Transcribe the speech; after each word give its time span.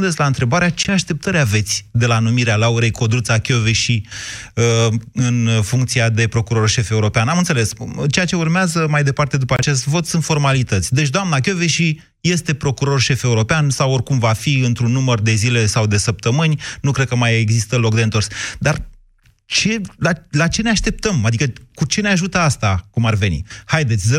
răspundeți 0.00 0.20
la 0.20 0.34
întrebarea 0.34 0.70
ce 0.70 0.90
așteptări 0.90 1.38
aveți 1.38 1.86
de 1.90 2.06
la 2.06 2.18
numirea 2.18 2.56
Laurei 2.56 2.90
Codruța 2.90 3.40
și 3.72 4.06
uh, 4.54 4.88
în 5.12 5.48
funcția 5.62 6.08
de 6.08 6.28
procuror 6.28 6.68
șef 6.68 6.90
european. 6.90 7.28
Am 7.28 7.38
înțeles. 7.38 7.72
Ceea 8.10 8.24
ce 8.24 8.36
urmează 8.36 8.86
mai 8.88 9.04
departe 9.04 9.36
după 9.36 9.54
acest 9.54 9.86
vot 9.86 10.06
sunt 10.06 10.24
formalități. 10.24 10.94
Deci 10.94 11.08
doamna 11.08 11.38
și 11.66 12.00
este 12.20 12.54
procuror 12.54 13.00
șef 13.00 13.22
european 13.22 13.70
sau 13.70 13.92
oricum 13.92 14.18
va 14.18 14.32
fi 14.32 14.58
într-un 14.58 14.92
număr 14.92 15.20
de 15.20 15.34
zile 15.34 15.66
sau 15.66 15.86
de 15.86 15.96
săptămâni. 15.96 16.60
Nu 16.80 16.90
cred 16.90 17.08
că 17.08 17.16
mai 17.16 17.38
există 17.38 17.76
loc 17.76 17.94
de 17.94 18.02
întors. 18.02 18.26
Dar 18.58 18.86
ce, 19.46 19.80
la, 19.98 20.12
la 20.30 20.48
ce 20.48 20.62
ne 20.62 20.70
așteptăm? 20.70 21.24
Adică 21.24 21.52
cu 21.74 21.84
ce 21.84 22.00
ne 22.00 22.08
ajută 22.08 22.38
asta, 22.38 22.86
cum 22.90 23.04
ar 23.04 23.14
veni? 23.14 23.42
Haideți, 23.64 24.12
0372069599, 24.12 24.18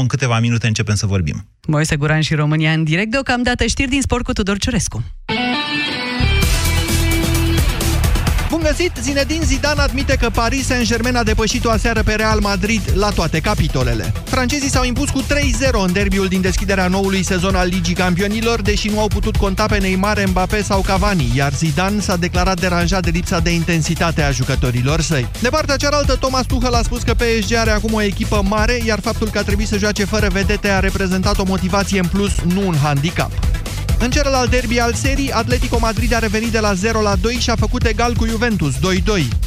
în 0.00 0.06
câteva 0.06 0.40
minute 0.40 0.66
începem 0.66 0.94
să 0.94 1.06
vorbim. 1.06 1.48
Moise 1.70 1.96
Guran 1.96 2.20
și 2.20 2.34
România 2.34 2.72
în 2.72 2.84
direct, 2.84 3.10
deocamdată 3.10 3.66
știri 3.66 3.90
din 3.90 4.00
sport 4.00 4.24
cu 4.24 4.32
Tudor 4.32 4.58
Ciurescu. 4.58 5.02
Bun 8.60 8.68
găsit! 8.68 8.92
Zinedine 9.02 9.44
Zidane 9.44 9.80
admite 9.80 10.16
că 10.16 10.30
Paris 10.30 10.66
Saint-Germain 10.66 11.16
a 11.16 11.22
depășit-o 11.22 11.70
aseară 11.70 12.02
pe 12.02 12.14
Real 12.14 12.40
Madrid 12.40 12.80
la 12.94 13.10
toate 13.10 13.40
capitolele. 13.40 14.12
Francezii 14.24 14.70
s-au 14.70 14.84
impus 14.84 15.10
cu 15.10 15.22
3-0 15.22 15.24
în 15.86 15.92
derbiul 15.92 16.26
din 16.26 16.40
deschiderea 16.40 16.88
noului 16.88 17.22
sezon 17.22 17.54
al 17.54 17.68
Ligii 17.68 17.94
Campionilor, 17.94 18.62
deși 18.62 18.88
nu 18.88 19.00
au 19.00 19.06
putut 19.06 19.36
conta 19.36 19.66
pe 19.66 19.78
Neymar, 19.78 20.22
Mbappé 20.26 20.62
sau 20.62 20.80
Cavani, 20.80 21.32
iar 21.34 21.52
Zidane 21.52 22.00
s-a 22.00 22.16
declarat 22.16 22.60
deranjat 22.60 23.04
de 23.04 23.10
lipsa 23.10 23.38
de 23.38 23.50
intensitate 23.50 24.22
a 24.22 24.30
jucătorilor 24.30 25.00
săi. 25.00 25.28
De 25.40 25.48
partea 25.48 25.76
cealaltă, 25.76 26.16
Thomas 26.16 26.46
Tuchel 26.46 26.74
a 26.74 26.82
spus 26.82 27.02
că 27.02 27.14
PSG 27.14 27.54
are 27.54 27.70
acum 27.70 27.92
o 27.92 28.02
echipă 28.02 28.42
mare, 28.48 28.80
iar 28.86 29.00
faptul 29.00 29.28
că 29.28 29.38
a 29.38 29.42
trebuit 29.42 29.68
să 29.68 29.78
joace 29.78 30.04
fără 30.04 30.28
vedete 30.32 30.68
a 30.68 30.80
reprezentat 30.80 31.38
o 31.38 31.44
motivație 31.46 32.00
în 32.00 32.06
plus, 32.06 32.32
nu 32.54 32.66
un 32.66 32.76
handicap. 32.82 33.59
În 34.02 34.10
celălalt 34.10 34.50
derby 34.50 34.78
al 34.78 34.94
serii, 34.94 35.32
Atletico 35.32 35.78
Madrid 35.80 36.14
a 36.14 36.18
revenit 36.18 36.50
de 36.50 36.58
la 36.58 36.74
0 36.74 37.00
la 37.00 37.16
2 37.20 37.34
și 37.34 37.50
a 37.50 37.56
făcut 37.56 37.86
egal 37.86 38.14
cu 38.14 38.26
Juventus 38.26 38.74
2-2. 38.74 38.78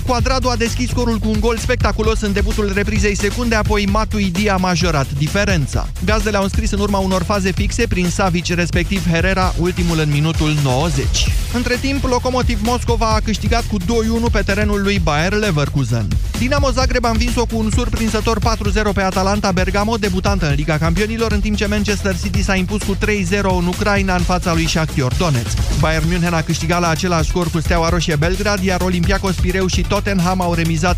Cuadrado 0.08 0.50
a 0.50 0.56
deschis 0.56 0.90
scorul 0.90 1.18
cu 1.18 1.28
un 1.28 1.40
gol 1.40 1.58
spectaculos 1.58 2.22
în 2.22 2.34
debutul 2.34 2.72
reprizei 2.74 3.16
secunde, 3.16 3.56
apoi 3.56 3.86
Matuidi 3.92 4.50
a 4.50 4.56
majorat 4.56 5.08
diferența. 5.18 5.88
Gazdele 6.06 6.38
au 6.38 6.44
înscris 6.44 6.72
în 6.72 6.80
urma 6.80 6.98
unor 6.98 7.24
faze 7.24 7.52
fixe 7.52 7.88
prin 7.88 8.10
Savic, 8.10 8.46
respectiv 8.46 9.10
Herrera, 9.12 9.54
ultimul 9.58 10.00
în 10.00 10.10
minutul 10.12 10.54
90. 10.64 11.06
Între 11.54 11.78
timp, 11.82 12.04
Lokomotiv 12.04 12.60
Moscova 12.64 13.14
a 13.14 13.20
câștigat 13.20 13.64
cu 13.66 13.78
2-1 13.80 13.84
pe 14.32 14.42
terenul 14.42 14.82
lui 14.82 15.00
Bayer 15.00 15.34
Leverkusen. 15.34 16.08
Dinamo 16.40 16.70
Zagreb 16.72 17.06
a 17.06 17.10
învins-o 17.10 17.46
cu 17.46 17.58
un 17.58 17.70
surprinzător 17.76 18.40
4-0 18.40 18.94
pe 18.94 19.02
Atalanta 19.02 19.52
Bergamo, 19.52 19.98
debutantă 19.98 20.48
în 20.48 20.54
Liga 20.56 20.78
Campionilor, 20.78 21.32
în 21.32 21.40
timp 21.40 21.56
ce 21.56 21.66
Manchester 21.66 22.16
City 22.24 22.44
s-a 22.44 22.56
impus 22.56 22.82
cu 22.84 22.96
3-0 22.96 23.00
în 23.42 23.68
Ucraina 23.68 24.16
în 24.16 24.22
fața 24.22 24.43
fața 24.44 24.56
lui 24.56 24.68
Shakhtar 24.68 25.12
Donetsk. 25.18 25.58
Bayern 25.80 26.08
München 26.08 26.34
a 26.34 26.42
câștigat 26.42 26.80
la 26.80 26.90
același 26.90 27.30
scor 27.30 27.50
cu 27.50 27.60
Steaua 27.60 27.90
Roșie 27.90 28.16
Belgrad, 28.16 28.64
iar 28.64 28.82
Olympiacos 28.82 29.36
Pireu 29.36 29.68
și 29.68 29.82
Tottenham 29.82 30.42
au 30.42 30.54
remizat 30.54 30.98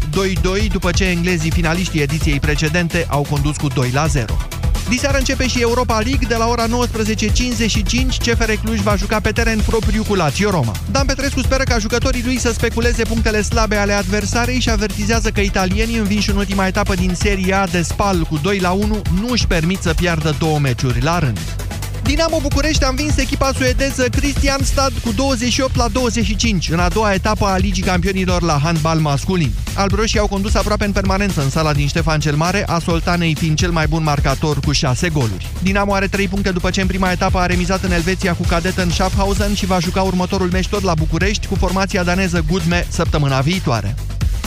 2-2 0.65 0.67
după 0.71 0.91
ce 0.91 1.05
englezii 1.05 1.51
finaliștii 1.51 2.01
ediției 2.01 2.39
precedente 2.39 3.05
au 3.09 3.25
condus 3.29 3.55
cu 3.55 3.67
2-0. 3.69 3.73
Diseară 4.89 5.17
începe 5.17 5.47
și 5.47 5.61
Europa 5.61 5.99
League 5.99 6.27
de 6.27 6.35
la 6.35 6.47
ora 6.47 6.65
19.55. 6.67 6.69
CFR 8.17 8.51
Cluj 8.63 8.79
va 8.79 8.95
juca 8.95 9.19
pe 9.19 9.31
teren 9.31 9.59
propriu 9.65 10.03
cu 10.03 10.15
Lazio 10.15 10.49
Roma. 10.49 10.75
Dan 10.91 11.05
Petrescu 11.05 11.39
speră 11.39 11.63
ca 11.63 11.77
jucătorii 11.77 12.23
lui 12.25 12.39
să 12.39 12.51
speculeze 12.51 13.03
punctele 13.03 13.41
slabe 13.41 13.75
ale 13.75 13.93
adversarei 13.93 14.59
și 14.59 14.69
avertizează 14.69 15.29
că 15.29 15.41
italienii 15.41 15.97
învinși 15.97 16.29
în 16.29 16.37
ultima 16.37 16.67
etapă 16.67 16.95
din 16.95 17.13
Serie 17.15 17.53
A 17.53 17.67
de 17.67 17.81
spal 17.81 18.23
cu 18.29 18.39
2 18.41 18.59
la 18.59 18.71
1 18.71 19.01
nu 19.21 19.27
își 19.29 19.47
permit 19.47 19.81
să 19.81 19.93
piardă 19.93 20.35
două 20.39 20.59
meciuri 20.59 21.01
la 21.01 21.19
rând. 21.19 21.39
Dinamo 22.05 22.39
București 22.41 22.83
a 22.83 22.87
învins 22.87 23.17
echipa 23.17 23.51
suedeză 23.55 24.05
Stad 24.61 24.93
cu 25.03 25.11
28 25.11 25.75
la 25.75 25.87
25 25.87 26.69
în 26.69 26.79
a 26.79 26.89
doua 26.89 27.13
etapă 27.13 27.45
a 27.45 27.57
Ligii 27.57 27.83
Campionilor 27.83 28.41
la 28.41 28.59
handbal 28.63 28.99
masculin. 28.99 29.51
Albroșii 29.75 30.19
au 30.19 30.27
condus 30.27 30.55
aproape 30.55 30.85
în 30.85 30.91
permanență 30.91 31.41
în 31.41 31.49
sala 31.49 31.73
din 31.73 31.87
Ștefan 31.87 32.19
cel 32.19 32.35
Mare, 32.35 32.67
a 32.67 32.79
Soltanei 32.79 33.35
fiind 33.35 33.57
cel 33.57 33.71
mai 33.71 33.87
bun 33.87 34.03
marcator 34.03 34.59
cu 34.59 34.71
6 34.71 35.09
goluri. 35.09 35.47
Dinamo 35.63 35.93
are 35.93 36.07
3 36.07 36.27
puncte 36.27 36.51
după 36.51 36.69
ce 36.69 36.81
în 36.81 36.87
prima 36.87 37.11
etapă 37.11 37.39
a 37.39 37.45
remizat 37.45 37.83
în 37.83 37.91
Elveția 37.91 38.33
cu 38.33 38.43
cadetă 38.47 38.81
în 38.81 38.89
Schaffhausen 38.89 39.53
și 39.53 39.65
va 39.65 39.79
juca 39.79 40.01
următorul 40.01 40.49
meci 40.51 40.67
tot 40.67 40.83
la 40.83 40.93
București 40.93 41.47
cu 41.47 41.55
formația 41.55 42.03
daneză 42.03 42.45
Gudme 42.49 42.87
săptămâna 42.89 43.39
viitoare. 43.39 43.95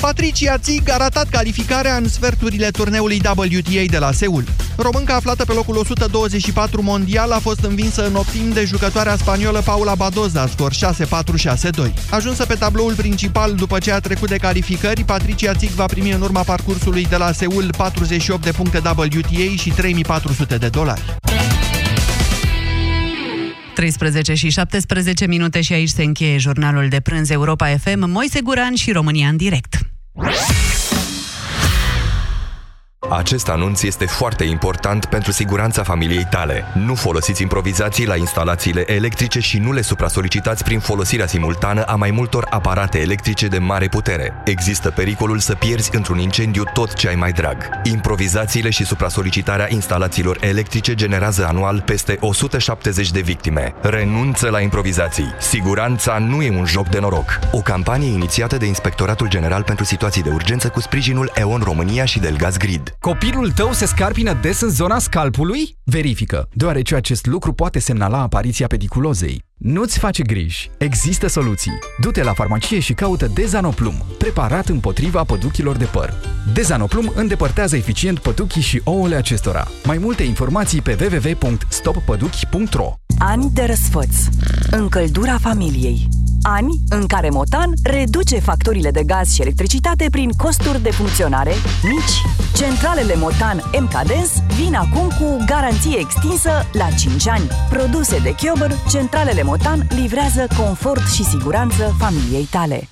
Patricia 0.01 0.59
Țig 0.59 0.91
a 0.91 0.97
ratat 0.97 1.29
calificarea 1.29 1.97
în 1.97 2.09
sferturile 2.09 2.71
turneului 2.71 3.21
WTA 3.25 3.85
de 3.91 3.99
la 3.99 4.13
Seul. 4.13 4.45
Românca 4.77 5.15
aflată 5.15 5.45
pe 5.45 5.53
locul 5.53 5.77
124 5.77 6.83
mondial 6.83 7.31
a 7.31 7.39
fost 7.39 7.65
învinsă 7.65 8.07
în 8.07 8.15
optim 8.15 8.53
de 8.53 8.65
jucătoarea 8.65 9.17
spaniolă 9.17 9.61
Paula 9.65 9.95
Badoza, 9.95 10.47
scor 10.47 10.73
6-4-6-2. 10.73 11.93
Ajunsă 12.11 12.47
pe 12.47 12.55
tabloul 12.55 12.95
principal 12.95 13.55
după 13.55 13.79
ce 13.79 13.93
a 13.93 14.01
trecut 14.01 14.29
de 14.29 14.37
calificări, 14.37 15.05
Patricia 15.05 15.55
Țig 15.55 15.71
va 15.71 15.85
primi 15.85 16.11
în 16.11 16.21
urma 16.21 16.43
parcursului 16.43 17.07
de 17.11 17.17
la 17.17 17.33
Seul 17.33 17.71
48 17.77 18.43
de 18.43 18.51
puncte 18.51 18.83
WTA 18.85 19.57
și 19.57 19.71
3400 19.71 20.57
de 20.57 20.69
dolari. 20.69 21.03
13 23.79 24.35
și 24.35 24.51
17 24.51 25.27
minute 25.27 25.61
și 25.61 25.73
aici 25.73 25.89
se 25.89 26.03
încheie 26.03 26.39
jurnalul 26.39 26.89
de 26.89 27.01
prânz 27.01 27.31
Europa 27.31 27.77
FM, 27.77 28.11
Moise 28.11 28.41
Guran 28.41 28.75
și 28.75 28.93
România 28.93 29.29
în 29.29 29.37
direct. 29.37 29.79
Acest 33.11 33.49
anunț 33.49 33.83
este 33.83 34.07
foarte 34.07 34.45
important 34.45 35.05
pentru 35.05 35.33
siguranța 35.33 35.83
familiei 35.83 36.27
tale. 36.31 36.65
Nu 36.75 36.95
folosiți 36.95 37.43
improvizații 37.43 38.07
la 38.07 38.17
instalațiile 38.17 38.93
electrice 38.93 39.41
și 39.41 39.59
nu 39.59 39.73
le 39.73 39.81
supra-solicitați 39.81 40.65
prin 40.65 40.79
folosirea 40.79 41.27
simultană 41.27 41.83
a 41.83 41.95
mai 41.95 42.11
multor 42.11 42.47
aparate 42.51 42.99
electrice 43.01 43.47
de 43.47 43.59
mare 43.59 43.89
putere. 43.89 44.33
Există 44.45 44.91
pericolul 44.91 45.39
să 45.39 45.55
pierzi 45.55 45.97
într-un 45.97 46.19
incendiu 46.19 46.63
tot 46.73 46.95
ce 46.95 47.09
ai 47.09 47.15
mai 47.15 47.33
drag. 47.33 47.69
Improvizațiile 47.83 48.71
și 48.71 48.85
supra-solicitarea 48.85 49.67
instalațiilor 49.71 50.37
electrice 50.41 50.95
generează 50.95 51.47
anual 51.47 51.83
peste 51.87 52.17
170 52.21 53.11
de 53.11 53.21
victime. 53.21 53.75
Renunță 53.81 54.49
la 54.51 54.61
improvizații. 54.61 55.35
Siguranța 55.39 56.19
nu 56.19 56.43
e 56.43 56.59
un 56.59 56.65
joc 56.65 56.89
de 56.89 56.99
noroc. 56.99 57.39
O 57.53 57.59
campanie 57.59 58.13
inițiată 58.13 58.57
de 58.57 58.67
Inspectoratul 58.67 59.29
General 59.29 59.63
pentru 59.63 59.85
Situații 59.85 60.23
de 60.23 60.31
Urgență 60.33 60.69
cu 60.69 60.81
sprijinul 60.81 61.31
EON 61.35 61.61
România 61.65 62.05
și 62.05 62.19
Delgaz 62.19 62.57
Grid. 62.57 62.98
Copilul 63.01 63.51
tău 63.51 63.73
se 63.73 63.87
scarpină 63.87 64.39
des 64.43 64.61
în 64.61 64.69
zona 64.69 64.99
scalpului? 64.99 65.77
Verifică, 65.85 66.49
deoarece 66.53 66.95
acest 66.95 67.27
lucru 67.27 67.53
poate 67.53 67.79
semnala 67.79 68.21
apariția 68.21 68.67
pediculozei. 68.67 69.43
Nu-ți 69.57 69.99
face 69.99 70.23
griji, 70.23 70.71
există 70.79 71.27
soluții. 71.27 71.79
Du-te 72.01 72.23
la 72.23 72.33
farmacie 72.33 72.79
și 72.79 72.93
caută 72.93 73.27
Dezanoplum, 73.35 74.05
preparat 74.19 74.69
împotriva 74.69 75.25
păduchilor 75.25 75.77
de 75.77 75.85
păr. 75.85 76.15
Dezanoplum 76.53 77.13
îndepărtează 77.15 77.77
eficient 77.77 78.19
păduchii 78.19 78.63
și 78.63 78.81
ouăle 78.85 79.15
acestora. 79.15 79.67
Mai 79.85 79.99
multe 79.99 80.23
informații 80.23 80.81
pe 80.81 80.97
www.stoppăduchi.ro 81.01 82.95
Ani 83.19 83.51
de 83.53 83.65
răsfăț. 83.65 84.17
Încăldura 84.71 85.39
familiei. 85.39 86.09
Ani 86.43 86.81
în 86.89 87.07
care 87.07 87.29
Motan 87.31 87.73
reduce 87.83 88.39
factorile 88.39 88.91
de 88.91 89.03
gaz 89.03 89.33
și 89.35 89.41
electricitate 89.41 90.07
prin 90.11 90.31
costuri 90.31 90.83
de 90.83 90.91
funcționare 90.91 91.53
mici. 91.83 92.37
Centralele 92.57 93.15
Motan 93.17 93.63
MKDens 93.81 94.31
vin 94.57 94.75
acum 94.75 95.09
cu 95.19 95.45
garanție 95.47 95.99
extinsă 95.99 96.51
la 96.73 96.89
5 96.99 97.29
ani. 97.29 97.49
Produse 97.71 98.19
de 98.19 98.35
Chiober, 98.35 98.71
centralele 98.91 99.43
Motan 99.43 99.87
livrează 99.89 100.47
confort 100.57 101.11
și 101.11 101.25
siguranță 101.25 101.95
familiei 101.99 102.49
tale. 102.51 102.89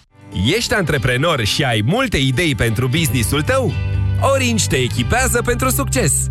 Ești 0.57 0.75
antreprenor 0.75 1.45
și 1.45 1.63
ai 1.63 1.83
multe 1.87 2.17
idei 2.17 2.55
pentru 2.55 2.89
businessul 2.89 3.43
tău? 3.43 3.73
Orange 4.21 4.67
te 4.67 4.77
echipează 4.77 5.43
pentru 5.43 5.71
succes! 5.71 6.31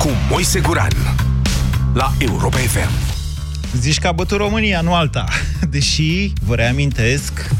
cu 0.00 0.08
Moise 0.30 0.60
Guran 0.60 0.92
la 1.94 2.12
Europa 2.18 2.56
FM. 2.56 2.90
Zici 3.76 3.98
că 3.98 4.06
a 4.06 4.12
bătut 4.12 4.38
România, 4.38 4.80
nu 4.80 4.94
alta. 4.94 5.24
Deși, 5.70 6.32
vă 6.44 6.54
reamintesc, 6.54 7.50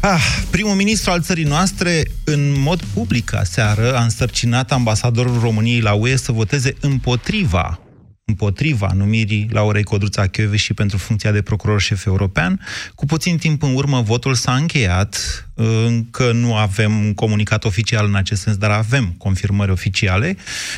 ah, 0.00 0.24
primul 0.50 0.74
ministru 0.74 1.10
al 1.10 1.22
țării 1.22 1.44
noastre, 1.44 2.02
în 2.24 2.60
mod 2.60 2.82
public 2.94 3.34
aseară, 3.34 3.96
a 3.96 4.02
însărcinat 4.02 4.72
ambasadorul 4.72 5.40
României 5.40 5.80
la 5.80 5.92
UE 5.92 6.16
să 6.16 6.32
voteze 6.32 6.74
împotriva 6.80 7.80
împotriva 8.28 8.90
numirii 8.94 9.48
Laurei 9.50 9.82
Codruța 9.82 10.26
și 10.54 10.74
pentru 10.74 10.98
funcția 10.98 11.32
de 11.32 11.42
procuror 11.42 11.80
șef 11.80 12.06
european. 12.06 12.60
Cu 12.94 13.06
puțin 13.06 13.36
timp 13.36 13.62
în 13.62 13.74
urmă, 13.74 14.00
votul 14.00 14.34
s-a 14.34 14.54
încheiat. 14.54 15.42
Încă 15.86 16.32
nu 16.32 16.54
avem 16.54 17.04
un 17.04 17.14
comunicat 17.14 17.64
oficial 17.64 18.06
în 18.06 18.14
acest 18.14 18.42
sens, 18.42 18.56
dar 18.56 18.70
avem 18.70 19.14
confirmări 19.18 19.70
oficiale, 19.70 20.36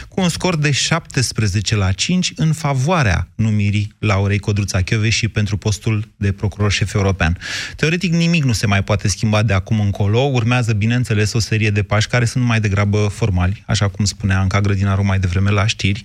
cu 0.09 0.21
un 0.21 0.29
scor 0.29 0.57
de 0.57 0.71
17 0.71 1.77
la 1.77 1.93
5 1.93 2.33
în 2.37 2.53
favoarea 2.53 3.29
numirii 3.35 3.95
Laurei 3.99 4.39
Codruța 4.39 4.81
și 5.09 5.29
pentru 5.29 5.57
postul 5.57 6.09
de 6.17 6.33
procuror 6.33 6.73
șef 6.73 6.95
european. 6.95 7.39
Teoretic, 7.77 8.13
nimic 8.13 8.45
nu 8.45 8.53
se 8.53 8.67
mai 8.67 8.85
poate 8.85 9.09
schimba 9.09 9.43
de 9.43 9.53
acum 9.53 9.81
încolo. 9.81 10.21
Urmează, 10.21 10.73
bineînțeles, 10.73 11.33
o 11.33 11.39
serie 11.39 11.71
de 11.71 11.83
pași 11.83 12.09
care 12.09 12.25
sunt 12.25 12.45
mai 12.45 12.61
degrabă 12.61 12.99
formali, 12.99 13.63
așa 13.67 13.89
cum 13.89 14.05
spunea 14.05 14.41
Anca 14.41 14.61
Grădinaru 14.61 15.05
mai 15.05 15.19
devreme 15.19 15.51
la 15.51 15.67
știri. 15.67 16.05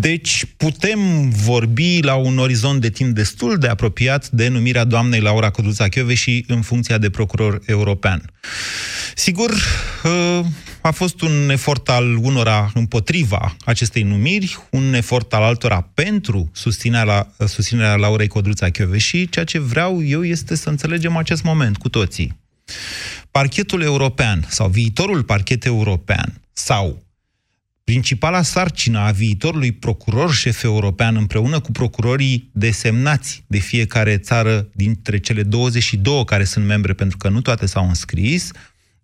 Deci 0.00 0.27
putem 0.56 1.30
vorbi 1.30 2.00
la 2.02 2.14
un 2.14 2.38
orizont 2.38 2.80
de 2.80 2.90
timp 2.90 3.14
destul 3.14 3.58
de 3.58 3.68
apropiat 3.68 4.28
de 4.28 4.48
numirea 4.48 4.84
doamnei 4.84 5.20
Laura 5.20 5.50
Codruța 5.50 5.86
și 6.14 6.44
în 6.48 6.62
funcția 6.62 6.98
de 6.98 7.10
procuror 7.10 7.60
european. 7.66 8.22
Sigur, 9.14 9.50
ă, 10.04 10.44
a 10.80 10.90
fost 10.90 11.20
un 11.20 11.50
efort 11.50 11.88
al 11.88 12.16
unora 12.16 12.70
împotriva 12.74 13.56
acestei 13.64 14.02
numiri, 14.02 14.58
un 14.70 14.94
efort 14.94 15.34
al 15.34 15.42
altora 15.42 15.90
pentru 15.94 16.50
susținerea, 16.52 17.34
susținerea 17.46 17.96
Laurei 17.96 18.26
Codruța 18.26 18.68
și 18.96 19.28
ceea 19.28 19.44
ce 19.44 19.58
vreau 19.58 20.04
eu 20.04 20.24
este 20.24 20.54
să 20.54 20.68
înțelegem 20.68 21.16
acest 21.16 21.42
moment 21.42 21.76
cu 21.76 21.88
toții. 21.88 22.36
Parchetul 23.30 23.82
european 23.82 24.46
sau 24.48 24.68
viitorul 24.68 25.22
parchet 25.22 25.64
european 25.64 26.40
sau 26.52 27.02
Principala 27.88 28.42
sarcină 28.42 28.98
a 28.98 29.10
viitorului 29.10 29.72
procuror 29.72 30.32
șef 30.32 30.62
european 30.62 31.16
împreună 31.16 31.60
cu 31.60 31.72
procurorii 31.72 32.50
desemnați 32.52 33.44
de 33.46 33.58
fiecare 33.58 34.18
țară 34.18 34.68
dintre 34.72 35.18
cele 35.18 35.42
22 35.42 36.24
care 36.24 36.44
sunt 36.44 36.66
membre, 36.66 36.92
pentru 36.92 37.16
că 37.16 37.28
nu 37.28 37.40
toate 37.40 37.66
s-au 37.66 37.88
înscris, 37.88 38.50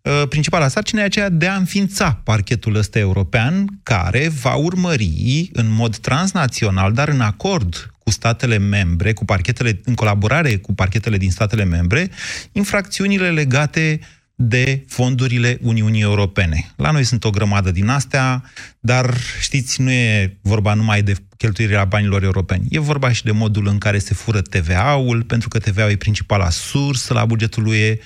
ă, 0.05 0.27
principala 0.27 0.69
sarcină 0.69 1.01
e 1.01 1.05
aceea 1.05 1.29
de 1.29 1.47
a 1.47 1.57
înființa 1.57 2.21
parchetul 2.25 2.75
ăsta 2.75 2.99
european 2.99 3.67
care 3.83 4.29
va 4.29 4.55
urmări 4.55 5.51
în 5.53 5.71
mod 5.71 5.97
transnațional, 5.97 6.93
dar 6.93 7.09
în 7.09 7.21
acord 7.21 7.95
cu 7.99 8.11
statele 8.11 8.59
membre, 8.59 9.13
cu 9.13 9.25
parchetele, 9.25 9.81
în 9.85 9.95
colaborare 9.95 10.57
cu 10.57 10.75
parchetele 10.75 11.17
din 11.17 11.31
statele 11.31 11.65
membre, 11.65 12.11
infracțiunile 12.53 13.31
legate 13.31 14.01
de 14.35 14.85
fondurile 14.89 15.59
Uniunii 15.63 16.01
Europene. 16.01 16.71
La 16.77 16.91
noi 16.91 17.05
sunt 17.05 17.25
o 17.25 17.31
grămadă 17.31 17.71
din 17.71 17.89
astea, 17.89 18.45
dar 18.81 19.15
știți, 19.41 19.81
nu 19.81 19.91
e 19.91 20.39
vorba 20.43 20.75
numai 20.75 21.03
de 21.03 21.15
cheltuirea 21.37 21.85
banilor 21.85 22.23
europeni. 22.23 22.67
E 22.71 22.79
vorba 22.79 23.13
și 23.13 23.25
de 23.25 23.33
modul 23.33 23.67
în 23.67 23.79
care 23.79 23.99
se 23.99 24.15
fură 24.15 24.41
TVA-ul, 24.41 25.23
pentru 25.23 25.49
că 25.49 25.59
TVA-ul 25.59 25.91
e 25.91 25.97
principala 25.97 26.51
sursă 26.51 27.15
la 27.15 27.25
bugetul 27.25 27.67
UE. 27.67 27.99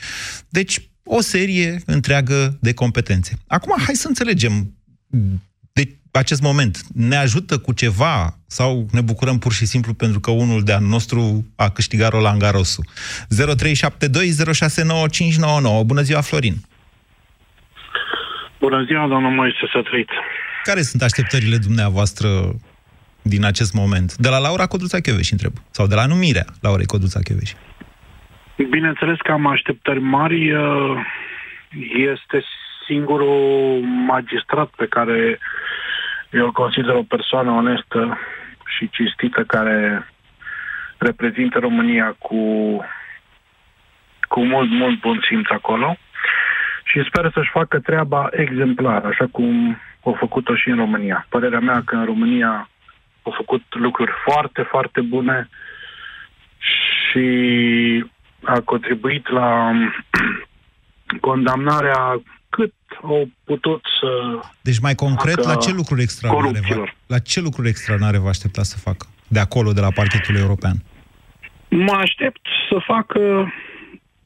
Deci, 0.49 0.91
o 1.05 1.21
serie 1.21 1.83
întreagă 1.87 2.59
de 2.61 2.73
competențe. 2.73 3.39
Acum, 3.47 3.75
hai 3.85 3.95
să 3.95 4.09
înțelegem 4.09 4.73
acest 6.19 6.43
moment 6.43 6.79
ne 6.95 7.17
ajută 7.17 7.59
cu 7.59 7.73
ceva 7.73 8.37
sau 8.47 8.87
ne 8.93 9.01
bucurăm 9.01 9.39
pur 9.39 9.53
și 9.53 9.67
simplu 9.67 9.95
pentru 9.95 10.21
că 10.21 10.31
unul 10.31 10.63
de-al 10.63 10.83
nostru 10.83 11.47
a 11.57 11.71
câștigat 11.71 12.11
Roland 12.11 12.41
Garrosu? 12.41 12.83
0372069599. 12.83 12.87
Bună 15.87 16.01
ziua, 16.01 16.21
Florin! 16.21 16.55
Bună 18.61 18.85
ziua, 18.87 19.09
domnul 19.09 19.31
Moise 19.31 19.67
Sătrit! 19.73 20.09
Care 20.63 20.83
sunt 20.83 21.03
așteptările 21.03 21.57
dumneavoastră 21.57 22.29
din 23.23 23.45
acest 23.45 23.75
moment? 23.75 24.17
De 24.17 24.29
la 24.29 24.39
Laura 24.39 24.67
Codruța 24.67 25.01
Chioveși, 25.01 25.33
întreb. 25.33 25.53
Sau 25.71 25.87
de 25.87 25.95
la 25.95 26.07
numirea 26.07 26.45
Laurei 26.61 26.87
Codruța 26.87 27.21
Chioveși? 27.21 27.55
Bineînțeles 28.71 29.17
că 29.19 29.33
am 29.33 29.47
așteptări 29.47 30.01
mari. 30.01 30.53
Este 32.13 32.45
singurul 32.87 33.81
magistrat 34.07 34.69
pe 34.77 34.87
care 34.87 35.39
eu 36.31 36.45
îl 36.45 36.53
consider 36.53 36.95
o 36.95 37.03
persoană 37.03 37.51
onestă 37.51 38.19
și 38.79 38.91
cinstită 38.91 39.45
care 39.45 40.09
reprezintă 40.99 41.59
România 41.59 42.17
cu, 42.19 42.37
cu 44.29 44.45
mult, 44.45 44.71
mult 44.71 45.01
bun 45.01 45.21
simț 45.29 45.47
acolo 45.51 45.97
și 46.85 47.05
sper 47.09 47.31
să-și 47.35 47.51
facă 47.51 47.79
treaba 47.79 48.29
exemplar, 48.31 49.05
așa 49.05 49.27
cum 49.33 49.79
au 50.05 50.13
făcut-o 50.13 50.55
și 50.57 50.69
în 50.69 50.77
România. 50.77 51.27
Părerea 51.29 51.61
mea 51.61 51.83
că 51.85 51.95
în 51.95 52.05
România 52.05 52.69
au 53.23 53.33
făcut 53.37 53.63
lucruri 53.69 54.13
foarte, 54.25 54.63
foarte 54.63 55.01
bune 55.01 55.49
și 56.59 58.05
a 58.43 58.61
contribuit 58.61 59.29
la 59.29 59.73
condamnarea 61.21 62.21
cât 62.49 62.75
au 63.03 63.29
putut 63.45 63.83
să... 64.01 64.09
Deci 64.61 64.79
mai 64.79 64.95
concret, 64.95 65.45
la 65.45 65.55
ce 65.55 65.73
lucruri 65.73 66.03
extraordinare 66.03 66.75
va, 66.75 66.85
la 67.07 67.19
ce 67.19 67.41
lucruri 67.41 67.69
extraordinare 67.69 68.19
vă 68.19 68.29
aștepta 68.29 68.63
să 68.63 68.79
facă 68.79 69.07
de 69.29 69.39
acolo, 69.39 69.73
de 69.73 69.81
la 69.81 69.91
parchetul 69.91 70.37
european? 70.37 70.77
Mă 71.69 71.93
aștept 71.93 72.41
să 72.69 72.79
facă 72.87 73.53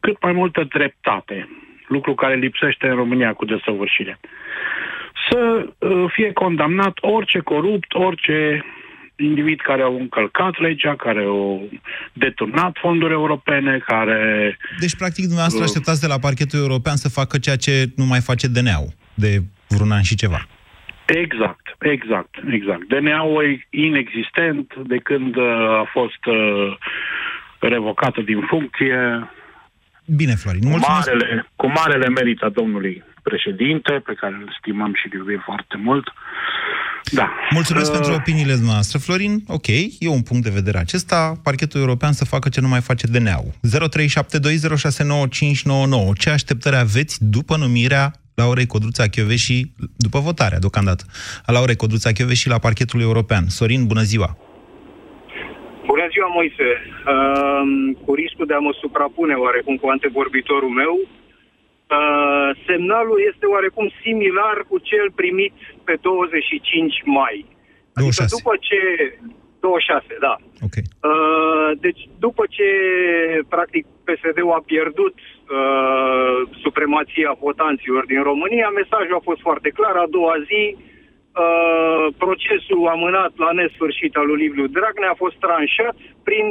cât 0.01 0.23
mai 0.23 0.33
multă 0.33 0.65
dreptate, 0.65 1.49
lucru 1.89 2.15
care 2.15 2.35
lipsește 2.35 2.87
în 2.89 2.95
România 2.95 3.33
cu 3.33 3.45
desăvârșire. 3.45 4.21
Să 5.31 5.69
uh, 5.79 6.05
fie 6.13 6.33
condamnat 6.33 6.93
orice 7.01 7.39
corupt, 7.39 7.95
orice 7.95 8.65
individ 9.23 9.61
care 9.61 9.83
au 9.83 9.97
încălcat 9.99 10.61
legea, 10.61 10.97
care 10.97 11.23
au 11.23 11.69
deturnat 12.13 12.77
fonduri 12.81 13.13
europene, 13.13 13.79
care... 13.87 14.57
Deci, 14.79 14.97
practic, 14.97 15.25
dumneavoastră 15.25 15.63
uh, 15.63 15.69
așteptați 15.69 16.01
de 16.01 16.07
la 16.07 16.19
parchetul 16.19 16.59
european 16.59 16.97
să 16.97 17.09
facă 17.09 17.39
ceea 17.39 17.57
ce 17.57 17.87
nu 17.97 18.05
mai 18.05 18.21
face 18.21 18.47
DNA-ul 18.49 18.93
de 19.15 19.43
vreun 19.69 19.91
an 19.91 20.03
și 20.03 20.15
ceva. 20.15 20.47
Exact, 21.07 21.77
exact, 21.79 22.35
exact. 22.51 22.85
DNA-ul 22.89 23.45
e 23.45 23.67
inexistent 23.71 24.75
de 24.87 24.97
când 24.97 25.37
uh, 25.37 25.45
a 25.83 25.89
fost 25.93 26.25
uh, 26.27 26.77
revocată 27.59 28.21
din 28.21 28.41
funcție. 28.49 28.99
Bine, 30.07 30.35
Florin, 30.35 30.71
cu 30.71 30.79
marele, 30.89 31.47
cu 31.57 31.67
marele 31.67 32.09
merit 32.09 32.43
a 32.43 32.49
domnului 32.49 33.05
președinte, 33.23 33.93
pe 34.05 34.15
care 34.15 34.35
îl 34.35 34.57
stimăm 34.59 34.93
și 34.95 35.07
îl 35.07 35.19
iubim 35.19 35.43
foarte 35.45 35.77
mult. 35.77 36.13
Da. 37.11 37.31
Mulțumesc 37.51 37.91
uh... 37.91 37.97
pentru 37.99 38.15
opiniile 38.15 38.57
noastre, 38.65 38.99
Florin. 38.99 39.43
Ok, 39.47 39.67
e 39.99 40.09
un 40.09 40.23
punct 40.23 40.45
de 40.45 40.51
vedere 40.51 40.79
acesta. 40.79 41.41
Parchetul 41.43 41.81
european 41.81 42.13
să 42.13 42.25
facă 42.25 42.49
ce 42.49 42.61
nu 42.61 42.69
mai 42.69 42.81
face 42.81 43.07
DNA-ul. 43.07 43.53
0372069599. 46.11 46.19
Ce 46.19 46.31
așteptări 46.31 46.77
aveți 46.77 47.25
după 47.25 47.57
numirea 47.57 48.13
Laurei 48.35 48.67
Codruța 48.67 49.05
și 49.37 49.57
după 49.97 50.19
votarea 50.19 50.59
deocamdată, 50.59 51.05
a 51.47 51.53
Laurei 51.53 51.77
Codruța 51.77 52.11
și 52.33 52.49
la 52.49 52.59
parchetul 52.59 53.01
european? 53.01 53.45
Sorin, 53.49 53.87
bună 53.87 54.03
ziua! 54.03 54.37
Bună 55.87 56.07
ziua, 56.13 56.29
Moise! 56.39 56.69
Uh, 57.13 57.65
cu 58.05 58.11
riscul 58.15 58.47
de 58.47 58.55
a 58.55 58.65
mă 58.67 58.73
suprapune 58.85 59.35
oarecum 59.35 59.77
cu 59.77 59.87
antevorbitorul 59.89 60.73
meu, 60.83 60.95
Uh, 61.93 62.51
semnalul 62.67 63.19
este 63.31 63.45
oarecum 63.55 63.87
similar 64.05 64.57
cu 64.69 64.77
cel 64.91 65.07
primit 65.21 65.55
pe 65.85 65.95
25 66.01 67.03
mai. 67.05 67.37
26. 67.93 68.23
Adică 68.23 68.25
după 68.37 68.53
ce... 68.67 68.79
26, 69.61 70.17
da. 70.27 70.35
Okay. 70.67 70.85
Uh, 71.09 71.71
deci 71.85 72.03
după 72.25 72.43
ce, 72.57 72.69
practic, 73.55 73.85
PSD-ul 74.07 74.59
a 74.59 74.63
pierdut 74.71 75.15
uh, 75.19 76.39
supremația 76.65 77.31
votanților 77.47 78.05
din 78.13 78.23
România, 78.31 78.69
mesajul 78.81 79.19
a 79.19 79.29
fost 79.29 79.41
foarte 79.49 79.71
clar. 79.79 79.95
A 79.97 80.13
doua 80.17 80.37
zi, 80.51 80.63
uh, 80.77 82.07
procesul 82.25 82.83
amânat 82.95 83.33
la 83.45 83.51
nesfârșit 83.61 84.13
al 84.21 84.27
lui 84.27 84.41
Liviu 84.45 84.67
Dragnea 84.77 85.11
a 85.13 85.21
fost 85.25 85.37
tranșat 85.47 85.97
prin 86.29 86.47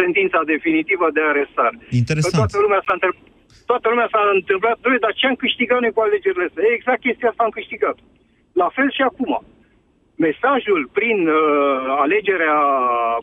sentința 0.00 0.40
definitivă 0.54 1.06
de 1.16 1.22
arestare. 1.32 1.76
Interesant. 2.02 2.32
Că 2.32 2.40
toată 2.40 2.56
lumea 2.64 2.80
s-a 2.86 2.96
întrebat 2.96 3.22
toată 3.66 3.88
lumea 3.88 4.08
s-a 4.10 4.30
întâmplat, 4.34 4.76
Doamne, 4.80 4.98
dar 4.98 5.12
ce 5.14 5.26
am 5.26 5.34
câștigat 5.34 5.80
noi 5.80 5.92
cu 5.92 6.00
alegerile 6.00 6.44
astea? 6.48 6.64
Exact 6.76 7.00
chestia 7.00 7.28
asta 7.28 7.42
am 7.42 7.56
câștigat. 7.58 7.96
La 8.52 8.68
fel 8.76 8.90
și 8.90 9.02
acum. 9.02 9.32
Mesajul 10.16 10.88
prin 10.92 11.28
uh, 11.28 11.36
alegerea 12.04 12.58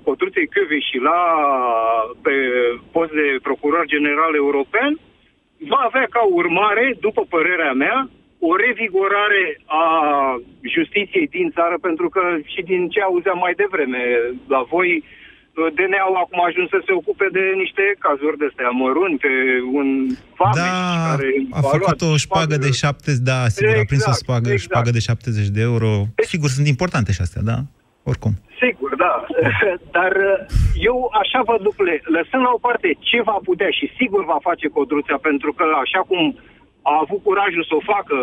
Cotruței 0.03 0.49
și 0.89 0.97
la 0.97 1.19
pe 2.21 2.33
post 2.91 3.11
de 3.11 3.37
procuror 3.41 3.85
general 3.85 4.35
european 4.35 4.99
va 5.57 5.81
avea 5.83 6.07
ca 6.09 6.21
urmare, 6.21 6.95
după 6.99 7.25
părerea 7.29 7.73
mea, 7.73 8.09
o 8.39 8.55
revigorare 8.55 9.45
a 9.65 9.85
justiției 10.61 11.27
din 11.27 11.49
țară, 11.49 11.77
pentru 11.81 12.09
că 12.09 12.21
și 12.43 12.61
din 12.61 12.89
ce 12.89 13.01
auzeam 13.01 13.37
mai 13.37 13.53
devreme 13.53 14.03
la 14.47 14.61
voi, 14.73 15.03
DNA-ul 15.77 16.17
acum 16.23 16.39
a 16.41 16.47
ajuns 16.51 16.69
să 16.75 16.79
se 16.85 16.93
ocupe 16.99 17.27
de 17.37 17.43
niște 17.63 17.83
cazuri 18.05 18.37
de 18.41 18.47
astea 18.49 18.69
mărunte, 18.69 19.33
un 19.79 19.87
vameș 20.39 20.55
Da, 20.55 20.71
care 21.09 21.27
a 21.57 21.61
făcut 21.61 21.79
luat 21.85 22.01
o 22.01 22.17
șpagă 22.25 22.55
de 22.65 22.71
70, 22.71 23.21
da, 23.31 23.39
sigur, 23.55 23.75
a 23.83 23.89
prins 23.91 24.05
o 24.05 24.11
Exact, 24.11 24.23
șpagă, 24.25 24.47
exact. 24.49 24.69
șpagă 24.69 24.89
de 24.97 24.99
70 24.99 25.47
de 25.57 25.61
euro. 25.69 25.89
Sigur, 26.33 26.49
sunt 26.57 26.67
importante 26.75 27.11
și 27.15 27.21
astea, 27.25 27.43
da? 27.51 27.57
Oricum. 28.11 28.33
Sigur, 28.63 28.91
da. 29.05 29.13
Dar 29.97 30.13
uh, 30.31 30.37
eu 30.89 30.97
așa 31.21 31.39
văd 31.49 31.59
lucrurile. 31.67 31.95
Lăsând 32.17 32.43
la 32.47 32.51
o 32.57 32.63
parte 32.67 32.89
ce 33.09 33.19
va 33.29 33.37
putea 33.49 33.69
și 33.77 33.85
sigur 33.99 34.21
va 34.33 34.39
face 34.49 34.67
Codruța, 34.67 35.17
pentru 35.29 35.49
că 35.57 35.65
așa 35.85 36.01
cum 36.09 36.21
a 36.91 36.95
avut 37.03 37.21
curajul 37.23 37.63
să 37.69 37.75
o 37.75 37.87
facă 37.93 38.17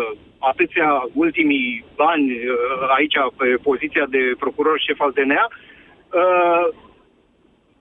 atâția 0.51 0.89
ultimii 1.23 1.85
ani 2.13 2.25
uh, 2.31 2.95
aici 2.97 3.17
pe 3.39 3.47
poziția 3.69 4.05
de 4.15 4.21
procuror 4.43 4.77
șef 4.85 4.99
al 5.05 5.11
DNA, 5.17 5.45
uh, 5.51 6.65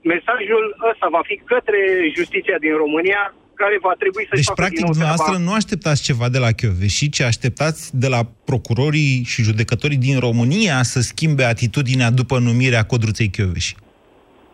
mesajul 0.02 0.64
ăsta 0.90 1.07
va 1.11 1.23
fi 1.28 1.37
către 1.52 1.80
justiția 2.19 2.59
din 2.66 2.75
România, 2.76 3.35
care 3.54 3.76
va 3.88 3.95
trebui 4.02 4.25
să-și 4.28 4.40
Deci, 4.40 4.50
facă 4.52 4.61
practic, 4.61 4.76
din 4.78 4.85
nou 4.88 4.95
dumneavoastră 4.97 5.33
treaba. 5.35 5.50
nu 5.50 5.59
așteptați 5.61 6.02
ceva 6.09 6.26
de 6.35 6.38
la 6.45 6.50
Chioveși, 6.59 7.09
ci 7.14 7.21
așteptați 7.33 7.80
de 8.02 8.09
la 8.14 8.21
procurorii 8.50 9.14
și 9.33 9.42
judecătorii 9.49 10.04
din 10.09 10.16
România 10.26 10.76
să 10.92 10.99
schimbe 11.00 11.45
atitudinea 11.45 12.11
după 12.21 12.38
numirea 12.38 12.83
Codruței 12.92 13.28
Chioveși. 13.37 13.75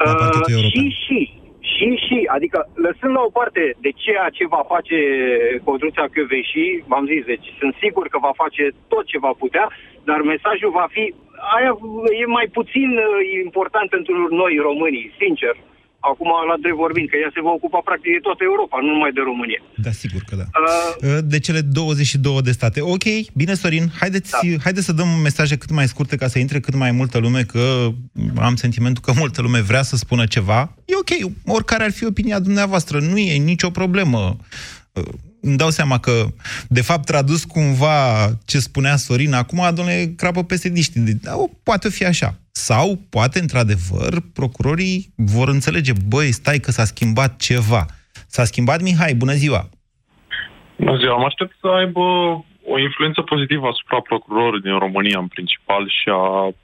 La 0.04 0.14
parchetul 0.20 0.52
Uh, 0.52 0.56
european. 0.58 0.88
și, 0.90 0.96
și, 1.04 1.18
și, 1.74 1.88
și, 2.06 2.18
adică 2.36 2.58
lăsând 2.86 3.12
la 3.18 3.22
o 3.28 3.30
parte 3.40 3.62
de 3.84 3.90
ceea 4.04 4.26
ce 4.36 4.44
va 4.54 4.62
face 4.74 4.98
Codruța 5.66 6.04
Chioveși, 6.14 6.64
v-am 6.90 7.04
zis, 7.12 7.22
deci 7.32 7.46
sunt 7.60 7.74
sigur 7.82 8.04
că 8.12 8.18
va 8.26 8.32
face 8.42 8.64
tot 8.92 9.04
ce 9.10 9.18
va 9.26 9.32
putea, 9.42 9.66
dar 10.08 10.18
mesajul 10.32 10.70
va 10.80 10.86
fi, 10.96 11.04
aia 11.54 11.72
e 12.22 12.26
mai 12.38 12.46
puțin 12.58 12.90
uh, 12.96 13.08
important 13.46 13.86
pentru 13.96 14.14
noi 14.40 14.52
românii, 14.68 15.06
sincer. 15.22 15.54
Acum, 16.10 16.30
la 16.50 16.56
drept 16.62 16.76
vorbind, 16.76 17.08
că 17.08 17.16
ea 17.16 17.30
se 17.34 17.40
va 17.46 17.52
ocupa 17.58 17.80
practic 17.88 18.10
de 18.12 18.26
toată 18.26 18.42
Europa, 18.50 18.76
nu 18.80 18.90
numai 18.96 19.12
de 19.18 19.22
România. 19.30 19.60
Da, 19.84 19.90
sigur 20.02 20.22
că 20.28 20.34
da. 20.40 20.46
Uh, 20.52 21.18
De 21.32 21.38
cele 21.38 21.60
22 21.60 22.42
de 22.48 22.52
state. 22.58 22.80
Ok, 22.80 23.06
bine, 23.34 23.54
Sorin, 23.54 23.86
haideți, 24.00 24.30
da. 24.30 24.38
haideți 24.66 24.86
să 24.86 24.92
dăm 24.92 25.08
mesaje 25.28 25.56
cât 25.56 25.70
mai 25.70 25.86
scurte 25.92 26.16
ca 26.16 26.26
să 26.26 26.38
intre 26.38 26.60
cât 26.60 26.74
mai 26.74 26.90
multă 26.90 27.18
lume, 27.18 27.42
că 27.42 27.64
am 28.48 28.54
sentimentul 28.56 29.02
că 29.06 29.12
multă 29.22 29.42
lume 29.42 29.60
vrea 29.60 29.82
să 29.82 29.96
spună 29.96 30.24
ceva. 30.26 30.60
E 30.84 30.94
ok, 31.04 31.32
oricare 31.56 31.84
ar 31.84 31.92
fi 31.92 32.04
opinia 32.06 32.38
dumneavoastră, 32.38 32.98
nu 33.00 33.18
e 33.18 33.36
nicio 33.36 33.70
problemă. 33.70 34.36
Uh, 35.46 35.52
Îmi 35.52 35.56
dau 35.56 35.70
seama 35.70 35.98
că, 35.98 36.12
de 36.68 36.82
fapt, 36.82 37.04
tradus 37.04 37.44
cumva 37.44 37.98
ce 38.46 38.58
spunea 38.58 38.96
Sorin 38.96 39.34
acum, 39.34 39.60
domnule, 39.74 40.14
crapă 40.16 40.42
peste 40.44 40.68
diști. 40.68 40.98
Da, 41.22 41.32
o, 41.36 41.46
poate 41.64 41.88
fi 41.88 42.04
așa. 42.04 42.30
Sau, 42.52 42.98
poate, 43.10 43.38
într-adevăr, 43.40 44.12
procurorii 44.34 44.98
vor 45.16 45.48
înțelege, 45.48 45.92
băi, 46.08 46.32
stai 46.32 46.58
că 46.58 46.70
s-a 46.70 46.84
schimbat 46.84 47.36
ceva. 47.36 47.82
S-a 48.34 48.44
schimbat, 48.44 48.80
Mihai, 48.82 49.14
bună 49.14 49.32
ziua! 49.32 49.62
Bună 50.76 50.96
ziua, 50.96 51.16
mă 51.16 51.24
aștept 51.24 51.56
să 51.60 51.66
aibă 51.66 52.00
o 52.72 52.78
influență 52.78 53.20
pozitivă 53.22 53.66
asupra 53.66 54.00
procurorilor 54.00 54.60
din 54.60 54.78
România 54.78 55.18
în 55.18 55.26
principal 55.26 55.88
și 55.88 56.08
a 56.08 56.54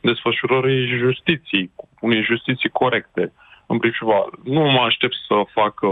desfășurării 0.00 0.98
justiției, 0.98 1.70
unei 2.00 2.22
justiții 2.22 2.68
corecte 2.68 3.32
în 3.66 3.78
principal. 3.78 4.30
Nu 4.44 4.60
mă 4.60 4.82
aștept 4.86 5.14
să 5.28 5.34
facă 5.58 5.86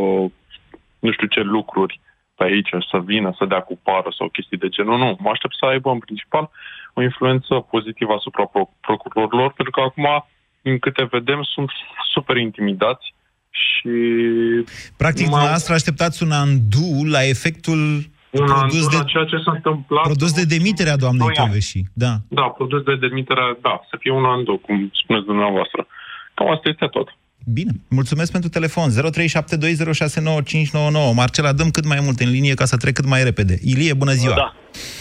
nu 0.98 1.12
știu 1.12 1.26
ce 1.26 1.40
lucruri 1.40 2.00
pe 2.36 2.44
aici, 2.44 2.72
să 2.90 2.98
vină, 3.10 3.34
să 3.38 3.44
dea 3.44 3.60
cu 3.60 3.78
pară 3.82 4.10
sau 4.18 4.28
chestii 4.28 4.62
de 4.64 4.68
genul. 4.68 4.98
Nu, 4.98 5.16
mă 5.24 5.30
aștept 5.32 5.54
să 5.60 5.64
aibă 5.66 5.90
în 5.90 5.98
principal 5.98 6.50
o 6.94 7.02
influență 7.02 7.54
pozitivă 7.54 8.12
asupra 8.12 8.44
pro- 8.44 8.74
procurorilor, 8.80 9.52
pentru 9.52 9.74
că 9.74 9.80
acum, 9.80 10.06
din 10.62 10.78
câte 10.78 11.04
vedem, 11.10 11.40
sunt 11.42 11.70
super 12.14 12.36
intimidați 12.36 13.14
și... 13.50 13.94
Practic, 14.96 15.24
Mă- 15.26 15.30
dumneavoastră 15.30 15.74
așteptați 15.74 16.22
un 16.22 16.30
andu 16.30 16.88
la 17.14 17.22
efectul 17.34 17.80
Un 18.30 18.44
produs 18.44 18.62
andu 18.62 18.88
de, 18.90 18.96
la 18.96 19.02
ceea 19.02 19.24
ce 19.24 19.36
s-a 19.44 19.52
întâmplat 19.52 20.04
produs 20.04 20.32
de 20.32 20.44
demiterea 20.44 20.96
doamnei 20.96 21.26
doi 21.26 21.36
ani. 21.36 21.46
Chioveși. 21.46 21.80
Da. 21.92 22.12
Da, 22.28 22.42
produs 22.42 22.82
de 22.82 22.96
demiterea, 22.96 23.56
da, 23.60 23.80
să 23.90 23.96
fie 23.98 24.12
un 24.12 24.24
andu, 24.24 24.56
cum 24.56 24.90
spuneți 25.02 25.26
dumneavoastră. 25.26 25.86
Cam 26.34 26.50
asta 26.50 26.68
este 26.68 26.86
tot. 26.86 27.08
Bine, 27.52 27.70
mulțumesc 27.90 28.32
pentru 28.32 28.50
telefon. 28.50 28.88
0372069599. 28.90 28.94
Marcela, 31.14 31.52
dăm 31.52 31.70
cât 31.70 31.86
mai 31.92 32.00
multe 32.06 32.24
în 32.24 32.30
linie 32.30 32.54
ca 32.54 32.64
să 32.64 32.76
trec 32.76 32.94
cât 32.94 33.06
mai 33.06 33.24
repede. 33.24 33.54
Ilie, 33.72 33.94
bună 33.94 34.12
ziua! 34.12 34.34
Da. 34.34 34.54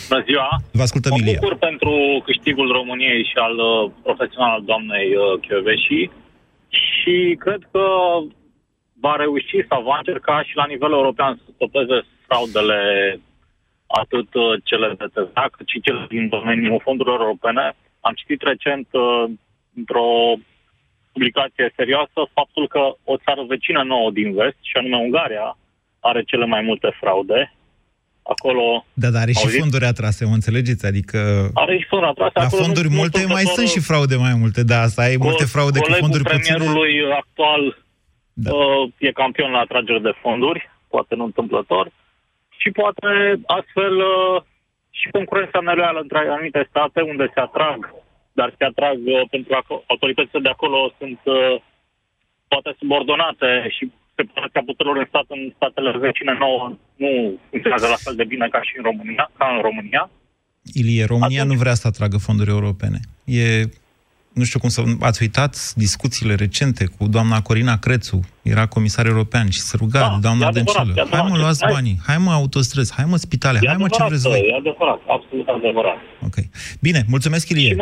Bună 0.09 0.23
ziua! 0.29 0.49
Vă 0.71 0.81
ascultăm, 0.81 1.11
Mă 1.11 1.17
Ilie. 1.21 1.37
bucur 1.39 1.57
pentru 1.69 1.93
câștigul 2.25 2.71
României 2.71 3.23
și 3.31 3.37
al 3.47 3.55
uh, 3.69 3.91
profesional 4.03 4.51
al 4.57 4.63
doamnei 4.71 5.07
uh, 5.15 5.23
Chioveși 5.43 6.01
și 6.83 7.15
cred 7.43 7.61
că 7.71 7.85
va 9.03 9.13
reuși 9.15 9.57
sau 9.69 9.79
va 9.89 9.97
încerca 9.97 10.43
și 10.47 10.55
la 10.55 10.65
nivel 10.65 10.91
european 10.91 11.33
să 11.43 11.47
stopeze 11.55 11.97
fraudele 12.27 12.79
atât 14.01 14.29
uh, 14.33 14.43
cele 14.63 14.87
de 15.01 15.07
TVA, 15.13 15.45
cât 15.55 15.67
și 15.73 15.81
cele 15.85 16.05
din 16.13 16.23
domeniul 16.29 16.81
fondurilor 16.83 17.19
europene. 17.19 17.65
Am 18.07 18.13
citit 18.19 18.41
recent 18.51 18.87
uh, 18.91 19.23
într-o 19.79 20.09
publicație 21.15 21.65
serioasă 21.79 22.19
faptul 22.37 22.65
că 22.73 22.81
o 23.11 23.15
țară 23.25 23.41
vecină 23.53 23.81
nouă 23.93 24.09
din 24.19 24.29
vest, 24.39 24.57
și 24.69 24.75
anume 24.79 24.97
Ungaria, 25.07 25.47
are 26.09 26.21
cele 26.31 26.45
mai 26.53 26.61
multe 26.69 26.89
fraude. 27.01 27.39
Acolo 28.33 28.65
Da, 29.03 29.09
dar 29.13 29.21
are 29.21 29.31
și 29.31 29.43
Auziți? 29.43 29.59
fonduri 29.63 29.85
atrase, 29.93 30.21
mă 30.25 30.33
înțelegeți? 30.39 30.83
Adică 30.91 31.19
are 31.63 31.73
și 31.81 31.85
fonduri 31.91 32.11
atrase. 32.11 32.37
la 32.39 32.45
acolo 32.45 32.63
fonduri 32.63 32.87
nu- 32.89 32.93
nu 32.95 32.99
multe 33.01 33.17
mai 33.17 33.25
întâmplător, 33.27 33.55
sunt 33.57 33.69
și 33.75 33.87
fraude 33.89 34.15
mai 34.25 34.35
multe. 34.41 34.59
Da, 34.71 34.77
asta 34.87 35.01
ai 35.07 35.17
multe 35.27 35.45
fraude 35.55 35.77
cu 35.79 35.85
colegul 35.85 36.03
fonduri 36.05 36.23
puține. 36.23 36.41
premierului 36.55 36.93
actual 37.21 37.61
Da. 38.45 38.49
uh, 38.55 38.83
e 39.07 39.19
campion 39.21 39.51
la 39.57 39.61
atragere 39.67 39.99
de 40.07 40.13
fonduri, 40.23 40.59
poate 40.93 41.13
nu 41.19 41.25
întâmplător, 41.31 41.85
și 42.61 42.69
poate 42.79 43.07
astfel 43.59 43.93
uh, 44.13 44.35
și 44.99 45.07
concurența 45.15 45.59
neloială 45.67 45.99
între 46.05 46.17
anumite 46.35 46.61
state 46.71 46.99
unde 47.11 47.25
se 47.33 47.39
atrag, 47.47 47.79
dar 48.39 48.49
se 48.57 48.63
atrag 48.71 48.97
uh, 49.05 49.21
pentru 49.33 49.49
că 49.67 49.73
autoritățile 49.93 50.41
de 50.47 50.51
acolo 50.55 50.77
sunt 50.99 51.19
uh, 51.37 51.55
poate 52.51 52.69
subordonate 52.79 53.49
și 53.75 53.83
separația 54.17 54.63
puterilor 54.69 54.97
în 55.01 55.07
stat 55.11 55.25
în 55.35 55.41
statele 55.57 55.89
vecine 56.07 56.33
nouă 56.43 56.63
nu 57.03 57.11
funcționează 57.49 57.87
la 57.87 57.99
fel 58.05 58.15
de 58.21 58.23
bine 58.33 58.47
ca 58.55 58.61
și 58.67 58.73
în 58.77 58.83
România, 58.89 59.25
ca 59.39 59.45
în 59.55 59.61
România. 59.67 60.03
Ilie, 60.79 61.05
România 61.13 61.43
nu 61.43 61.53
vrea 61.63 61.73
să 61.81 61.87
atragă 61.87 62.17
fonduri 62.17 62.49
europene. 62.49 62.99
E, 63.23 63.45
nu 64.33 64.43
știu 64.43 64.59
cum 64.59 64.69
să... 64.69 64.81
Ați 65.09 65.21
uitat 65.21 65.73
discuțiile 65.75 66.35
recente 66.35 66.85
cu 66.97 67.07
doamna 67.07 67.41
Corina 67.41 67.77
Crețu, 67.77 68.19
era 68.41 68.65
comisar 68.67 69.05
european 69.05 69.49
și 69.49 69.59
se 69.59 69.77
ruga 69.77 69.99
Da, 69.99 70.09
de 70.13 70.19
doamna 70.21 70.45
e 70.45 70.47
adevărat, 70.47 70.85
Dăncilă. 70.85 71.03
e 71.05 71.09
Hai 71.09 71.09
mă, 71.11 71.17
adevărat. 71.17 71.41
luați 71.41 71.63
Hai. 71.63 71.73
banii, 71.73 71.97
hai 72.07 72.17
mă 72.17 72.31
autostrăzi, 72.31 72.93
hai 72.93 73.05
mă 73.05 73.17
spitale, 73.17 73.59
E 73.61 73.67
hai 73.67 73.77
mă 73.77 73.87
ce 73.87 74.01
adevărat, 74.01 74.09
vreți 74.09 74.27
voi. 74.27 74.49
E 74.51 74.55
adevărat, 74.55 74.99
absolut 75.07 75.47
adevărat. 75.47 75.97
Ok. 76.27 76.35
Bine, 76.81 77.03
mulțumesc, 77.07 77.49
Ilie. 77.49 77.75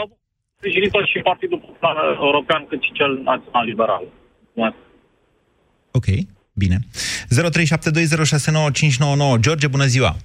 Și 0.64 0.80
mă 0.80 0.84
bucur 0.84 0.92
sprijinită 0.92 1.00
și 1.06 1.20
Partidul 1.24 1.60
Popular 1.60 1.96
European, 2.28 2.66
cât 2.70 2.82
și 2.82 2.92
cel 2.92 3.22
național 3.24 3.66
liberal. 3.66 4.04
Mulțumesc. 4.54 4.76
Ok, 5.92 6.06
bine. 6.54 6.78
0372069599. 9.36 9.40
George, 9.40 9.68
bună 9.68 9.86
ziua! 9.86 10.16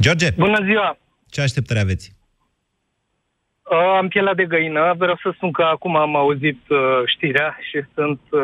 George, 0.00 0.30
Bună 0.30 0.64
ziua! 0.64 0.96
ce 1.30 1.40
așteptări 1.40 1.80
aveți? 1.80 2.12
Uh, 3.70 3.96
Am 3.98 4.08
pielea 4.08 4.34
de 4.34 4.44
găină. 4.44 4.94
Vreau 4.96 5.18
să 5.22 5.30
spun 5.34 5.52
că 5.52 5.62
acum 5.62 5.96
am 5.96 6.16
auzit 6.16 6.60
uh, 6.68 6.78
știrea 7.06 7.56
și 7.70 7.82
sunt 7.94 8.20
uh, 8.30 8.40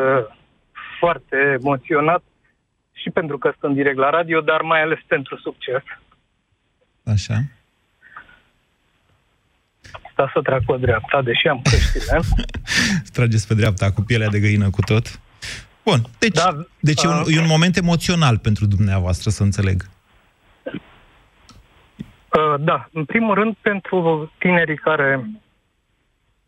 foarte 0.99 1.57
emoționat 1.59 2.23
și 2.91 3.09
pentru 3.09 3.37
că 3.37 3.53
sunt 3.59 3.75
direct 3.75 3.97
la 3.97 4.09
radio, 4.09 4.41
dar 4.41 4.61
mai 4.61 4.81
ales 4.81 4.99
pentru 5.07 5.37
succes. 5.37 5.83
Așa. 7.05 7.35
Sta 10.19 10.31
să 10.33 10.41
trag 10.41 10.65
pe 10.65 10.77
dreapta, 10.77 11.21
deși 11.21 11.47
am 11.47 11.61
căștile. 11.63 12.19
Trageți 13.15 13.47
pe 13.47 13.53
dreapta 13.53 13.91
cu 13.91 14.01
pielea 14.01 14.27
de 14.27 14.39
găină 14.39 14.69
cu 14.69 14.81
tot. 14.81 15.19
Bun, 15.83 16.01
deci, 16.19 16.35
Da, 16.35 16.65
deci 16.79 17.03
e, 17.03 17.07
un, 17.07 17.13
uh, 17.13 17.35
e 17.35 17.39
un 17.39 17.47
moment 17.47 17.77
emoțional 17.77 18.37
pentru 18.37 18.65
dumneavoastră, 18.65 19.29
să 19.29 19.43
înțeleg. 19.43 19.89
Uh, 20.65 22.55
da, 22.59 22.89
în 22.93 23.05
primul 23.05 23.33
rând 23.35 23.55
pentru 23.61 24.31
tinerii 24.37 24.77
care 24.77 25.29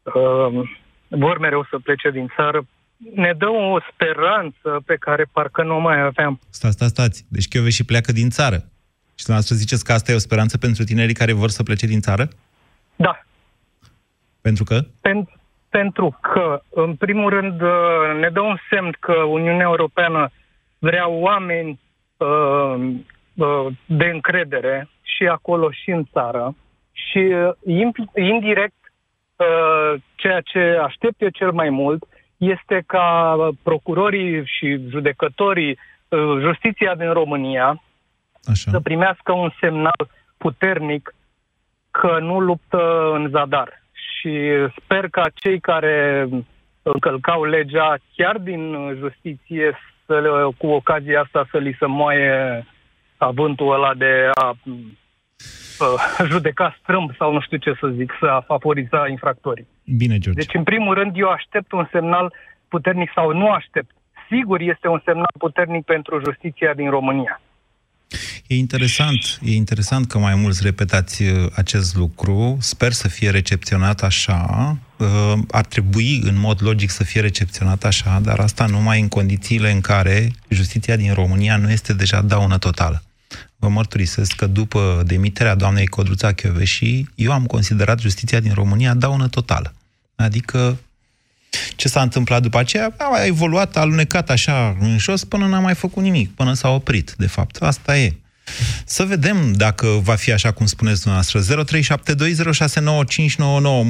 uh, 0.04 0.70
vor 1.08 1.38
mereu 1.38 1.68
să 1.70 1.80
plece 1.84 2.10
din 2.10 2.32
țară, 2.36 2.68
ne 3.16 3.34
dă 3.38 3.50
o 3.50 3.80
speranță 3.94 4.82
pe 4.86 4.96
care 4.96 5.30
parcă 5.32 5.64
nu 5.64 5.76
o 5.76 5.80
mai 5.80 6.02
aveam. 6.02 6.40
Stați, 6.50 6.74
stați, 6.74 6.92
stați. 6.92 7.26
Deci 7.28 7.74
și 7.74 7.86
pleacă 7.86 8.12
din 8.12 8.30
țară. 8.30 8.58
Și 9.16 9.26
dumneavoastră 9.26 9.56
ziceți 9.56 9.84
că 9.84 9.92
asta 9.92 10.12
e 10.12 10.16
o 10.16 10.28
speranță 10.28 10.58
pentru 10.58 10.84
tinerii 10.84 11.14
care 11.14 11.34
vor 11.34 11.50
să 11.50 11.64
plece 11.64 11.86
din 11.86 12.02
țară? 12.02 12.28
Da, 12.96 13.26
Pentru 14.42 14.64
că? 14.64 14.80
Pen- 14.82 15.40
pentru 15.70 16.18
că, 16.22 16.62
în 16.70 16.96
primul 16.96 17.30
rând, 17.30 17.62
uh, 17.62 17.70
ne 18.20 18.30
dă 18.30 18.42
un 18.42 18.58
semn 18.70 18.96
că 19.00 19.14
Uniunea 19.14 19.66
Europeană 19.66 20.30
vrea 20.80 21.08
oameni 21.08 21.80
uh, 22.18 22.76
uh, 23.36 23.68
de 23.86 24.06
încredere 24.06 24.90
și 25.02 25.28
acolo 25.28 25.72
și 25.72 25.90
în 25.90 26.04
țară 26.12 26.56
și 26.92 27.18
uh, 27.18 27.52
imp- 27.68 28.16
indirect 28.16 28.94
uh, 29.36 30.02
ceea 30.16 30.42
ce 30.42 30.60
aștept 30.60 31.22
eu 31.22 31.30
cel 31.30 31.52
mai 31.52 31.70
mult 31.70 32.04
este 32.38 32.84
ca 32.86 33.36
procurorii 33.64 34.46
și 34.46 34.88
judecătorii, 34.90 35.78
uh, 36.08 36.38
justiția 36.40 36.96
din 36.96 37.12
România, 37.14 37.84
Așa. 38.44 38.72
să 38.72 38.80
primească 38.80 39.32
un 39.32 39.52
semnal 39.60 40.10
puternic 40.38 41.16
că 41.92 42.18
nu 42.20 42.40
luptă 42.40 43.12
în 43.14 43.30
zadar. 43.30 43.81
Și 44.22 44.50
sper 44.84 45.10
ca 45.10 45.26
cei 45.34 45.60
care 45.60 46.28
încălcau 46.82 47.44
legea 47.44 47.96
chiar 48.16 48.38
din 48.38 48.96
justiție 48.98 49.78
să, 50.06 50.20
le- 50.20 50.54
cu 50.58 50.68
ocazia 50.68 51.22
asta 51.22 51.48
să 51.52 51.58
li 51.58 51.76
se 51.80 51.86
moaie 51.86 52.66
avântul 53.18 53.74
ăla 53.74 53.94
de 53.94 54.30
a 54.34 54.50
uh, 54.50 56.28
judeca 56.32 56.78
strâmb 56.82 57.16
sau 57.18 57.34
nu 57.34 57.42
știu 57.42 57.58
ce 57.58 57.74
să 57.80 57.88
zic, 57.88 58.14
să 58.20 58.44
favoriza 58.46 59.08
infractorii. 59.08 59.68
Bine, 59.98 60.18
George. 60.18 60.40
Deci, 60.40 60.54
în 60.54 60.64
primul 60.64 60.94
rând, 60.94 61.12
eu 61.18 61.30
aștept 61.30 61.72
un 61.72 61.88
semnal 61.92 62.34
puternic 62.68 63.12
sau 63.16 63.34
nu 63.34 63.50
aștept. 63.50 63.92
Sigur 64.30 64.60
este 64.60 64.88
un 64.88 65.02
semnal 65.06 65.34
puternic 65.38 65.86
pentru 65.86 66.22
justiția 66.26 66.74
din 66.74 66.90
România. 66.90 67.42
E 68.52 68.56
interesant, 68.56 69.40
e 69.44 69.56
interesant 69.56 70.08
că 70.08 70.18
mai 70.18 70.36
mulți 70.36 70.60
repetați 70.64 71.24
uh, 71.24 71.48
acest 71.54 71.96
lucru. 71.96 72.58
Sper 72.60 72.92
să 72.92 73.08
fie 73.08 73.30
recepționat 73.30 74.04
așa. 74.04 74.78
Uh, 74.98 75.34
Ar 75.52 75.66
trebui, 75.66 76.22
în 76.24 76.40
mod 76.40 76.64
logic, 76.64 76.90
să 76.90 77.04
fie 77.04 77.22
recepționat 77.22 77.84
așa, 77.84 78.20
dar 78.24 78.40
asta 78.40 78.66
numai 78.66 79.00
în 79.00 79.08
condițiile 79.08 79.72
în 79.72 79.82
care 79.82 80.34
justiția 80.48 80.96
din 80.96 81.14
România 81.14 81.58
nu 81.58 81.72
este 81.72 81.94
deja 81.94 82.22
daună 82.22 82.58
totală. 82.58 83.04
Vă 83.56 83.70
mărturisesc 83.70 84.36
că 84.36 84.48
după 84.48 85.04
demiterea 85.06 85.56
doamnei 85.56 85.88
Codruța 85.88 86.32
Chioveși, 86.32 87.06
eu 87.16 87.32
am 87.32 87.46
considerat 87.46 88.00
justiția 88.00 88.40
din 88.40 88.54
România 88.54 88.94
daună 88.94 89.28
totală. 89.28 89.74
Adică 90.16 90.78
ce 91.76 91.88
s-a 91.88 92.02
întâmplat 92.02 92.42
după 92.42 92.58
aceea? 92.58 92.96
A 92.98 93.26
evoluat, 93.26 93.76
a 93.76 93.80
alunecat 93.80 94.30
așa 94.30 94.78
în 94.80 94.98
jos 94.98 95.24
până 95.24 95.48
n-a 95.48 95.60
mai 95.60 95.76
făcut 95.76 96.04
nimic, 96.04 96.36
până 96.36 96.54
s-a 96.54 96.70
oprit, 96.70 97.14
de 97.18 97.28
fapt. 97.28 97.56
Asta 97.56 97.98
e. 97.98 98.16
Să 98.86 99.04
vedem 99.04 99.54
dacă 99.54 99.88
va 100.04 100.16
fi 100.16 100.32
așa 100.32 100.52
cum 100.52 100.66
spuneți 100.66 101.04
dumneavoastră. 101.04 101.40
0372069599. 101.40 101.44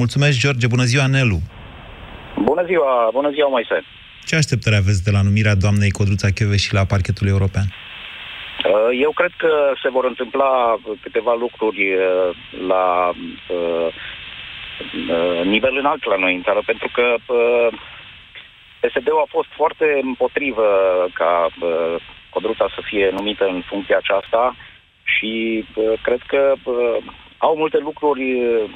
Mulțumesc, 0.01 0.39
George. 0.39 0.67
Bună 0.67 0.83
ziua, 0.83 1.07
Nelu. 1.07 1.39
Bună 2.43 2.63
ziua, 2.65 3.09
bună 3.13 3.31
ziua, 3.31 3.49
Moise. 3.49 3.83
Ce 4.25 4.35
așteptări 4.35 4.75
aveți 4.75 5.03
de 5.03 5.11
la 5.11 5.21
numirea 5.21 5.55
doamnei 5.55 5.89
Codruța 5.89 6.29
Chioveși 6.29 6.73
la 6.73 6.85
parchetul 6.85 7.27
european? 7.27 7.65
Uh, 7.69 7.73
Eu 9.01 9.11
cred 9.11 9.31
că 9.37 9.73
se 9.81 9.89
vor 9.89 10.05
întâmpla 10.05 10.79
câteva 11.01 11.33
lucruri 11.39 11.93
uh, 11.93 12.35
la 12.67 13.11
uh, 13.57 13.87
uh, 15.15 15.45
nivel 15.45 15.77
înalt 15.77 16.05
la 16.05 16.15
noi 16.15 16.35
în 16.35 16.43
țară, 16.43 16.61
pentru 16.65 16.89
că 16.93 17.15
uh, 17.25 17.67
PSD-ul 18.79 19.23
a 19.25 19.29
fost 19.29 19.49
foarte 19.55 19.99
împotrivă 20.03 20.67
ca 21.13 21.49
uh, 21.61 21.95
Codruța 22.33 22.67
să 22.75 22.81
fie 22.89 23.09
numită 23.09 23.45
în 23.45 23.61
funcția 23.71 23.97
aceasta 23.97 24.55
și 25.03 25.31
uh, 25.75 25.93
cred 26.01 26.21
că 26.27 26.53
uh, 26.63 26.97
au 27.37 27.55
multe 27.55 27.77
lucruri 27.77 28.27
uh, 28.43 28.69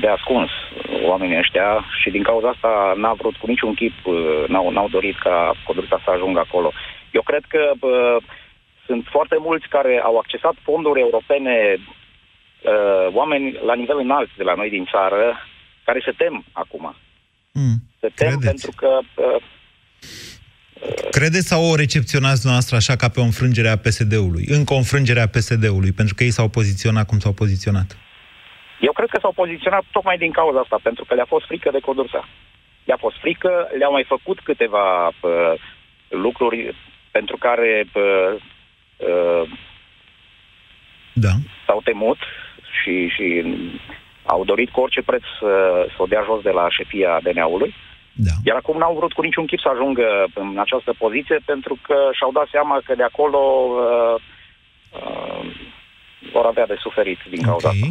de 0.00 0.08
ascuns 0.08 0.50
oamenii 1.04 1.38
ăștia 1.38 1.84
și 2.02 2.10
din 2.10 2.22
cauza 2.22 2.48
asta 2.48 2.92
n-a 2.96 3.12
vrut 3.12 3.36
cu 3.36 3.46
niciun 3.46 3.74
chip, 3.74 4.06
uh, 4.06 4.44
n-au, 4.48 4.70
n-au 4.70 4.88
dorit 4.88 5.18
ca 5.18 5.54
Codruța 5.66 6.00
să 6.04 6.10
ajungă 6.10 6.38
acolo. 6.40 6.72
Eu 7.10 7.22
cred 7.22 7.44
că 7.48 7.62
uh, 7.80 8.16
sunt 8.86 9.06
foarte 9.10 9.36
mulți 9.38 9.68
care 9.68 10.00
au 10.04 10.18
accesat 10.18 10.54
fonduri 10.62 11.00
europene, 11.00 11.76
uh, 11.76 13.06
oameni 13.12 13.58
la 13.64 13.74
nivel 13.74 13.98
înalt 13.98 14.30
de 14.36 14.42
la 14.42 14.54
noi 14.54 14.68
din 14.68 14.84
țară, 14.92 15.22
care 15.84 16.00
se 16.04 16.14
tem 16.16 16.44
acum. 16.52 16.94
Mm, 17.52 17.76
Se 18.00 18.08
tem 18.14 18.28
credeți? 18.28 18.46
pentru 18.46 18.72
că 18.76 18.98
uh, 19.14 19.42
Credeți 21.10 21.46
sau 21.46 21.70
o 21.70 21.76
recepționați 21.76 22.40
dumneavoastră 22.40 22.76
așa 22.76 22.96
ca 22.96 23.08
pe 23.08 23.20
o 23.20 23.22
înfrângere 23.22 23.68
a 23.68 23.76
PSD-ului? 23.76 24.44
Încă 24.48 24.74
o 24.74 24.76
înfrângere 24.76 25.20
a 25.20 25.28
PSD-ului, 25.28 25.92
pentru 25.92 26.14
că 26.14 26.22
ei 26.24 26.30
s-au 26.30 26.48
poziționat 26.48 27.06
cum 27.06 27.18
s-au 27.18 27.32
poziționat. 27.32 27.96
eu 28.80 28.92
cred 28.92 29.08
că 29.08 29.18
s-au 29.20 29.32
poziționat 29.32 29.84
tocmai 29.90 30.18
din 30.18 30.32
cauza 30.32 30.58
asta, 30.58 30.78
pentru 30.82 31.04
că 31.04 31.14
le-a 31.14 31.24
fost 31.34 31.46
frică 31.46 31.70
de 31.72 31.78
Codruța. 31.80 32.28
Le-a 32.84 32.96
fost 33.00 33.16
frică, 33.16 33.68
le-au 33.78 33.92
mai 33.92 34.04
făcut 34.08 34.40
câteva 34.40 35.06
uh, 35.06 35.54
lucruri 36.08 36.74
pentru 37.10 37.36
care 37.36 37.86
uh, 37.94 38.34
uh, 38.96 39.50
Da. 41.12 41.32
s-au 41.66 41.80
temut 41.84 42.18
și, 42.82 43.08
și 43.14 43.26
au 44.24 44.44
dorit 44.44 44.70
cu 44.70 44.80
orice 44.80 45.02
preț 45.02 45.22
să, 45.40 45.52
să 45.96 46.02
o 46.02 46.06
dea 46.06 46.22
jos 46.24 46.42
de 46.42 46.50
la 46.50 46.66
șefia 46.70 47.20
DNA-ului. 47.22 47.74
Da. 48.26 48.34
Iar 48.48 48.56
acum 48.56 48.76
n-au 48.78 48.94
vrut 48.98 49.12
cu 49.12 49.22
niciun 49.22 49.46
chip 49.46 49.60
să 49.60 49.70
ajungă 49.72 50.06
în 50.34 50.58
această 50.64 50.92
poziție 50.98 51.38
pentru 51.44 51.78
că 51.86 51.96
și-au 52.12 52.32
dat 52.32 52.48
seama 52.50 52.80
că 52.84 52.94
de 52.94 53.02
acolo 53.02 53.38
uh, 53.38 54.16
uh, 54.98 55.42
vor 56.32 56.44
avea 56.44 56.66
de 56.66 56.76
suferit 56.78 57.18
din 57.30 57.42
cauza 57.42 57.68
asta. 57.68 57.86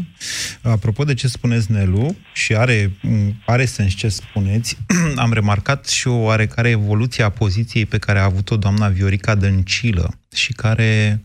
Apropo 0.64 1.04
de 1.04 1.14
ce 1.14 1.28
spuneți, 1.28 1.72
Nelu, 1.72 2.16
și 2.34 2.56
are, 2.56 2.92
m, 3.02 3.30
are 3.46 3.66
sens 3.66 3.94
ce 3.94 4.08
spuneți, 4.08 4.78
am 5.24 5.34
remarcat 5.34 5.88
și 5.88 6.08
o 6.08 6.24
oarecare 6.24 6.70
evoluție 6.70 7.24
a 7.24 7.30
poziției 7.30 7.86
pe 7.86 7.98
care 7.98 8.20
a 8.20 8.24
avut-o 8.24 8.58
doamna 8.58 8.88
Viorica 8.88 9.36
Dăncilă 9.36 10.10
și 10.36 10.54
care 10.54 11.22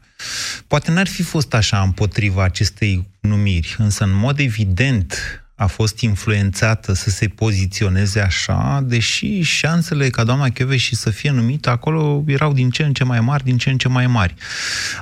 poate 0.67 0.91
n-ar 0.91 1.07
fi 1.07 1.23
fost 1.23 1.55
așa 1.55 1.81
împotriva 1.81 2.43
acestei 2.43 3.07
numiri, 3.21 3.77
însă 3.79 4.05
în 4.05 4.15
mod 4.15 4.39
evident 4.39 5.42
a 5.55 5.67
fost 5.67 6.01
influențată 6.01 6.93
să 6.93 7.11
se 7.11 7.29
poziționeze 7.29 8.21
așa, 8.21 8.81
deși 8.85 9.41
șansele 9.41 10.09
ca 10.09 10.25
doamna 10.25 10.47
și 10.77 10.95
să 10.95 11.11
fie 11.11 11.31
numită 11.31 11.71
acolo 11.71 12.25
erau 12.27 12.53
din 12.53 12.71
ce 12.71 12.83
în 12.83 12.93
ce 12.93 13.05
mai 13.05 13.21
mari, 13.21 13.45
din 13.45 13.57
ce 13.57 13.71
în 13.71 13.79
ce 13.79 13.89
mai 13.89 14.07
mari. 14.07 14.35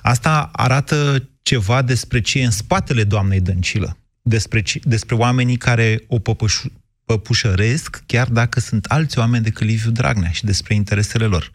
Asta 0.02 0.50
arată 0.52 1.28
ceva 1.42 1.82
despre 1.82 2.20
ce 2.20 2.40
e 2.40 2.44
în 2.44 2.50
spatele 2.50 3.04
doamnei 3.04 3.40
Dăncilă, 3.40 3.96
despre, 4.22 4.62
ce, 4.62 4.80
despre 4.82 5.14
oamenii 5.14 5.56
care 5.56 5.98
o 6.06 6.18
păpășu, 6.18 6.72
păpușăresc, 7.04 8.02
chiar 8.06 8.28
dacă 8.28 8.60
sunt 8.60 8.84
alți 8.84 9.18
oameni 9.18 9.44
decât 9.44 9.66
Liviu 9.66 9.90
Dragnea 9.90 10.30
și 10.30 10.44
despre 10.44 10.74
interesele 10.74 11.24
lor. 11.24 11.50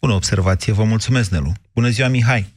Bună 0.00 0.12
observație, 0.12 0.72
vă 0.72 0.84
mulțumesc, 0.84 1.30
Nelu. 1.30 1.52
Bună 1.74 1.88
ziua, 1.88 2.08
Mihai! 2.08 2.56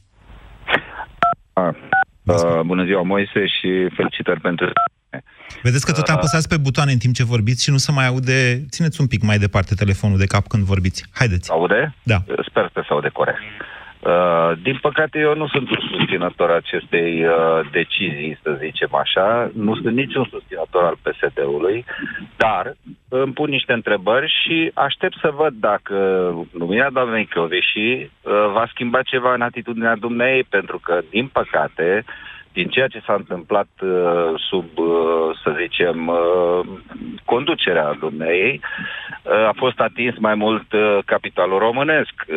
Uh, 2.24 2.60
bună 2.64 2.84
ziua, 2.84 3.02
Moise, 3.02 3.46
și 3.46 3.88
felicitări 3.96 4.40
pentru... 4.40 4.72
Vedeți 5.62 5.86
că 5.86 5.92
tot 5.92 6.08
apăsați 6.08 6.48
pe 6.48 6.56
butoane 6.56 6.92
în 6.92 6.98
timp 6.98 7.14
ce 7.14 7.24
vorbiți 7.24 7.64
și 7.64 7.70
nu 7.70 7.76
se 7.76 7.92
mai 7.92 8.06
aude... 8.06 8.64
Țineți 8.70 9.00
un 9.00 9.06
pic 9.06 9.22
mai 9.22 9.38
departe 9.38 9.74
telefonul 9.74 10.18
de 10.18 10.26
cap 10.26 10.46
când 10.46 10.62
vorbiți. 10.62 11.04
Haideți. 11.12 11.50
Aude? 11.50 11.94
Da. 12.02 12.18
Sper 12.48 12.70
că 12.72 12.80
se 12.84 12.92
aude 12.92 13.08
corect. 13.08 13.38
Uh, 14.02 14.52
din 14.62 14.78
păcate, 14.80 15.18
eu 15.18 15.34
nu 15.34 15.46
sunt 15.46 15.70
un 15.70 15.80
susținător 15.90 16.50
acestei 16.50 17.24
uh, 17.24 17.60
decizii, 17.70 18.38
să 18.42 18.56
zicem 18.60 18.94
așa. 18.94 19.50
Nu 19.54 19.74
sunt 19.74 19.94
niciun 19.94 20.26
susținător 20.30 20.84
al 20.84 20.98
PSD-ului, 21.02 21.84
dar 22.36 22.74
îmi 23.08 23.32
pun 23.32 23.50
niște 23.50 23.72
întrebări 23.72 24.34
și 24.42 24.70
aștept 24.74 25.16
să 25.20 25.30
văd 25.34 25.52
dacă 25.54 25.94
numirea 26.52 26.90
doamnei 26.90 27.26
Chioveși 27.26 27.78
uh, 27.78 28.08
va 28.52 28.66
schimba 28.70 29.02
ceva 29.02 29.34
în 29.34 29.40
atitudinea 29.40 29.96
dumneei, 29.96 30.44
pentru 30.44 30.78
că, 30.78 31.00
din 31.10 31.26
păcate, 31.26 32.04
din 32.52 32.68
ceea 32.68 32.86
ce 32.86 33.02
s-a 33.06 33.14
întâmplat 33.14 33.68
uh, 33.82 34.32
sub, 34.48 34.78
uh, 34.78 35.38
să 35.42 35.56
zicem, 35.60 36.08
uh, 36.08 36.60
conducerea 37.24 37.96
dumneei, 38.00 38.60
uh, 39.22 39.32
a 39.32 39.52
fost 39.56 39.80
atins 39.80 40.18
mai 40.18 40.34
mult 40.34 40.72
uh, 40.72 40.98
capitalul 41.04 41.58
românesc. 41.58 42.14
Uh, 42.28 42.36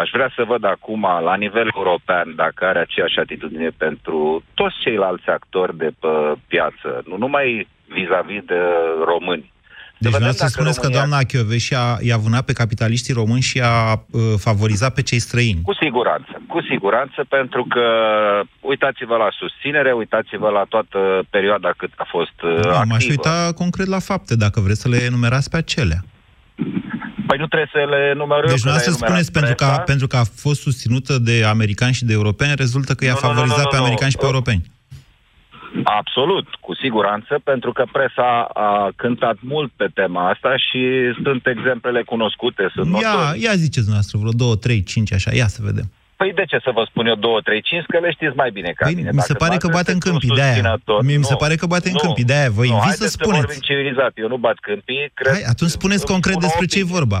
aș 0.00 0.10
vrea 0.12 0.30
să 0.36 0.44
văd 0.44 0.64
acum, 0.64 1.00
la 1.22 1.34
nivel 1.36 1.70
european, 1.74 2.34
dacă 2.34 2.64
are 2.64 2.78
aceeași 2.78 3.18
atitudine 3.18 3.68
pentru 3.78 4.42
toți 4.54 4.76
ceilalți 4.80 5.28
actori 5.28 5.76
de 5.76 5.90
pe 6.00 6.32
piață, 6.48 7.02
nu 7.06 7.16
numai 7.16 7.66
vedem 7.88 8.42
de 8.46 8.60
români. 9.04 9.54
Deci 9.98 10.12
vedem 10.12 10.18
vreau 10.18 10.32
să 10.32 10.38
dacă 10.38 10.52
spuneți 10.52 10.80
că 10.80 10.86
România- 10.86 10.96
doamna 10.98 11.18
Chioveși 11.30 11.74
a, 11.74 11.98
i-a 12.00 12.16
vânat 12.16 12.44
pe 12.44 12.52
capitaliștii 12.52 13.14
români 13.14 13.40
și 13.50 13.60
a 13.60 13.92
uh, 13.92 14.20
favorizat 14.38 14.94
pe 14.94 15.02
cei 15.02 15.18
străini. 15.18 15.60
Cu 15.62 15.74
siguranță, 15.74 16.32
cu 16.48 16.60
siguranță, 16.70 17.24
pentru 17.28 17.62
că 17.68 17.84
uitați-vă 18.60 19.16
la 19.16 19.28
susținere, 19.40 19.92
uitați-vă 19.92 20.48
la 20.48 20.64
toată 20.68 20.98
perioada 21.30 21.70
cât 21.76 21.90
a 21.96 22.06
fost 22.10 22.36
uh, 22.42 22.60
Da, 22.62 22.70
m-aș 22.82 22.90
activă. 23.04 23.10
uita 23.10 23.52
concret 23.54 23.86
la 23.86 23.98
fapte, 23.98 24.36
dacă 24.36 24.60
vreți 24.60 24.80
să 24.80 24.88
le 24.88 25.02
enumerați 25.02 25.50
pe 25.50 25.56
acelea. 25.56 26.00
Păi 27.26 27.38
nu 27.38 27.46
trebuie 27.46 27.70
să 27.72 27.78
le 27.94 28.12
numărăm. 28.16 28.46
Deci 28.48 28.60
dumneavoastră 28.60 28.92
spuneți, 29.06 29.32
pentru 29.32 29.54
că, 29.54 29.64
a- 29.64 29.78
pentru 29.78 30.06
că 30.06 30.16
a 30.16 30.24
fost 30.34 30.60
susținută 30.60 31.18
de 31.18 31.44
americani 31.44 31.92
și 31.94 32.04
de 32.04 32.12
europeni, 32.12 32.52
rezultă 32.56 32.94
că 32.94 33.04
i-a 33.04 33.12
Nu, 33.12 33.18
nu, 33.22 33.28
nu, 33.28 33.32
favorizat 33.34 33.62
nu, 33.64 33.68
pe 33.70 33.76
nu, 33.76 33.82
americani 33.82 34.10
și 34.10 34.16
pe 34.16 34.22
nu. 34.24 34.28
europeni. 34.32 34.62
Absolut, 35.84 36.46
cu 36.60 36.74
siguranță, 36.74 37.40
pentru 37.44 37.72
că 37.72 37.84
presa 37.92 38.30
a 38.52 38.90
cântat 38.96 39.36
mult 39.40 39.70
pe 39.76 39.86
tema 39.94 40.28
asta 40.30 40.56
și 40.56 40.80
sunt 41.22 41.46
exemplele 41.46 42.02
cunoscute, 42.02 42.70
sunt 42.74 43.00
Ia, 43.00 43.12
notori. 43.12 43.42
ia 43.42 43.52
ziceți 43.64 43.86
dumneavoastră 43.88 44.18
vreo 44.18 44.32
două, 44.42 44.56
trei, 44.56 44.82
cinci, 44.82 45.12
așa, 45.12 45.30
ia 45.34 45.46
să 45.46 45.60
vedem. 45.64 45.88
Păi 46.16 46.32
de 46.34 46.44
ce 46.50 46.58
să 46.66 46.70
vă 46.74 46.82
spun 46.90 47.06
eu 47.06 47.14
două, 47.14 47.40
trei, 47.40 47.60
cinci, 47.62 47.84
că 47.92 47.98
le 47.98 48.10
știți 48.10 48.36
mai 48.36 48.50
bine 48.50 48.70
ca 48.76 48.84
Păi, 48.84 48.94
mine. 48.94 49.10
mi 49.12 49.20
se 49.20 49.32
Dacă 49.32 49.44
pare 49.44 49.56
că 49.56 49.66
dumneavoastră 49.66 49.78
bate 49.78 49.92
în 49.92 50.00
sunteți 50.00 50.12
un 50.14 50.18
câmpii, 50.18 50.36
de-aia. 50.40 50.54
susținător- 50.54 51.02
Mie 51.08 51.16
mi 51.22 51.28
se 51.32 51.36
Nu, 51.36 51.42
pare 51.44 51.54
că 51.60 51.66
bate 51.74 51.88
în 51.88 51.96
nu, 51.98 52.02
câmpii, 52.04 52.24
de-aia 52.30 52.50
vă 52.58 52.62
nu, 52.64 52.70
invit 52.72 52.82
să 52.82 52.86
haideți 52.88 53.16
spuneți. 53.18 53.44
vorbim 53.44 53.62
civilizat, 53.68 54.12
eu 54.22 54.28
nu 54.34 54.38
bat 54.46 54.58
câmpii, 54.68 55.04
cred, 55.18 55.32
Hai, 55.32 55.44
atunci 55.52 55.70
spuneți 55.78 56.02
îmi 56.04 56.12
concret 56.14 56.34
spun 56.34 56.44
o 56.44 56.46
despre 56.46 56.66
ce 56.72 56.76
e 56.78 56.82
opinie. 56.82 56.96
vorba. 56.98 57.20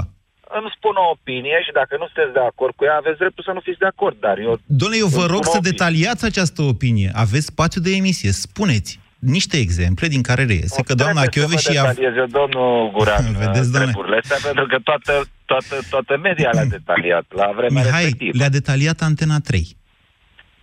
Îmi 0.60 0.72
spun 0.76 0.94
o 1.04 1.06
opinie 1.16 1.56
și 1.66 1.72
dacă 1.80 1.92
nu 2.00 2.06
sunteți 2.10 2.32
de 2.38 2.42
acord 2.50 2.72
cu 2.76 2.84
ea, 2.88 2.96
aveți 3.02 3.18
dreptul 3.22 3.42
să 3.48 3.52
nu 3.56 3.60
fiți 3.66 3.82
de 3.84 3.88
acord, 3.94 4.16
dar 4.26 4.36
eu... 4.46 4.52
Doamne, 4.80 4.96
eu 5.04 5.08
vă 5.18 5.24
îmi 5.24 5.32
rog 5.34 5.42
spun 5.42 5.52
să 5.54 5.58
o 5.58 5.62
opinie. 5.62 5.70
detaliați 5.76 6.24
această 6.30 6.60
opinie. 6.74 7.08
Aveți 7.24 7.50
spațiu 7.54 7.80
de 7.86 7.90
emisie. 8.00 8.30
Spuneți 8.46 8.92
niște 9.36 9.56
exemple 9.66 10.06
din 10.14 10.22
care 10.28 10.42
reiese 10.52 10.80
că 10.88 10.94
doamna 11.02 11.22
Trebuie 11.22 11.32
să 11.32 11.38
Chioveș 11.40 11.62
vă 11.64 11.70
și 11.72 11.78
a... 11.78 11.82
detalieze 11.86 12.24
domnul 12.38 12.90
Guran 12.96 13.24
Vedeți, 13.44 13.70
doamne? 13.72 13.90
treburile 13.92 14.18
astea, 14.22 14.38
pentru 14.48 14.64
că 14.72 14.76
toată, 14.88 15.12
toată, 15.50 15.74
toată 15.92 16.12
media 16.28 16.50
le-a 16.56 16.68
detaliat 16.78 17.24
la 17.40 17.48
vremea 17.58 17.82
Mihai, 17.82 18.02
respectivă. 18.02 18.36
le-a 18.40 18.52
detaliat 18.58 18.98
Antena 19.10 19.38
3. 19.40 19.76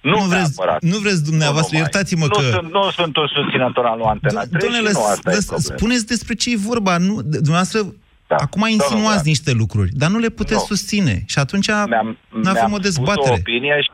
Nu, 0.02 0.10
nu 0.12 0.18
vreți, 0.32 0.52
neapărat. 0.58 0.82
nu 0.82 0.98
vreți 0.98 1.24
dumneavoastră, 1.32 1.76
Nu 1.78 1.78
numai. 1.78 1.90
iertați-mă 1.92 2.26
nu 2.26 2.36
că... 2.38 2.44
Sunt, 2.58 2.72
nu 2.78 2.84
sunt 3.00 3.14
un 3.18 3.28
susținător 3.38 3.86
al 3.86 3.98
lui 3.98 4.08
Antena 4.16 4.42
3 4.42 4.50
Doamne, 4.60 4.78
și 4.78 4.84
nu 4.84 4.88
lăs- 4.88 5.10
asta 5.16 5.32
e 5.32 5.34
lăs- 5.34 5.46
problema. 5.46 5.76
spuneți 5.78 6.06
despre 6.14 6.34
ce 6.34 6.52
e 6.52 6.58
vorba. 6.72 6.98
Nu, 6.98 7.22
dumneavoastră, 7.22 7.80
da. 8.38 8.44
acum 8.44 8.62
domnul 8.62 8.80
insinuați 8.80 9.08
Guran. 9.24 9.34
niște 9.34 9.52
lucruri, 9.52 9.90
dar 9.94 10.10
nu 10.10 10.18
le 10.20 10.30
puteți 10.30 10.60
Nu. 10.60 10.76
susține. 10.76 11.24
Și 11.26 11.40
atunci 11.40 11.68
nu 11.70 11.86
Mi-am 11.88 12.18
avem 12.46 12.64
o 12.64 12.68
spus 12.68 12.82
dezbatere. 12.82 13.30
o 13.30 13.34
opinie 13.34 13.76
și 13.82 13.92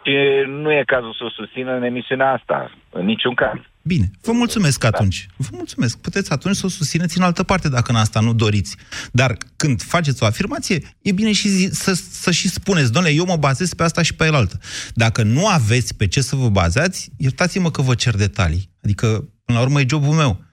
nu 0.62 0.71
e 0.71 0.84
cazul 0.86 1.15
să 1.17 1.23
o 1.23 1.30
susțin 1.30 1.67
în 1.67 1.84
emisiunea 1.84 2.32
asta, 2.34 2.71
în 2.89 3.06
niciun 3.06 3.34
caz. 3.36 3.60
Bine, 3.82 4.12
vă 4.21 4.32
mulțumesc 4.32 4.84
atunci. 4.84 5.28
Vă 5.38 5.47
mulțumesc. 5.52 5.97
Puteți 5.97 6.32
atunci 6.32 6.56
să 6.56 6.65
o 6.65 6.69
susțineți 6.69 7.17
în 7.17 7.23
altă 7.23 7.43
parte 7.43 7.69
dacă 7.69 7.91
în 7.91 7.97
asta 7.97 8.19
nu 8.19 8.34
doriți. 8.34 8.75
Dar 9.12 9.38
când 9.56 9.82
faceți 9.82 10.23
o 10.23 10.25
afirmație, 10.25 10.82
e 11.02 11.12
bine 11.12 11.32
și 11.32 11.47
zi, 11.47 11.69
să, 11.71 11.93
să 11.93 12.32
și 12.32 12.49
spuneți, 12.49 12.91
doamne, 12.91 13.10
eu 13.10 13.25
mă 13.25 13.36
bazez 13.36 13.73
pe 13.73 13.84
asta 13.84 14.02
și 14.02 14.15
pe 14.15 14.25
elaltă. 14.25 14.60
Dacă 14.93 15.23
nu 15.23 15.47
aveți 15.47 15.95
pe 15.95 16.08
ce 16.08 16.21
să 16.21 16.36
vă 16.36 16.49
bazați, 16.49 17.10
iertați-mă 17.17 17.71
că 17.71 17.82
vă 17.82 17.95
cer 17.95 18.15
detalii. 18.15 18.69
Adică, 18.84 19.08
până 19.45 19.58
la 19.58 19.62
urmă, 19.63 19.82
e 19.82 19.86
jobul 19.89 20.13
meu. 20.15 20.43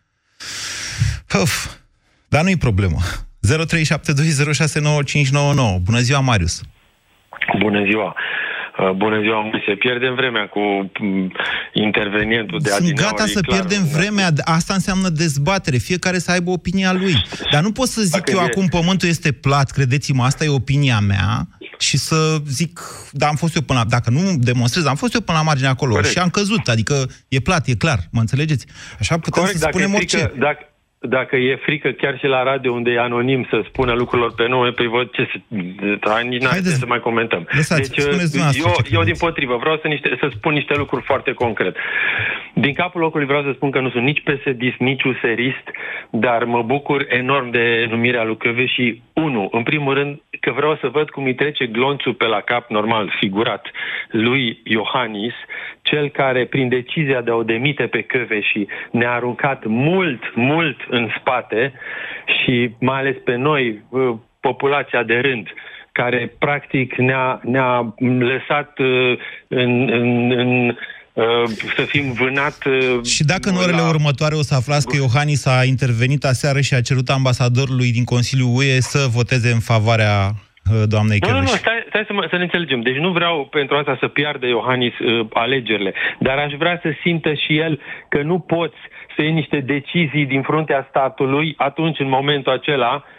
Uf, 1.43 1.67
dar 2.29 2.43
nu-i 2.43 2.57
problemă. 2.57 2.99
0372069599. 3.47 3.51
Bună 5.83 5.99
ziua, 5.99 6.21
Marius! 6.21 6.61
Bună 7.59 7.85
ziua! 7.85 8.15
Uh, 8.79 8.91
Bună 8.91 9.21
ziua, 9.21 9.41
Moise. 9.41 9.75
Pierdem 9.79 10.15
vremea 10.15 10.49
cu 10.49 10.61
mm, 11.01 11.33
intervenientul 11.73 12.59
de 12.61 12.69
Sunt 12.69 12.81
adineauri, 12.81 13.15
gata 13.17 13.27
să 13.27 13.41
clar, 13.41 13.59
pierdem 13.59 13.85
vremea. 13.87 14.29
Asta 14.45 14.75
înseamnă 14.75 15.09
dezbatere. 15.09 15.77
Fiecare 15.77 16.19
să 16.19 16.31
aibă 16.31 16.51
opinia 16.51 16.93
lui. 16.93 17.15
Dar 17.51 17.63
nu 17.63 17.73
pot 17.73 17.89
să 17.89 18.03
zic 18.03 18.13
Dacă 18.13 18.31
eu 18.31 18.39
e- 18.39 18.43
acum 18.43 18.67
pământul 18.67 19.09
este 19.09 19.33
plat, 19.33 19.71
credeți-mă, 19.71 20.25
asta 20.25 20.45
e 20.45 20.49
opinia 20.49 21.01
mea 21.01 21.49
și 21.79 21.99
să 21.99 22.37
zic, 22.49 22.81
da, 23.13 23.27
am 23.27 23.35
fost 23.35 23.55
eu 23.57 23.63
până 23.63 23.79
la... 23.79 23.85
Dacă 23.85 24.11
nu 24.11 24.21
demonstrez, 24.39 24.87
am 24.87 24.97
fost 24.97 25.15
eu 25.15 25.21
până 25.21 25.39
la 25.39 25.45
margine 25.45 25.69
acolo 25.69 25.93
Corect. 25.93 26.13
și 26.13 26.19
am 26.19 26.31
căzut. 26.31 26.69
Adică 26.69 27.07
e 27.29 27.41
plat, 27.41 27.67
e 27.67 27.75
clar. 27.75 27.99
Mă 28.11 28.21
înțelegeți? 28.21 28.67
Așa 29.01 29.19
putem 29.19 29.43
Corect, 29.43 29.59
să 29.59 29.65
dacă 29.65 29.77
spunem 29.79 29.93
e 29.93 29.97
orice. 29.97 30.17
frică, 30.17 30.35
dacă, 30.39 30.59
dacă 31.09 31.37
e 31.37 31.57
frică 31.57 31.91
chiar 31.91 32.19
și 32.19 32.27
la 32.27 32.43
radio 32.43 32.73
unde 32.73 32.91
e 32.91 33.01
anonim 33.01 33.47
să 33.51 33.63
spună 33.69 33.93
lucrurilor 33.93 34.35
pe 34.35 34.47
nume, 34.49 34.71
pe 34.71 34.87
văd 34.87 35.11
ce 35.11 35.29
să, 35.33 35.39
da, 36.01 36.19
nici 36.19 36.43
n-ar 36.43 36.53
trebui 36.53 36.71
să 36.71 36.87
mai 36.87 37.01
comentăm. 37.01 37.49
Lăsați, 37.51 37.81
deci 37.81 38.01
spuneți 38.01 38.31
dumneavoastră 38.31 38.63
eu, 38.67 38.73
ce 38.73 38.95
eu 38.95 39.01
credeți. 39.01 39.11
din 39.11 39.29
potrivă 39.29 39.57
vreau 39.57 39.79
să, 39.83 39.89
niște, 39.89 40.17
să 40.21 40.29
spun 40.37 40.53
niște 40.53 40.75
lucruri 40.77 41.05
foarte 41.05 41.33
concret. 41.33 41.77
Din 42.55 42.73
capul 42.73 43.01
locului 43.01 43.27
vreau 43.27 43.43
să 43.43 43.53
spun 43.55 43.71
că 43.71 43.81
nu 43.81 43.91
sunt 43.91 44.05
nici 44.05 44.23
psd 44.23 44.63
nici 44.79 45.03
userist, 45.03 45.67
dar 46.11 46.45
mă 46.45 46.63
bucur 46.63 47.07
enorm 47.09 47.51
de 47.51 47.87
numirea 47.91 48.25
lui 48.25 48.37
Căve 48.37 48.67
și 48.67 49.03
unu, 49.23 49.49
în 49.53 49.63
primul 49.63 49.95
rând, 49.95 50.21
că 50.41 50.53
vreau 50.53 50.77
să 50.77 50.89
văd 50.89 51.11
cum 51.11 51.25
îi 51.25 51.35
trece 51.35 51.67
glonțul 51.67 52.15
pe 52.15 52.27
la 52.27 52.41
cap, 52.41 52.71
normal, 52.71 53.15
figurat, 53.19 53.71
lui 54.11 54.61
Iohannis, 54.65 55.35
cel 55.83 56.09
care, 56.09 56.45
prin 56.45 56.69
decizia 56.69 57.21
de 57.21 57.31
a 57.31 57.35
o 57.35 57.43
demite 57.43 57.87
pe 57.87 58.03
Căve 58.03 58.41
și 58.41 58.69
ne-a 58.91 59.13
aruncat 59.13 59.65
mult, 59.65 60.35
mult 60.35 60.77
în 60.89 61.09
spate 61.19 61.73
și 62.27 62.71
mai 62.81 62.99
ales 62.99 63.17
pe 63.25 63.35
noi, 63.35 63.83
uh, 63.89 64.15
populația 64.41 65.03
de 65.03 65.19
rând, 65.19 65.49
care 65.93 66.33
practic 66.39 66.95
ne-a, 66.95 67.41
ne-a 67.43 67.95
lăsat 68.19 68.79
uh, 68.79 69.19
în, 69.49 69.89
în, 69.89 70.31
în, 70.31 70.69
uh, 70.69 70.77
să 71.77 71.83
fim 71.83 72.13
vânat 72.13 72.59
uh, 72.65 73.05
Și 73.05 73.25
dacă 73.25 73.49
în 73.49 73.57
orele 73.57 73.83
următoare 73.89 74.35
o 74.35 74.43
să 74.43 74.55
aflați 74.55 74.87
că 74.87 74.97
Iohannis 74.97 75.47
a 75.47 75.65
intervenit 75.65 76.25
aseară 76.25 76.61
și 76.61 76.75
a 76.75 76.81
cerut 76.81 77.09
ambasadorului 77.09 77.93
din 77.93 78.05
Consiliul 78.05 78.53
UE 78.55 78.81
să 78.81 79.07
voteze 79.19 79.51
în 79.53 79.61
favoarea 79.61 80.17
uh, 80.27 80.83
doamnei 80.89 81.19
Nu, 81.21 81.29
nu, 81.29 81.35
nu, 81.35 81.43
Chioveși. 81.45 81.63
stai, 81.63 81.85
stai 81.89 82.05
să, 82.07 82.13
mă, 82.13 82.27
să 82.31 82.37
ne 82.37 82.43
înțelegem. 82.43 82.81
Deci 82.81 82.97
nu 82.97 83.11
vreau 83.11 83.47
pentru 83.51 83.77
asta 83.77 83.97
să 84.01 84.09
piardă 84.09 84.47
Iohannis 84.47 84.99
uh, 84.99 85.27
alegerile, 85.33 85.95
dar 86.19 86.37
aș 86.39 86.53
vrea 86.53 86.79
să 86.83 86.89
simtă 87.03 87.35
și 87.35 87.59
el 87.59 87.81
că 88.09 88.23
nu 88.23 88.39
poți 88.39 88.81
să 89.15 89.23
iei 89.23 89.33
niște 89.33 89.61
decizii 89.61 90.27
din 90.27 90.43
fruntea 90.43 90.87
statului 90.89 91.55
atunci, 91.57 91.99
în 91.99 92.09
momentul 92.09 92.53
acela, 92.53 92.93
uh, 92.95 93.03
m, 93.03 93.16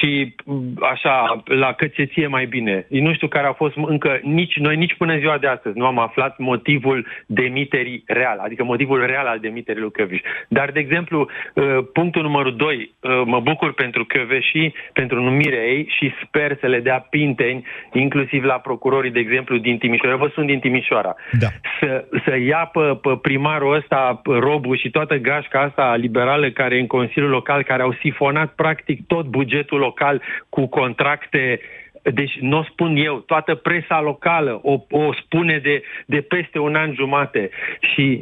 și 0.00 0.34
m, 0.44 0.84
așa, 0.92 1.42
la 1.44 1.72
cățeție 1.72 2.26
mai 2.26 2.46
bine. 2.46 2.86
Nu 2.88 3.14
știu 3.14 3.28
care 3.28 3.46
a 3.46 3.52
fost 3.52 3.74
încă, 3.76 4.20
nici 4.22 4.56
noi 4.56 4.76
nici 4.76 4.94
până 4.94 5.12
în 5.12 5.18
ziua 5.18 5.38
de 5.38 5.46
astăzi 5.46 5.78
nu 5.78 5.86
am 5.86 5.98
aflat 5.98 6.38
motivul 6.38 7.06
demiterii 7.26 8.02
real, 8.06 8.38
adică 8.38 8.64
motivul 8.64 9.06
real 9.06 9.26
al 9.26 9.38
demiterii 9.38 9.80
lui 9.82 9.90
Căviș. 9.90 10.20
Dar, 10.48 10.70
de 10.70 10.80
exemplu, 10.80 11.28
uh, 11.54 11.78
punctul 11.92 12.22
numărul 12.22 12.56
2, 12.56 12.94
mă 13.24 13.40
bucur 13.40 13.72
pentru 13.72 14.04
Căveși, 14.04 14.72
pentru 14.92 15.22
numirea 15.22 15.64
ei 15.64 15.88
și 15.98 16.12
sper 16.24 16.56
să 16.60 16.66
le 16.66 16.80
dea 16.80 17.06
pinteni, 17.10 17.66
inclusiv 17.92 18.44
la 18.44 18.54
procurorii, 18.54 19.10
de 19.10 19.18
exemplu, 19.18 19.56
din 19.56 19.78
Timișoara. 19.78 20.14
Eu 20.14 20.18
vă 20.18 20.30
sunt 20.34 20.46
din 20.46 20.58
Timișoara. 20.58 21.14
Da. 21.38 21.46
Să, 21.80 22.04
să 22.24 22.36
ia 22.36 22.70
pe, 22.72 22.98
pe 23.02 23.18
primarul 23.22 23.74
ăsta, 23.74 24.20
pe 24.22 24.32
Robu 24.32 24.74
și 24.74 24.90
toată 24.90 25.16
gașca 25.16 25.60
asta 25.60 25.94
liberală 25.96 26.50
care 26.50 26.76
e 26.76 26.80
în 26.80 26.86
Consiliul 26.86 27.30
Local, 27.30 27.62
care 27.62 27.82
au 27.82 27.92
sifonat 27.92 28.52
practic 28.52 28.91
tot 29.06 29.26
bugetul 29.26 29.78
local 29.78 30.22
cu 30.48 30.66
contracte 30.66 31.60
deci 32.02 32.38
nu 32.40 32.58
o 32.58 32.62
spun 32.62 32.96
eu, 32.96 33.18
toată 33.18 33.54
presa 33.54 34.00
locală 34.00 34.60
o, 34.62 34.80
o 34.90 35.12
spune 35.12 35.58
de, 35.58 35.82
de 36.06 36.20
peste 36.20 36.58
un 36.58 36.74
an 36.74 36.94
jumate 36.94 37.50
și 37.80 38.20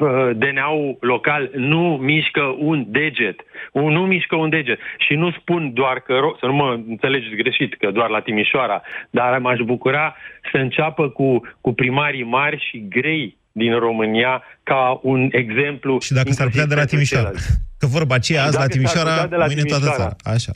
p- 0.00 0.32
DNA-ul 0.32 0.96
local 1.00 1.50
nu 1.54 1.96
mișcă 2.02 2.54
un 2.58 2.84
deget. 2.88 3.40
Un, 3.72 3.92
nu 3.92 4.06
mișcă 4.06 4.36
un 4.36 4.48
deget. 4.48 4.78
Și 4.98 5.14
nu 5.14 5.30
spun 5.30 5.72
doar 5.74 6.00
că, 6.00 6.14
ro- 6.14 6.38
să 6.40 6.46
nu 6.46 6.52
mă 6.52 6.80
înțelegeți 6.88 7.34
greșit, 7.34 7.74
că 7.74 7.90
doar 7.90 8.10
la 8.10 8.20
Timișoara, 8.20 8.82
dar 9.10 9.38
m-aș 9.38 9.58
bucura 9.58 10.16
să 10.52 10.58
înceapă 10.58 11.08
cu, 11.08 11.40
cu 11.60 11.72
primarii 11.72 12.24
mari 12.24 12.66
și 12.70 12.88
grei 12.88 13.36
din 13.56 13.78
România 13.78 14.42
ca 14.62 15.00
un 15.02 15.28
exemplu. 15.32 15.98
Și 16.00 16.12
dacă 16.12 16.32
s-ar 16.32 16.48
putea 16.48 16.66
de 16.66 16.74
la 16.74 16.84
Timișoara. 16.84 17.30
Că 17.78 17.86
vorba 17.86 18.14
aceea 18.14 18.44
azi 18.44 18.52
la 18.52 18.58
Dacă 18.58 18.72
s-ar 18.72 18.80
Timișoara, 18.80 19.10
putea 19.10 19.26
de 19.26 19.36
la 19.36 19.46
mâine 19.46 19.62
toată 19.62 19.84
Timișoara. 19.84 20.16
țara. 20.22 20.34
Așa. 20.34 20.52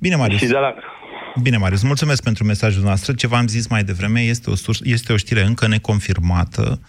Bine, 0.00 0.16
Marius. 0.16 0.40
Și 0.40 0.46
de 0.46 0.52
la... 0.52 0.74
Bine, 1.42 1.56
Marius, 1.56 1.82
mulțumesc 1.82 2.22
pentru 2.22 2.44
mesajul 2.44 2.82
noastră. 2.82 3.12
Ce 3.12 3.26
v-am 3.26 3.46
zis 3.46 3.66
mai 3.66 3.84
devreme 3.84 4.20
este 4.20 4.50
o, 4.50 4.54
surs- 4.54 4.80
este 4.82 5.12
o 5.12 5.16
știre 5.16 5.42
încă 5.42 5.66
neconfirmată, 5.66 6.80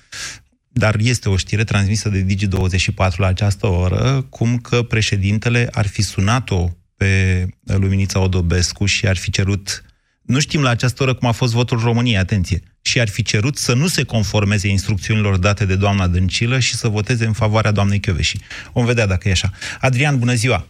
dar 0.68 0.96
este 1.00 1.30
o 1.30 1.38
știre 1.38 1.64
transmisă 1.64 2.10
de 2.10 2.26
Digi24 2.26 3.16
la 3.18 3.28
această 3.28 3.68
oră, 3.68 4.26
cum 4.30 4.58
că 4.58 4.82
președintele 4.82 5.68
ar 5.72 5.88
fi 5.88 6.02
sunat-o 6.02 6.68
pe 6.98 7.46
Luminița 7.64 8.20
Odobescu 8.20 8.86
și 8.86 9.08
ar 9.08 9.18
fi 9.18 9.32
cerut, 9.32 9.84
nu 10.26 10.40
știm 10.40 10.62
la 10.62 10.70
această 10.70 11.04
oră 11.04 11.14
cum 11.14 11.28
a 11.28 11.32
fost 11.32 11.54
votul 11.54 11.80
României, 11.84 12.18
atenție, 12.18 12.60
și 12.82 13.00
ar 13.00 13.08
fi 13.08 13.24
cerut 13.24 13.56
să 13.58 13.76
nu 13.76 13.86
se 13.86 14.04
conformeze 14.04 14.68
instrucțiunilor 14.68 15.38
date 15.38 15.66
de 15.66 15.76
doamna 15.76 16.08
Dăncilă 16.08 16.60
și 16.60 16.74
să 16.74 16.88
voteze 16.88 17.26
în 17.26 17.34
favoarea 17.34 17.72
doamnei 17.72 18.00
Chioveși. 18.00 18.38
Vom 18.74 18.86
vedea 18.86 19.08
dacă 19.08 19.28
e 19.28 19.32
așa. 19.32 19.50
Adrian, 19.82 20.20
bună 20.20 20.34
ziua! 20.34 20.66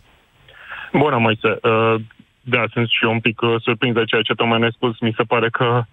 Bună, 0.91 1.17
Moise. 1.17 1.59
Uh, 1.61 1.95
Da, 2.47 2.63
sunt 2.73 2.87
și 2.87 3.03
eu 3.03 3.11
un 3.11 3.19
pic 3.19 3.41
uh, 3.41 3.55
surprins 3.61 3.93
de 3.93 4.03
ceea 4.03 4.21
ce 4.21 4.33
tocmai 4.33 4.59
ne-ai 4.59 4.75
spus. 4.75 4.99
Mi 4.99 5.13
se 5.17 5.23
pare 5.23 5.49
că 5.49 5.83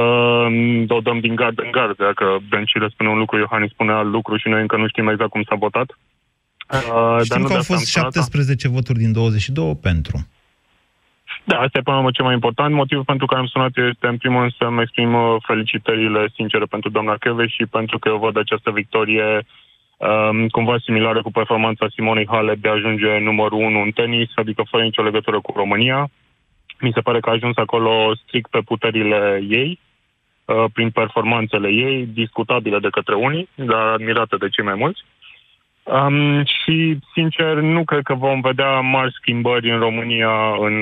uh, 0.00 0.84
o 0.88 1.00
dăm 1.00 1.20
din 1.20 1.34
gard 1.34 1.58
în 1.58 1.70
gard. 1.70 1.96
Dacă 1.96 2.24
Dăncilă 2.50 2.88
spune 2.92 3.08
un 3.08 3.18
lucru, 3.18 3.38
Iohannis 3.38 3.70
spune 3.70 3.92
alt 3.92 4.10
lucru 4.10 4.36
și 4.36 4.48
noi 4.48 4.60
încă 4.60 4.76
nu 4.76 4.88
știm 4.88 5.08
exact 5.08 5.30
cum 5.30 5.42
s-a 5.48 5.54
votat. 5.54 5.88
Uh, 5.90 7.24
Știm 7.24 7.40
nu 7.40 7.46
că 7.46 7.48
de 7.48 7.54
au 7.54 7.60
asta 7.60 7.74
fost 7.74 7.96
am 7.96 8.10
sunat. 8.10 8.12
17 8.12 8.68
voturi 8.68 8.98
din 8.98 9.12
22 9.12 9.76
pentru. 9.82 10.26
Da, 11.44 11.58
asta 11.58 11.78
e 11.78 11.82
până 11.82 11.96
la 11.96 12.02
urmă 12.02 12.10
cel 12.10 12.24
mai 12.24 12.34
important. 12.34 12.74
Motivul 12.74 13.04
pentru 13.04 13.26
care 13.26 13.40
am 13.40 13.46
sunat 13.46 13.76
este, 13.76 14.06
în 14.06 14.16
primul 14.16 14.40
rând, 14.40 14.54
să-mi 14.58 14.80
exprim 14.80 15.14
uh, 15.14 15.36
felicitările 15.46 16.28
sincere 16.34 16.64
pentru 16.64 16.90
doamna 16.90 17.16
Cheve 17.16 17.46
și 17.46 17.66
pentru 17.66 17.98
că 17.98 18.08
eu 18.08 18.18
văd 18.18 18.36
această 18.36 18.70
victorie 18.70 19.46
um, 19.96 20.48
cumva 20.48 20.76
similară 20.78 21.22
cu 21.22 21.30
performanța 21.30 21.86
Simonei 21.88 22.26
Halep 22.30 22.56
de 22.56 22.68
a 22.68 22.72
ajunge 22.72 23.18
numărul 23.18 23.58
1 23.58 23.80
în 23.80 23.90
tenis, 23.90 24.30
adică 24.34 24.62
fără 24.70 24.82
nicio 24.82 25.02
legătură 25.02 25.40
cu 25.40 25.52
România. 25.56 26.08
Mi 26.80 26.92
se 26.94 27.00
pare 27.00 27.20
că 27.20 27.28
a 27.28 27.32
ajuns 27.32 27.56
acolo 27.56 28.14
strict 28.14 28.50
pe 28.50 28.60
puterile 28.64 29.44
ei, 29.48 29.78
uh, 30.44 30.64
prin 30.72 30.90
performanțele 30.90 31.68
ei, 31.68 32.06
discutabile 32.06 32.78
de 32.78 32.88
către 32.90 33.14
unii, 33.14 33.48
dar 33.54 33.86
admirate 33.86 34.36
de 34.36 34.48
cei 34.48 34.64
mai 34.64 34.74
mulți. 34.74 35.00
Um, 35.84 36.44
și, 36.44 36.98
sincer, 37.14 37.54
nu 37.54 37.84
cred 37.84 38.02
că 38.02 38.14
vom 38.14 38.40
vedea 38.40 38.80
mari 38.80 39.12
schimbări 39.20 39.70
în 39.70 39.78
România 39.78 40.54
în 40.60 40.74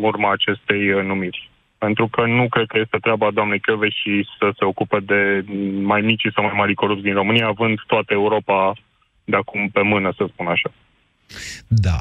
urma 0.00 0.32
acestei 0.32 0.92
uh, 0.92 1.04
numiri. 1.04 1.50
pentru 1.78 2.08
că 2.08 2.26
nu 2.26 2.48
cred 2.48 2.66
că 2.66 2.78
este 2.78 2.98
treaba 3.00 3.30
doamnei 3.30 3.60
și 3.90 4.26
să 4.38 4.50
se 4.58 4.64
ocupe 4.64 4.98
de 5.06 5.44
mai 5.82 6.00
mici 6.00 6.32
sau 6.34 6.44
mai 6.44 6.52
mari 6.56 6.74
corupți 6.74 7.02
din 7.02 7.14
România, 7.14 7.46
având 7.46 7.78
toată 7.86 8.12
Europa 8.12 8.72
de 9.24 9.36
acum 9.36 9.68
pe 9.68 9.82
mână, 9.82 10.12
să 10.16 10.26
spun 10.32 10.46
așa. 10.46 10.70
Da, 11.66 12.00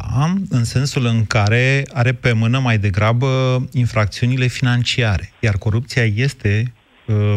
în 0.50 0.63
sensul 0.63 1.06
în 1.06 1.26
care 1.26 1.84
are 1.94 2.13
pe 2.13 2.34
mână 2.34 2.60
mai 2.60 2.78
degrabă 2.78 3.28
infracțiunile 3.74 4.48
financiare, 4.48 5.32
iar 5.39 5.56
corupția 5.58 6.04
este, 6.04 6.74
uh, 7.06 7.36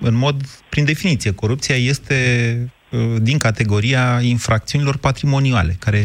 în 0.00 0.14
mod, 0.14 0.36
prin 0.68 0.84
definiție, 0.84 1.34
corupția 1.34 1.76
este 1.76 2.14
uh, 2.62 2.70
din 3.18 3.38
categoria 3.38 4.18
infracțiunilor 4.20 4.96
patrimoniale, 4.96 5.76
care 5.80 6.00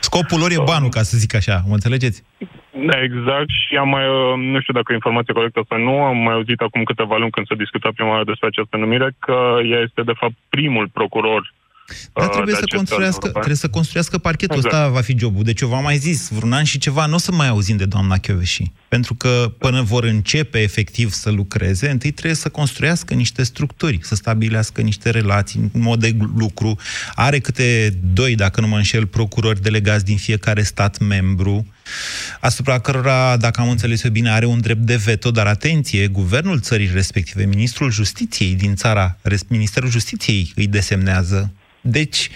scopul 0.00 0.38
lor 0.38 0.50
e 0.50 0.62
banul, 0.64 0.88
ca 0.88 1.02
să 1.02 1.16
zic 1.16 1.34
așa, 1.34 1.62
mă 1.68 1.74
înțelegeți? 1.74 2.22
Exact, 3.06 3.48
și 3.48 3.76
am 3.76 3.88
mai, 3.88 4.06
uh, 4.08 4.34
nu 4.52 4.60
știu 4.60 4.72
dacă 4.72 4.92
e 4.92 4.94
informație 4.94 5.34
corectă 5.34 5.64
sau 5.68 5.78
nu, 5.78 6.02
am 6.02 6.16
mai 6.16 6.34
auzit 6.34 6.60
acum 6.60 6.82
câteva 6.82 7.16
luni 7.16 7.30
când 7.30 7.46
s-a 7.46 7.54
discutat 7.54 7.92
prima 7.92 8.10
oară 8.10 8.24
despre 8.24 8.46
această 8.46 8.76
numire, 8.76 9.08
că 9.18 9.38
ea 9.70 9.80
este 9.80 10.02
de 10.02 10.18
fapt 10.20 10.34
primul 10.48 10.88
procuror 10.88 11.52
dar 12.12 12.28
trebuie, 12.28 12.54
să 12.54 12.64
construiască, 12.76 13.28
trebuie 13.28 13.56
să 13.56 13.68
construiască 13.68 14.18
parchetul 14.18 14.56
exact. 14.56 14.74
ăsta, 14.74 14.88
va 14.88 15.00
fi 15.00 15.18
jobul. 15.18 15.44
Deci 15.44 15.60
eu 15.60 15.68
v-am 15.68 15.82
mai 15.82 15.98
zis, 15.98 16.28
vreun 16.28 16.52
an 16.52 16.64
și 16.64 16.78
ceva, 16.78 17.06
nu 17.06 17.14
o 17.14 17.18
să 17.18 17.32
mai 17.32 17.48
auzim 17.48 17.76
de 17.76 17.84
doamna 17.84 18.18
Chioveși. 18.18 18.72
Pentru 18.88 19.14
că 19.14 19.52
până 19.58 19.82
vor 19.82 20.04
începe 20.04 20.58
efectiv 20.58 21.12
să 21.12 21.30
lucreze, 21.30 21.90
întâi 21.90 22.10
trebuie 22.10 22.36
să 22.36 22.48
construiască 22.48 23.14
niște 23.14 23.42
structuri, 23.42 23.98
să 24.02 24.14
stabilească 24.14 24.80
niște 24.80 25.10
relații, 25.10 25.70
un 25.72 25.80
mod 25.80 26.00
de 26.00 26.16
lucru. 26.36 26.78
Are 27.14 27.38
câte 27.38 27.98
doi, 28.12 28.34
dacă 28.34 28.60
nu 28.60 28.66
mă 28.66 28.76
înșel, 28.76 29.06
procurori 29.06 29.62
delegați 29.62 30.04
din 30.04 30.16
fiecare 30.16 30.62
stat 30.62 30.98
membru, 30.98 31.66
asupra 32.40 32.78
cărora, 32.78 33.36
dacă 33.36 33.60
am 33.60 33.68
înțeles 33.68 34.02
eu 34.02 34.10
bine, 34.10 34.30
are 34.30 34.46
un 34.46 34.60
drept 34.60 34.80
de 34.80 34.96
veto, 34.96 35.30
dar 35.30 35.46
atenție, 35.46 36.06
guvernul 36.06 36.60
țării 36.60 36.90
respective, 36.92 37.44
ministrul 37.44 37.90
justiției 37.90 38.54
din 38.54 38.74
țara, 38.74 39.18
Ministerul 39.48 39.90
Justiției 39.90 40.52
îi 40.54 40.66
desemnează 40.66 41.52
deci 41.86 42.30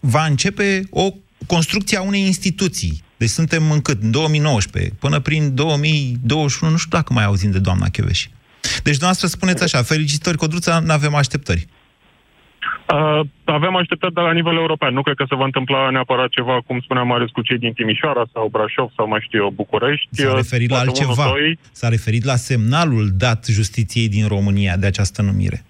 va 0.00 0.24
începe 0.24 0.82
o 0.90 1.08
construcție 1.46 1.98
a 1.98 2.02
unei 2.02 2.20
instituții. 2.20 3.02
Deci 3.16 3.28
suntem 3.28 3.70
în 3.70 3.80
cât? 3.80 4.02
În 4.02 4.10
2019. 4.10 4.94
Până 5.00 5.20
prin 5.20 5.54
2021, 5.54 6.70
nu 6.70 6.78
știu 6.78 6.98
dacă 6.98 7.12
mai 7.12 7.24
auzim 7.24 7.50
de 7.50 7.58
doamna 7.58 7.88
Chioveși. 7.88 8.30
Deci 8.60 8.96
dumneavoastră 8.98 9.26
spuneți 9.26 9.62
așa, 9.62 9.82
felicitări, 9.82 10.36
Codruța, 10.36 10.78
nu 10.78 10.92
avem 10.92 11.14
așteptări. 11.14 11.66
Uh, 12.92 13.20
avem 13.44 13.76
așteptări 13.76 14.12
de 14.12 14.20
la 14.20 14.32
nivel 14.32 14.56
european. 14.56 14.94
Nu 14.94 15.02
cred 15.02 15.16
că 15.16 15.24
se 15.28 15.34
va 15.34 15.44
întâmpla 15.44 15.90
neapărat 15.90 16.28
ceva, 16.28 16.60
cum 16.66 16.80
spuneam, 16.80 17.06
mai 17.06 17.16
ales 17.16 17.30
cu 17.30 17.42
cei 17.42 17.58
din 17.58 17.72
Timișoara 17.72 18.24
sau 18.32 18.48
Brașov 18.48 18.90
sau 18.96 19.08
mai 19.08 19.20
știu 19.26 19.42
eu, 19.42 19.50
București. 19.50 20.08
S-a 20.10 20.34
referit 20.34 20.70
la 20.70 20.78
altceva. 20.78 21.26
1, 21.26 21.34
S-a 21.72 21.88
referit 21.88 22.24
la 22.24 22.36
semnalul 22.36 23.10
dat 23.12 23.46
justiției 23.50 24.08
din 24.08 24.28
România 24.28 24.76
de 24.76 24.86
această 24.86 25.22
numire. 25.22 25.64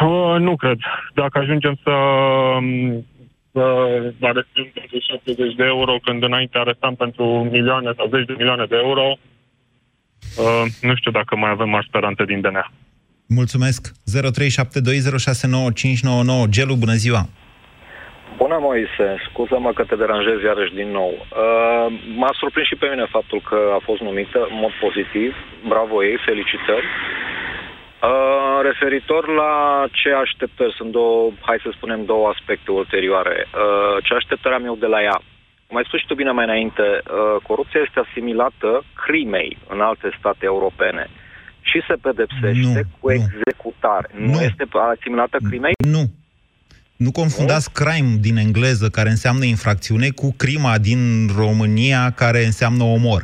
Uh, 0.00 0.36
nu 0.38 0.56
cred. 0.56 0.78
Dacă 1.14 1.38
ajungem 1.38 1.78
să, 1.82 1.90
um, 1.90 3.06
să 3.52 3.60
arestăm 4.20 4.70
pentru 4.74 4.98
70 4.98 5.54
de 5.54 5.64
euro, 5.64 5.98
când 6.04 6.22
înainte 6.22 6.58
arestam 6.58 6.94
pentru 6.94 7.24
milioane 7.50 7.92
sau 7.96 8.08
zeci 8.08 8.26
de 8.26 8.34
milioane 8.36 8.64
de 8.64 8.76
euro, 8.76 9.18
uh, 10.38 10.64
nu 10.80 10.94
știu 10.94 11.10
dacă 11.10 11.36
mai 11.36 11.50
avem 11.50 11.68
mari 11.68 11.86
speranțe 11.86 12.24
din 12.24 12.40
DNA. 12.40 12.70
Mulțumesc. 13.26 13.88
0372069599. 13.88 13.92
Gelu, 16.48 16.74
bună 16.74 16.92
ziua! 16.92 17.28
Bună, 18.42 18.58
Moise. 18.60 19.06
Scuză-mă 19.28 19.70
că 19.72 19.82
te 19.84 20.00
deranjez 20.02 20.38
iarăși 20.42 20.78
din 20.80 20.90
nou. 21.00 21.12
Uh, 21.18 21.86
m-a 22.20 22.32
surprins 22.40 22.66
și 22.66 22.80
pe 22.82 22.90
mine 22.92 23.06
faptul 23.16 23.40
că 23.48 23.58
a 23.78 23.80
fost 23.88 24.00
numită 24.08 24.38
în 24.50 24.56
mod 24.62 24.72
pozitiv. 24.84 25.30
Bravo 25.72 25.96
ei, 26.04 26.18
felicitări. 26.28 26.86
Uh, 28.00 28.58
referitor 28.70 29.22
la 29.42 29.52
ce 29.98 30.10
așteptări, 30.24 30.76
sunt 30.78 30.90
două, 30.98 31.30
hai 31.48 31.58
să 31.64 31.70
spunem, 31.72 32.04
două 32.04 32.24
aspecte 32.34 32.70
ulterioare. 32.70 33.36
Uh, 33.46 34.04
ce 34.04 34.14
așteptări 34.14 34.54
am 34.54 34.64
eu 34.64 34.76
de 34.84 34.86
la 34.94 35.00
ea? 35.02 35.18
Cum 35.66 35.76
ai 35.76 35.84
spus 35.86 35.98
și 36.00 36.06
tu 36.06 36.14
bine 36.14 36.30
mai 36.30 36.44
înainte, 36.44 36.82
uh, 36.82 37.36
corupția 37.48 37.80
este 37.86 38.00
asimilată 38.00 38.70
crimei 39.04 39.58
în 39.68 39.80
alte 39.80 40.08
state 40.18 40.44
europene 40.52 41.04
și 41.60 41.78
se 41.88 41.94
pedepsește 42.06 42.80
nu, 42.82 42.90
cu 43.00 43.06
nu. 43.08 43.14
executare. 43.18 44.08
Nu. 44.12 44.30
nu 44.32 44.40
este 44.40 44.64
asimilată 44.96 45.36
crimei? 45.48 45.72
Nu. 45.96 46.04
Nu 46.96 47.10
confundați 47.12 47.68
nu? 47.68 47.84
crime 47.84 48.16
din 48.20 48.36
engleză, 48.36 48.88
care 48.88 49.08
înseamnă 49.08 49.44
infracțiune, 49.44 50.08
cu 50.10 50.34
crima 50.36 50.78
din 50.78 51.00
România, 51.36 52.10
care 52.10 52.44
înseamnă 52.44 52.84
omor. 52.84 53.22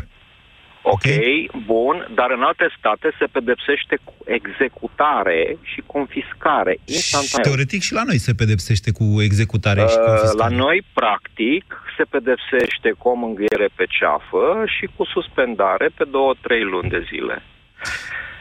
Ok, 0.95 0.95
okay, 0.95 1.51
bun, 1.73 1.97
dar 2.19 2.29
în 2.37 2.43
alte 2.43 2.67
state 2.79 3.09
se 3.19 3.27
pedepsește 3.37 3.95
cu 4.05 4.15
executare 4.39 5.41
și 5.71 5.81
confiscare 5.95 6.73
instantaneu. 6.85 7.45
Teoretic 7.49 7.81
și 7.89 7.93
la 7.99 8.05
noi 8.11 8.19
se 8.27 8.33
pedepsește 8.43 8.91
cu 8.99 9.05
executare 9.29 9.83
uh, 9.83 9.89
și 9.93 9.99
confiscare. 10.07 10.43
La 10.45 10.49
noi, 10.65 10.79
practic, 11.01 11.65
se 11.97 12.05
pedepsește 12.15 12.89
cu 12.99 13.05
o 13.13 13.15
mângâiere 13.23 13.69
pe 13.79 13.85
ceafă 13.97 14.45
și 14.75 14.85
cu 14.95 15.03
suspendare 15.15 15.87
pe 15.97 16.05
două-trei 16.15 16.65
luni 16.73 16.91
de 16.95 17.01
zile. 17.11 17.37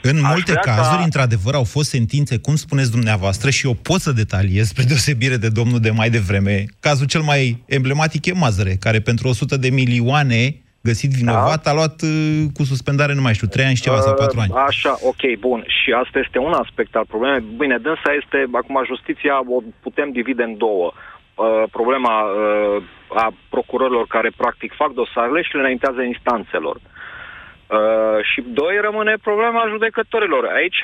În 0.02 0.18
Aș 0.24 0.32
multe 0.32 0.54
cazuri, 0.70 1.02
ca... 1.02 1.08
într-adevăr, 1.10 1.54
au 1.54 1.68
fost 1.76 1.90
sentințe, 1.90 2.38
cum 2.38 2.56
spuneți 2.56 2.92
dumneavoastră, 2.92 3.50
și 3.50 3.66
eu 3.66 3.74
pot 3.74 4.00
să 4.02 4.12
detaliez, 4.12 4.68
spre 4.68 4.84
deosebire 4.84 5.38
de 5.38 5.50
domnul 5.50 5.80
de 5.80 5.90
mai 5.90 6.10
devreme. 6.10 6.66
Cazul 6.80 7.06
cel 7.06 7.22
mai 7.22 7.64
emblematic 7.68 8.26
e 8.26 8.34
Mazăre, 8.34 8.76
care 8.80 9.00
pentru 9.00 9.28
100 9.28 9.58
de 9.58 9.70
milioane 9.70 10.60
găsit 10.90 11.12
vinovat, 11.20 11.62
da. 11.64 11.70
a 11.72 11.74
luat 11.80 11.98
uh, 12.02 12.44
cu 12.56 12.64
suspendare, 12.72 13.14
nu 13.14 13.22
mai 13.26 13.34
știu, 13.38 13.48
3 13.48 13.66
ani 13.66 13.76
și 13.76 13.86
ceva 13.88 14.00
uh, 14.02 14.06
sau 14.06 14.14
4 14.14 14.40
ani. 14.40 14.52
Așa, 14.70 14.94
ok, 15.12 15.24
bun. 15.40 15.60
Și 15.68 15.90
asta 15.92 16.18
este 16.26 16.38
un 16.48 16.54
aspect 16.64 16.96
al 16.96 17.06
problemei. 17.14 17.44
Bine, 17.62 17.78
dânsa 17.78 18.12
este, 18.22 18.38
acum 18.62 18.78
justiția 18.86 19.36
o 19.56 19.58
putem 19.86 20.12
divide 20.12 20.44
în 20.44 20.58
două. 20.58 20.88
Uh, 20.94 21.64
problema 21.72 22.16
uh, 22.22 22.84
a 23.24 23.28
procurorilor 23.50 24.06
care 24.08 24.30
practic 24.38 24.72
fac 24.82 24.92
dosarele 24.94 25.42
și 25.42 25.56
le 25.56 25.60
înaintează 25.62 26.02
instanțelor. 26.02 26.76
Uh, 26.78 28.20
și 28.32 28.42
doi, 28.42 28.76
rămâne 28.82 29.16
problema 29.30 29.72
judecătorilor. 29.74 30.44
Aici 30.46 30.82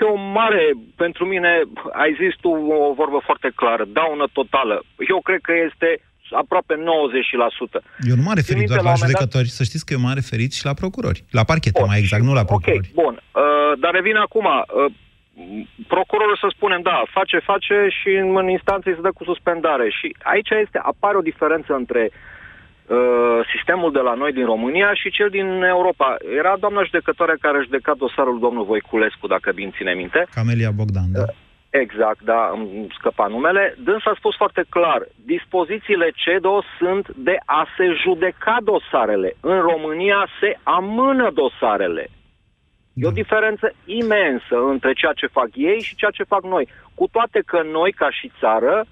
e 0.00 0.04
o 0.04 0.20
mare, 0.38 0.64
pentru 0.96 1.24
mine, 1.24 1.62
ai 1.92 2.12
zis 2.20 2.34
tu 2.40 2.50
o 2.88 2.92
vorbă 2.92 3.20
foarte 3.24 3.50
clară, 3.54 3.84
daună 3.88 4.26
totală. 4.32 4.82
Eu 5.08 5.20
cred 5.20 5.40
că 5.42 5.52
este 5.68 6.00
aproape 6.30 6.74
90%. 6.74 6.78
Eu 8.10 8.16
nu 8.16 8.22
m-am 8.22 8.34
referit 8.34 8.66
doar 8.66 8.82
la, 8.82 8.90
la 8.90 8.94
judecători, 8.94 9.48
dat... 9.50 9.58
să 9.58 9.62
știți 9.64 9.84
că 9.84 9.92
eu 9.92 10.00
m-am 10.00 10.14
referit 10.14 10.52
și 10.52 10.64
la 10.64 10.74
procurori. 10.74 11.24
La 11.30 11.44
parchete, 11.44 11.78
bun. 11.80 11.88
mai 11.88 11.98
exact, 11.98 12.22
nu 12.22 12.34
la 12.34 12.44
procurori. 12.44 12.90
Ok, 12.94 13.02
bun. 13.02 13.14
Uh, 13.22 13.72
dar 13.82 13.92
revin 13.92 14.16
acum. 14.16 14.46
Uh, 14.46 14.92
procurorul 15.86 16.38
să 16.40 16.48
spunem, 16.50 16.80
da, 16.82 17.02
face, 17.16 17.38
face 17.38 17.76
și 17.98 18.10
în, 18.22 18.36
în 18.36 18.48
instanță 18.48 18.90
se 18.94 19.00
dă 19.00 19.12
cu 19.14 19.24
suspendare. 19.24 19.86
Și 19.98 20.16
aici 20.22 20.50
este, 20.64 20.78
apare 20.82 21.16
o 21.16 21.28
diferență 21.30 21.72
între 21.74 22.02
uh, 22.10 23.40
sistemul 23.54 23.92
de 23.92 24.02
la 24.08 24.14
noi 24.14 24.32
din 24.32 24.44
România 24.44 24.94
și 24.94 25.10
cel 25.10 25.28
din 25.28 25.48
Europa. 25.62 26.16
Era 26.38 26.56
doamna 26.60 26.82
judecătoare 26.88 27.36
care 27.40 27.56
a 27.58 27.66
judecat 27.68 27.96
dosarul 27.96 28.38
domnul 28.38 28.64
Voiculescu, 28.64 29.26
dacă 29.26 29.52
bine 29.54 29.72
ține 29.76 29.92
minte. 29.92 30.26
Camelia 30.34 30.70
Bogdan, 30.70 31.12
da. 31.12 31.20
Uh, 31.20 31.28
Exact, 31.70 32.20
da, 32.22 32.50
îmi 32.54 32.86
scăpa 32.98 33.26
numele. 33.26 33.74
Dâns 33.78 34.04
a 34.06 34.14
spus 34.16 34.36
foarte 34.36 34.64
clar, 34.68 35.06
dispozițiile 35.24 36.10
CEDO 36.14 36.62
sunt 36.78 37.08
de 37.08 37.36
a 37.44 37.66
se 37.76 37.84
judeca 38.02 38.56
dosarele. 38.64 39.32
În 39.40 39.60
România 39.60 40.26
se 40.40 40.58
amână 40.62 41.30
dosarele. 41.30 42.08
E 42.94 43.06
o 43.06 43.08
da. 43.08 43.14
diferență 43.14 43.72
imensă 43.84 44.56
între 44.68 44.92
ceea 44.92 45.12
ce 45.12 45.26
fac 45.26 45.48
ei 45.52 45.80
și 45.80 45.94
ceea 45.94 46.10
ce 46.10 46.22
fac 46.22 46.42
noi. 46.42 46.68
Cu 46.94 47.06
toate 47.06 47.40
că 47.46 47.62
noi, 47.62 47.92
ca 47.92 48.10
și 48.10 48.32
țară, 48.38 48.84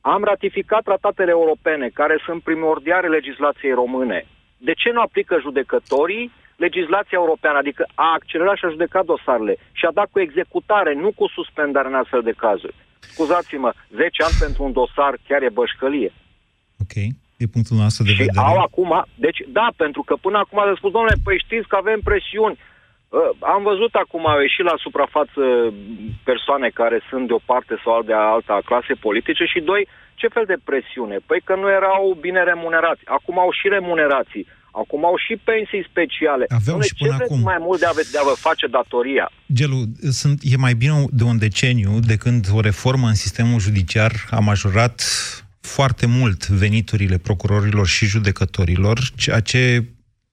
am 0.00 0.24
ratificat 0.24 0.82
tratatele 0.82 1.30
europene, 1.30 1.88
care 1.88 2.16
sunt 2.24 2.42
primordiale 2.42 3.08
legislației 3.08 3.72
române. 3.72 4.24
De 4.56 4.72
ce 4.72 4.90
nu 4.90 5.00
aplică 5.00 5.38
judecătorii 5.40 6.32
legislația 6.64 7.18
europeană, 7.22 7.58
adică 7.58 7.82
a 8.04 8.08
accelerat 8.18 8.56
și 8.56 8.64
a 8.66 8.74
judecat 8.76 9.04
dosarele 9.12 9.54
și 9.78 9.84
a 9.86 9.92
dat 9.98 10.08
cu 10.10 10.18
executare, 10.26 10.92
nu 11.04 11.10
cu 11.18 11.26
suspendare 11.36 11.88
în 11.88 12.00
astfel 12.02 12.22
de 12.28 12.34
cazuri. 12.44 12.74
Scuzați-mă, 13.12 13.70
10 13.96 14.22
ani 14.26 14.40
pentru 14.44 14.60
un 14.66 14.72
dosar 14.78 15.12
chiar 15.26 15.42
e 15.42 15.56
bășcălie. 15.58 16.12
Ok, 16.82 16.94
e 17.42 17.54
punctul 17.56 17.76
nostru 17.84 18.02
de 18.04 18.12
și 18.12 18.22
vedere. 18.22 18.46
au 18.50 18.58
acum, 18.66 18.92
deci 19.26 19.40
da, 19.58 19.66
pentru 19.82 20.02
că 20.08 20.14
până 20.26 20.38
acum 20.38 20.58
a 20.58 20.74
spus, 20.80 20.92
domnule, 20.92 21.16
păi 21.24 21.44
știți 21.46 21.68
că 21.70 21.76
avem 21.78 22.00
presiuni. 22.10 22.58
Uh, 22.58 23.30
am 23.54 23.62
văzut 23.70 23.92
acum, 23.94 24.22
au 24.26 24.40
ieșit 24.40 24.64
la 24.70 24.82
suprafață 24.84 25.42
persoane 26.30 26.68
care 26.80 26.98
sunt 27.08 27.24
de 27.26 27.32
o 27.38 27.46
parte 27.50 27.74
sau 27.84 28.02
de 28.02 28.14
alta 28.34 28.52
a 28.56 28.68
clase 28.70 28.94
politice 29.06 29.44
și 29.52 29.60
doi, 29.70 29.82
ce 30.20 30.34
fel 30.36 30.46
de 30.52 30.58
presiune? 30.68 31.16
Păi 31.28 31.40
că 31.46 31.54
nu 31.54 31.68
erau 31.80 32.16
bine 32.26 32.42
remunerați. 32.42 33.02
Acum 33.16 33.36
au 33.38 33.50
și 33.58 33.66
remunerații. 33.76 34.46
Acum 34.80 35.04
au 35.04 35.16
și 35.26 35.34
pensii 35.50 35.84
speciale. 35.90 36.44
Avem 36.48 36.80
și 36.80 36.94
până 36.94 37.16
ce 37.16 37.22
acum. 37.22 37.40
mai 37.40 37.56
mult 37.60 37.78
de 37.80 37.86
a, 37.86 37.92
de 38.12 38.18
a 38.20 38.24
vă 38.30 38.34
face 38.48 38.66
datoria? 38.66 39.26
Gelu, 39.52 39.80
sunt, 40.20 40.40
e 40.42 40.56
mai 40.56 40.74
bine 40.74 41.04
de 41.10 41.24
un 41.24 41.38
deceniu 41.38 42.00
de 42.00 42.16
când 42.16 42.48
o 42.52 42.60
reformă 42.60 43.06
în 43.08 43.14
sistemul 43.14 43.60
judiciar 43.60 44.12
a 44.30 44.38
majorat 44.38 45.02
foarte 45.60 46.06
mult 46.06 46.48
veniturile 46.48 47.18
procurorilor 47.18 47.86
și 47.86 48.06
judecătorilor, 48.06 48.98
ceea 49.16 49.40
ce 49.40 49.84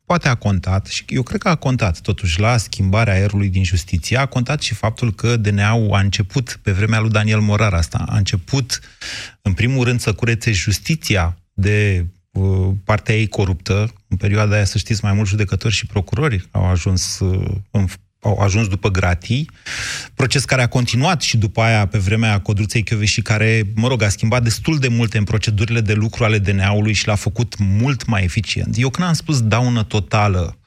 poate 0.09 0.27
a 0.27 0.35
contat, 0.35 0.85
și 0.85 1.03
eu 1.07 1.23
cred 1.23 1.41
că 1.41 1.49
a 1.49 1.55
contat 1.55 2.01
totuși 2.01 2.39
la 2.39 2.57
schimbarea 2.57 3.13
aerului 3.13 3.49
din 3.49 3.63
justiție, 3.63 4.17
a 4.17 4.25
contat 4.25 4.61
și 4.61 4.73
faptul 4.73 5.13
că 5.13 5.37
DNA-ul 5.37 5.93
a 5.93 5.99
început, 5.99 6.59
pe 6.63 6.71
vremea 6.71 6.99
lui 6.99 7.09
Daniel 7.09 7.39
Morar 7.39 7.73
asta, 7.73 8.05
a 8.07 8.17
început 8.17 8.79
în 9.41 9.53
primul 9.53 9.83
rând 9.83 9.99
să 9.99 10.13
curețe 10.13 10.51
justiția 10.51 11.37
de 11.53 12.05
uh, 12.31 12.69
partea 12.83 13.15
ei 13.15 13.27
coruptă. 13.27 13.93
În 14.11 14.17
perioada 14.17 14.55
aia, 14.55 14.65
să 14.65 14.77
știți, 14.77 15.03
mai 15.03 15.13
mulți 15.13 15.29
judecători 15.29 15.73
și 15.73 15.85
procurori 15.85 16.47
au 16.51 16.65
ajuns 16.65 17.19
uh, 17.19 17.55
în 17.71 17.87
au 18.21 18.39
ajuns 18.39 18.67
după 18.67 18.89
gratii, 18.89 19.49
proces 20.13 20.45
care 20.45 20.61
a 20.61 20.67
continuat 20.67 21.21
și 21.21 21.37
după 21.37 21.61
aia 21.61 21.85
pe 21.85 21.97
vremea 21.97 22.39
Codruței 22.39 22.83
și 23.03 23.21
care, 23.21 23.63
mă 23.75 23.87
rog, 23.87 24.01
a 24.01 24.09
schimbat 24.09 24.43
destul 24.43 24.77
de 24.77 24.87
multe 24.87 25.17
în 25.17 25.23
procedurile 25.23 25.81
de 25.81 25.93
lucru 25.93 26.23
ale 26.23 26.37
DNA-ului 26.37 26.93
și 26.93 27.07
l-a 27.07 27.15
făcut 27.15 27.55
mult 27.57 28.05
mai 28.05 28.23
eficient. 28.23 28.77
Eu 28.77 28.89
când 28.89 29.07
am 29.07 29.13
spus 29.13 29.41
daună 29.41 29.83
totală, 29.83 30.57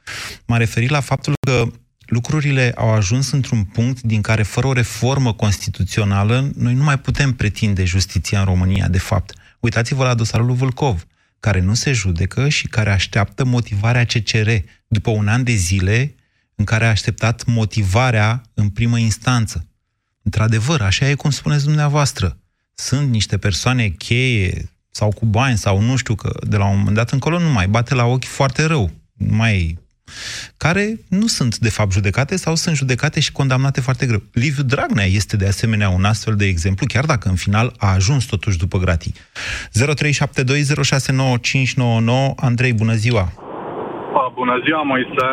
m-am 0.46 0.58
referit 0.58 0.90
la 0.90 1.00
faptul 1.00 1.32
că 1.46 1.66
lucrurile 2.06 2.72
au 2.76 2.90
ajuns 2.90 3.30
într-un 3.30 3.64
punct 3.64 4.00
din 4.00 4.20
care, 4.20 4.42
fără 4.42 4.66
o 4.66 4.72
reformă 4.72 5.32
constituțională, 5.32 6.50
noi 6.54 6.74
nu 6.74 6.82
mai 6.82 6.98
putem 6.98 7.32
pretinde 7.32 7.84
justiția 7.84 8.38
în 8.38 8.44
România, 8.44 8.88
de 8.88 8.98
fapt. 8.98 9.32
Uitați-vă 9.60 10.04
la 10.04 10.14
dosarul 10.14 10.46
lui 10.46 10.56
Vâlcov, 10.56 11.06
care 11.42 11.60
nu 11.60 11.74
se 11.74 11.92
judecă 11.92 12.48
și 12.48 12.66
care 12.68 12.90
așteaptă 12.90 13.44
motivarea 13.44 14.04
CCR. 14.04 14.50
După 14.86 15.10
un 15.10 15.28
an 15.28 15.44
de 15.44 15.52
zile, 15.52 16.14
în 16.54 16.64
care 16.64 16.84
a 16.86 16.88
așteptat 16.88 17.44
motivarea 17.44 18.42
în 18.54 18.68
primă 18.68 18.98
instanță. 18.98 19.68
Într-adevăr, 20.22 20.80
așa 20.80 21.08
e 21.08 21.14
cum 21.14 21.30
spuneți 21.30 21.64
dumneavoastră. 21.64 22.38
Sunt 22.74 23.10
niște 23.10 23.38
persoane 23.38 23.88
cheie 23.88 24.70
sau 24.90 25.10
cu 25.10 25.26
bani 25.26 25.58
sau 25.58 25.80
nu 25.80 25.96
știu 25.96 26.14
că 26.14 26.32
de 26.46 26.56
la 26.56 26.64
un 26.64 26.78
moment 26.78 26.96
dat 26.96 27.10
încolo 27.10 27.38
nu 27.38 27.48
mai 27.48 27.68
bate 27.68 27.94
la 27.94 28.04
ochi 28.04 28.24
foarte 28.24 28.64
rău. 28.64 28.90
Nu 29.12 29.36
mai 29.36 29.78
care 30.56 31.00
nu 31.08 31.26
sunt 31.26 31.58
de 31.58 31.70
fapt 31.70 31.92
judecate 31.92 32.36
sau 32.36 32.54
sunt 32.54 32.76
judecate 32.76 33.20
și 33.20 33.32
condamnate 33.32 33.80
foarte 33.80 34.06
greu. 34.06 34.22
Liviu 34.32 34.62
Dragnea 34.62 35.04
este 35.04 35.36
de 35.36 35.46
asemenea 35.46 35.88
un 35.88 36.04
astfel 36.04 36.36
de 36.36 36.46
exemplu, 36.46 36.86
chiar 36.86 37.04
dacă 37.04 37.28
în 37.28 37.36
final 37.36 37.72
a 37.78 37.92
ajuns 37.92 38.24
totuși 38.24 38.58
după 38.58 38.78
gratii. 38.78 39.14
0372069599 39.14 39.20
Andrei, 42.36 42.72
bună 42.72 42.92
ziua! 42.92 43.32
Bună 44.42 44.58
ziua, 44.64 44.82
Moise! 44.92 45.28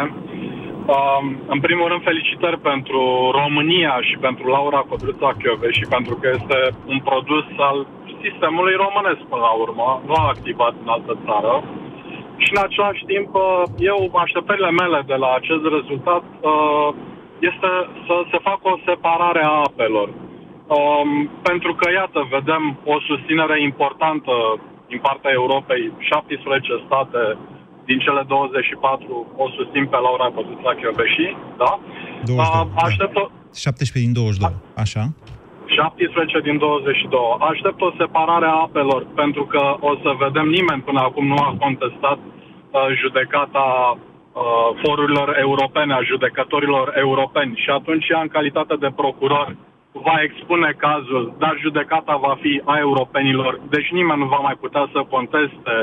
Um, 0.96 1.26
în 1.54 1.60
primul 1.66 1.88
rând, 1.88 2.08
felicitări 2.12 2.60
pentru 2.72 3.02
România 3.40 3.94
și 4.08 4.16
pentru 4.28 4.46
Laura 4.56 4.82
Codruța 4.90 5.30
și 5.78 5.86
pentru 5.96 6.14
că 6.20 6.28
este 6.38 6.60
un 6.92 7.00
produs 7.10 7.48
al 7.70 7.78
sistemului 8.24 8.76
românesc 8.86 9.22
până 9.32 9.44
la 9.50 9.54
urmă, 9.64 9.88
nu 10.08 10.14
a 10.22 10.26
activat 10.36 10.74
în 10.84 10.90
altă 10.96 11.14
țară. 11.26 11.54
Și 12.44 12.50
în 12.56 12.62
același 12.68 13.04
timp, 13.12 13.30
uh, 13.36 13.64
eu, 13.92 14.00
așteptările 14.26 14.72
mele 14.82 15.00
de 15.12 15.18
la 15.24 15.30
acest 15.40 15.64
rezultat 15.78 16.24
uh, 16.32 16.90
este 17.50 17.72
să 18.08 18.16
se 18.32 18.38
facă 18.50 18.66
o 18.74 18.82
separare 18.90 19.44
a 19.52 19.56
apelor. 19.70 20.08
Um, 20.78 21.10
pentru 21.50 21.72
că, 21.80 21.86
iată, 21.92 22.20
vedem 22.38 22.64
o 22.94 22.96
susținere 23.10 23.58
importantă 23.70 24.34
din 24.92 25.00
partea 25.08 25.32
Europei, 25.42 25.84
17 26.00 26.84
state 26.88 27.22
din 27.90 28.00
cele 28.06 28.24
24 28.28 29.28
o 29.44 29.46
susțin 29.58 29.86
pe 29.92 29.98
Laura 30.06 30.28
Codruța 30.36 30.72
Chioveși, 30.80 31.28
da? 31.62 31.72
22, 32.24 32.72
Aștept 32.88 33.16
o... 33.16 33.24
17 33.56 34.06
din 34.06 34.14
22, 34.14 34.56
așa? 34.84 35.04
17 35.70 36.40
din 36.40 36.58
22. 36.58 37.20
Aștept 37.40 37.82
o 37.82 37.92
separare 37.98 38.46
a 38.46 38.62
apelor, 38.68 39.06
pentru 39.16 39.44
că 39.46 39.76
o 39.80 39.96
să 40.04 40.12
vedem, 40.18 40.48
nimeni 40.48 40.82
până 40.82 41.00
acum 41.00 41.28
nu 41.28 41.36
a 41.36 41.56
contestat 41.60 42.18
uh, 42.20 42.88
judecata 43.02 43.66
uh, 43.98 44.42
forurilor 44.84 45.38
europene, 45.40 45.94
a 45.94 46.02
judecătorilor 46.02 46.94
europeni. 46.96 47.54
Și 47.64 47.70
atunci, 47.70 48.08
ea, 48.08 48.22
în 48.22 48.28
calitate 48.28 48.76
de 48.76 48.92
procuror, 48.96 49.56
va 49.92 50.18
expune 50.22 50.74
cazul, 50.78 51.34
dar 51.38 51.58
judecata 51.60 52.16
va 52.16 52.38
fi 52.42 52.62
a 52.66 52.78
europenilor, 52.78 53.60
deci 53.70 53.90
nimeni 53.92 54.20
nu 54.20 54.26
va 54.26 54.38
mai 54.38 54.58
putea 54.60 54.90
să 54.94 55.06
conteste 55.10 55.76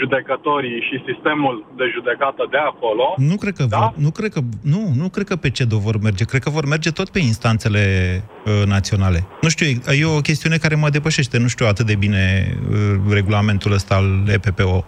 judecătorii 0.00 0.80
și 0.88 1.04
sistemul 1.08 1.54
de 1.76 1.84
judecată 1.94 2.42
de 2.50 2.60
acolo. 2.70 3.14
Nu 3.16 3.36
cred 3.42 3.54
că, 3.58 3.64
da? 3.64 3.78
vor, 3.78 3.92
nu 4.06 4.10
cred 4.10 4.30
că, 4.36 4.40
nu, 4.74 4.82
nu 5.02 5.08
cred 5.14 5.26
că 5.26 5.36
pe 5.36 5.50
CEDO 5.50 5.78
vor 5.88 5.96
merge, 6.02 6.24
cred 6.24 6.42
că 6.42 6.50
vor 6.50 6.66
merge 6.66 6.90
tot 6.90 7.08
pe 7.10 7.18
instanțele 7.18 7.82
uh, 8.22 8.66
naționale. 8.66 9.20
Nu 9.44 9.48
știu, 9.48 9.66
e 10.00 10.16
o 10.18 10.26
chestiune 10.28 10.56
care 10.56 10.74
mă 10.74 10.88
depășește, 10.88 11.38
nu 11.38 11.48
știu 11.54 11.66
atât 11.66 11.86
de 11.86 11.96
bine 12.04 12.24
uh, 12.48 13.14
regulamentul 13.18 13.72
ăsta 13.72 13.94
al 13.94 14.08
EPPO. 14.36 14.84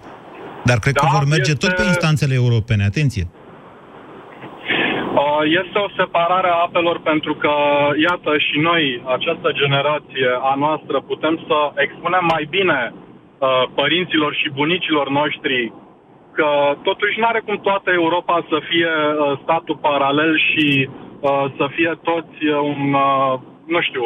Dar 0.64 0.78
cred 0.78 0.94
da, 0.94 1.00
că 1.00 1.06
vor 1.16 1.24
merge 1.34 1.50
este... 1.50 1.66
tot 1.66 1.76
pe 1.76 1.84
instanțele 1.92 2.34
europene, 2.34 2.84
atenție. 2.84 3.24
Uh, 5.20 5.42
este 5.62 5.78
o 5.86 5.88
separare 6.00 6.50
a 6.52 6.62
apelor 6.66 6.98
pentru 7.12 7.34
că, 7.42 7.54
iată, 8.08 8.30
și 8.46 8.56
noi, 8.68 8.82
această 9.16 9.48
generație 9.60 10.30
a 10.50 10.54
noastră, 10.64 10.96
putem 11.12 11.34
să 11.48 11.58
expunem 11.84 12.24
mai 12.34 12.46
bine 12.56 12.78
uh, 13.40 13.62
părinților 13.74 14.34
și 14.34 14.56
bunicilor 14.60 15.08
noștri 15.08 15.72
că 16.32 16.48
totuși 16.82 17.18
nu 17.18 17.26
are 17.26 17.40
cum 17.40 17.56
toată 17.56 17.90
Europa 17.90 18.46
să 18.48 18.58
fie 18.68 18.92
uh, 18.96 19.38
statul 19.42 19.76
paralel 19.76 20.38
și 20.38 20.88
să 21.56 21.66
fie 21.76 21.98
toți 22.02 22.36
un, 22.70 22.96
nu 23.66 23.80
știu, 23.80 24.04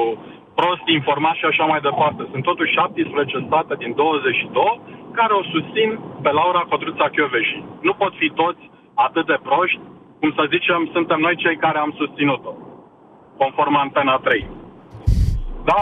prost 0.54 0.86
informat 0.98 1.34
și 1.34 1.44
așa 1.44 1.64
mai 1.64 1.80
departe. 1.80 2.22
Sunt 2.30 2.44
totuși 2.44 2.72
17 2.72 3.44
state 3.46 3.74
din 3.82 3.92
22 3.94 4.80
care 5.12 5.32
o 5.32 5.42
susțin 5.42 5.98
pe 6.22 6.30
Laura 6.30 6.62
Codruța 6.70 7.08
Chioveși. 7.08 7.62
Nu 7.80 7.92
pot 7.92 8.12
fi 8.22 8.28
toți 8.30 8.70
atât 8.94 9.26
de 9.26 9.38
proști 9.42 9.80
cum 10.20 10.32
să 10.36 10.52
zicem, 10.54 10.90
suntem 10.92 11.18
noi 11.20 11.36
cei 11.36 11.56
care 11.56 11.78
am 11.78 11.94
susținut-o, 11.96 12.52
conform 13.36 13.76
Antena 13.76 14.16
3. 14.16 14.46
Da? 15.64 15.80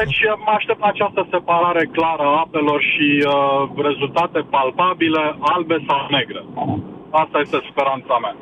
Deci 0.00 0.18
mă 0.44 0.52
aștept 0.58 0.80
la 0.80 0.90
această 0.94 1.22
separare 1.30 1.84
clară 1.96 2.26
a 2.28 2.38
apelor 2.44 2.80
și 2.92 3.08
uh, 3.22 3.32
rezultate 3.88 4.40
palpabile, 4.54 5.24
albe 5.54 5.76
sau 5.88 6.00
negre. 6.16 6.40
Asta 7.10 7.38
este 7.44 7.58
speranța 7.70 8.14
mea. 8.24 8.36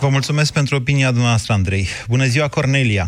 Vă 0.00 0.08
mulțumesc 0.10 0.52
pentru 0.52 0.76
opinia 0.76 1.10
dumneavoastră, 1.10 1.52
Andrei. 1.52 1.86
Bună 2.08 2.24
ziua, 2.24 2.48
Cornelia! 2.48 3.06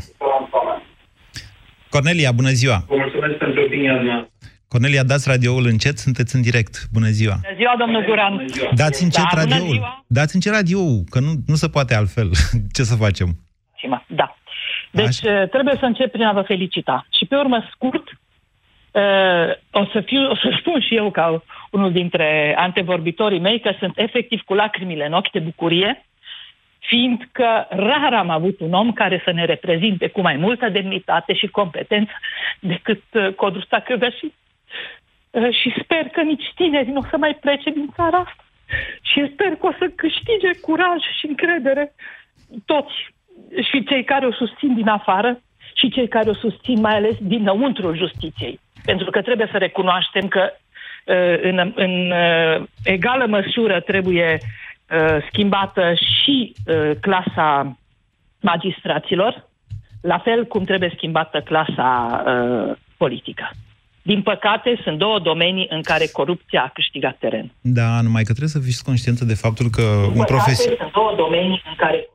Cornelia, 1.91 2.33
bună 2.33 2.51
ziua! 2.51 2.79
Vă 2.89 2.97
mulțumesc 2.97 3.35
pentru 3.35 3.61
opinia 3.61 3.95
dumneavoastră. 3.95 4.33
Cornelia, 4.69 5.03
dați 5.03 5.29
radioul 5.29 5.67
încet, 5.67 5.99
sunteți 5.99 6.35
în 6.35 6.43
direct. 6.43 6.75
Bună 6.93 7.09
ziua! 7.09 7.37
Bună 7.43 7.57
ziua, 7.57 7.75
domnul 7.79 8.05
Guran! 8.05 8.45
Dați 8.75 9.03
încet 9.03 9.29
da, 9.33 9.41
radioul. 9.41 10.05
Dați 10.07 10.35
încet 10.35 10.53
radioul, 10.53 11.03
că 11.11 11.19
nu, 11.21 11.33
nu 11.47 11.55
se 11.55 11.69
poate 11.69 11.95
altfel. 11.95 12.31
Ce 12.77 12.83
să 12.83 12.95
facem? 12.95 13.29
Da. 14.09 14.37
Deci 14.95 15.27
Așa. 15.27 15.47
trebuie 15.47 15.77
să 15.79 15.85
încep 15.85 16.11
prin 16.11 16.25
a 16.25 16.33
vă 16.33 16.43
felicita. 16.43 17.07
Și 17.19 17.27
pe 17.27 17.37
urmă, 17.37 17.65
scurt, 17.71 18.09
o 19.71 19.85
să, 19.93 20.01
fiu, 20.01 20.31
o 20.31 20.37
să 20.37 20.57
spun 20.61 20.81
și 20.81 20.97
eu 20.97 21.11
ca 21.11 21.43
unul 21.71 21.93
dintre 21.93 22.55
antevorbitorii 22.59 23.41
mei 23.41 23.61
că 23.61 23.73
sunt 23.79 23.99
efectiv 23.99 24.41
cu 24.41 24.55
lacrimile 24.55 25.07
în 25.07 25.13
ochi 25.13 25.31
de 25.31 25.39
bucurie, 25.39 26.05
fiindcă 26.79 27.67
rar 27.71 28.15
am 28.15 28.31
avut 28.31 28.61
un 28.61 28.73
om 28.73 28.93
care 28.93 29.23
să 29.25 29.31
ne 29.33 29.45
reprezinte 29.45 30.09
cu 30.09 30.21
mai 30.21 30.37
multă 30.37 30.69
demnitate 30.69 31.35
și 31.35 31.47
competență 31.47 32.13
decât 32.61 33.03
Codruța 33.37 33.81
Căveși. 33.81 34.25
Uh, 34.25 35.55
și 35.61 35.75
sper 35.83 36.09
că 36.09 36.21
nici 36.21 36.53
tineri 36.55 36.91
nu 36.91 36.99
o 36.99 37.07
să 37.11 37.17
mai 37.17 37.35
plece 37.41 37.71
din 37.71 37.89
țara 37.95 38.19
asta. 38.19 38.45
Și 39.03 39.31
sper 39.33 39.57
că 39.57 39.67
o 39.67 39.73
să 39.79 39.91
câștige 39.95 40.51
curaj 40.61 41.01
și 41.19 41.27
încredere 41.27 41.95
toți 42.65 42.95
și 43.71 43.85
cei 43.85 44.05
care 44.05 44.27
o 44.27 44.33
susțin 44.33 44.75
din 44.75 44.89
afară 44.89 45.41
și 45.75 45.91
cei 45.91 46.09
care 46.09 46.31
o 46.31 46.35
susțin 46.35 46.81
mai 46.81 46.95
ales 46.95 47.15
dinăuntrul 47.21 47.97
justiției. 47.97 48.61
Pentru 48.85 49.11
că 49.11 49.23
trebuie 49.23 49.49
să 49.51 49.59
recunoaștem 49.59 50.29
că 50.29 50.51
uh, 50.51 51.39
în, 51.43 51.73
în 51.75 52.11
uh, 52.11 52.67
egală 52.85 53.27
măsură 53.27 53.81
trebuie 53.81 54.39
schimbată 55.29 55.93
și 55.95 56.55
clasa 57.01 57.79
magistraților, 58.41 59.49
la 60.01 60.19
fel 60.19 60.45
cum 60.45 60.65
trebuie 60.65 60.93
schimbată 60.97 61.41
clasa 61.41 62.23
politică. 62.97 63.51
Din 64.03 64.23
păcate, 64.23 64.81
sunt 64.85 64.99
două 64.99 65.19
domenii 65.19 65.67
în 65.71 65.83
care 65.83 66.07
corupția 66.13 66.63
a 66.63 66.71
câștigat 66.75 67.17
teren. 67.19 67.53
Da, 67.61 68.01
numai 68.01 68.23
că 68.23 68.33
trebuie 68.33 68.57
să 68.57 68.61
fiți 68.69 68.85
conștientă 68.85 69.25
de 69.25 69.35
faptul 69.35 69.69
că 69.77 69.83
Din 70.11 70.19
un 70.19 70.25
profesor... 70.25 70.77
sunt 70.77 70.93
două 70.93 71.15
domenii 71.17 71.63
în 71.71 71.75
care... 71.77 72.09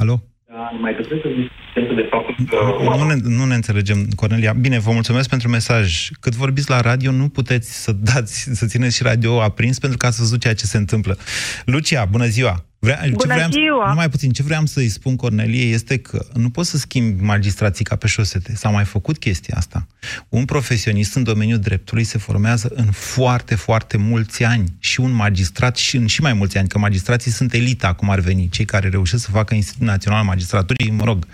Alo? 0.00 0.22
Da, 0.48 0.70
numai 0.72 0.94
că 0.96 1.02
trebuie 1.02 1.20
să 1.22 1.28
fiți 1.36 1.52
conștientă 1.56 1.94
de 2.00 2.08
faptul 2.10 2.34
că... 2.50 2.56
Nu 2.96 3.06
ne, 3.06 3.36
nu 3.38 3.44
ne 3.44 3.54
înțelegem, 3.54 4.06
Cornelia. 4.16 4.52
Bine, 4.52 4.78
vă 4.78 4.90
mulțumesc 4.92 5.28
pentru 5.28 5.48
mesaj. 5.48 6.08
Cât 6.20 6.34
vorbiți 6.34 6.70
la 6.70 6.80
radio, 6.80 7.10
nu 7.10 7.28
puteți 7.28 7.82
să 7.82 7.92
dați, 7.92 8.48
să 8.52 8.66
țineți 8.66 8.96
și 8.96 9.02
radio 9.02 9.42
aprins 9.42 9.78
pentru 9.78 9.98
că 9.98 10.06
ați 10.06 10.18
văzut 10.18 10.40
ceea 10.40 10.54
ce 10.54 10.64
se 10.64 10.76
întâmplă. 10.76 11.16
Lucia, 11.64 12.04
bună 12.04 12.24
ziua! 12.24 12.69
Vrea, 12.82 13.00
ce 13.02 13.10
Bună 13.10 13.34
vreau, 13.34 13.50
ziua! 13.50 13.88
Numai 13.88 14.08
puțin, 14.08 14.30
ce 14.30 14.42
vreau 14.42 14.66
să-i 14.66 14.88
spun 14.88 15.16
Cornelie 15.16 15.64
este 15.64 15.96
că 15.96 16.26
nu 16.34 16.50
poți 16.50 16.70
să 16.70 16.76
schimbi 16.76 17.22
magistrații 17.22 17.84
ca 17.84 17.96
pe 17.96 18.06
șosete. 18.06 18.54
S-a 18.54 18.68
mai 18.68 18.84
făcut 18.84 19.18
chestia 19.18 19.54
asta. 19.56 19.86
Un 20.28 20.44
profesionist 20.44 21.14
în 21.14 21.22
domeniul 21.22 21.58
dreptului 21.58 22.04
se 22.04 22.18
formează 22.18 22.70
în 22.74 22.90
foarte, 22.90 23.54
foarte 23.54 23.96
mulți 23.96 24.44
ani. 24.44 24.72
Și 24.78 25.00
un 25.00 25.10
magistrat 25.10 25.76
și 25.76 25.96
în 25.96 26.06
și 26.06 26.20
mai 26.20 26.32
mulți 26.32 26.58
ani, 26.58 26.68
că 26.68 26.78
magistrații 26.78 27.30
sunt 27.30 27.52
elita, 27.52 27.92
cum 27.92 28.10
ar 28.10 28.20
veni. 28.20 28.48
Cei 28.48 28.64
care 28.64 28.88
reușesc 28.88 29.24
să 29.24 29.30
facă 29.30 29.54
Institutul 29.54 29.86
Național 29.86 30.18
al 30.18 30.24
Magistraturii, 30.24 30.90
mă 30.90 31.04
rog, 31.04 31.26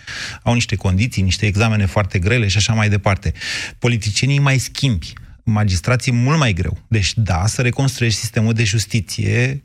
au 0.43 0.55
niște 0.55 0.77
condiții, 0.77 1.23
niște 1.23 1.47
examene 1.47 1.87
foarte 1.87 2.19
grele 2.19 2.49
și 2.49 2.57
așa 2.57 2.73
mai 2.73 2.89
departe. 2.89 3.33
Politicienii 3.79 4.39
mai 4.39 4.59
schimbi 4.59 5.13
magistrații 5.43 6.13
mult 6.13 6.39
mai 6.39 6.53
greu. 6.53 6.79
Deci, 6.89 7.13
da, 7.17 7.47
să 7.47 7.63
reconstruiești 7.63 8.19
sistemul 8.19 8.53
de 8.53 8.65
justiție 8.65 9.65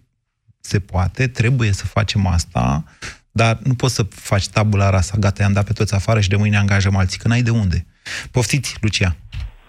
se 0.61 0.79
poate, 0.79 1.27
trebuie 1.27 1.71
să 1.71 1.85
facem 1.85 2.27
asta, 2.27 2.83
dar 3.31 3.59
nu 3.63 3.75
poți 3.75 3.93
să 3.93 4.03
faci 4.09 4.47
tabula 4.47 4.89
rasa, 4.89 5.17
gata, 5.17 5.43
i-am 5.43 5.53
dat 5.53 5.65
pe 5.65 5.73
toți 5.73 5.93
afară 5.93 6.19
și 6.19 6.29
de 6.29 6.35
mâine 6.35 6.57
angajăm 6.57 6.95
alții, 6.95 7.19
că 7.19 7.27
n-ai 7.27 7.41
de 7.41 7.49
unde. 7.49 7.85
Poftiți, 8.31 8.75
Lucia. 8.81 9.15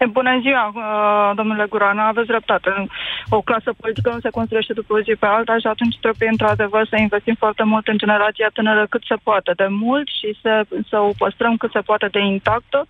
Bună 0.18 0.38
ziua, 0.40 0.72
uh, 0.74 1.36
domnule 1.36 1.66
Gurana, 1.68 2.06
aveți 2.06 2.26
dreptate. 2.26 2.86
O 3.28 3.40
clasă 3.40 3.72
politică 3.80 4.10
nu 4.10 4.20
se 4.20 4.30
construiește 4.30 4.72
după 4.72 4.92
o 4.94 5.00
zi 5.00 5.14
pe 5.18 5.26
alta 5.26 5.58
și 5.58 5.66
atunci 5.66 5.98
trebuie 6.00 6.28
într-adevăr 6.28 6.86
să 6.86 6.96
investim 6.96 7.34
foarte 7.38 7.62
mult 7.62 7.86
în 7.88 7.98
generația 7.98 8.50
tânără 8.52 8.86
cât 8.90 9.02
se 9.04 9.14
poate 9.22 9.52
de 9.56 9.66
mult 9.70 10.08
și 10.08 10.38
să, 10.42 10.64
să 10.88 10.98
o 10.98 11.10
păstrăm 11.18 11.56
cât 11.56 11.70
se 11.70 11.80
poate 11.80 12.06
de 12.10 12.18
intactă 12.20 12.86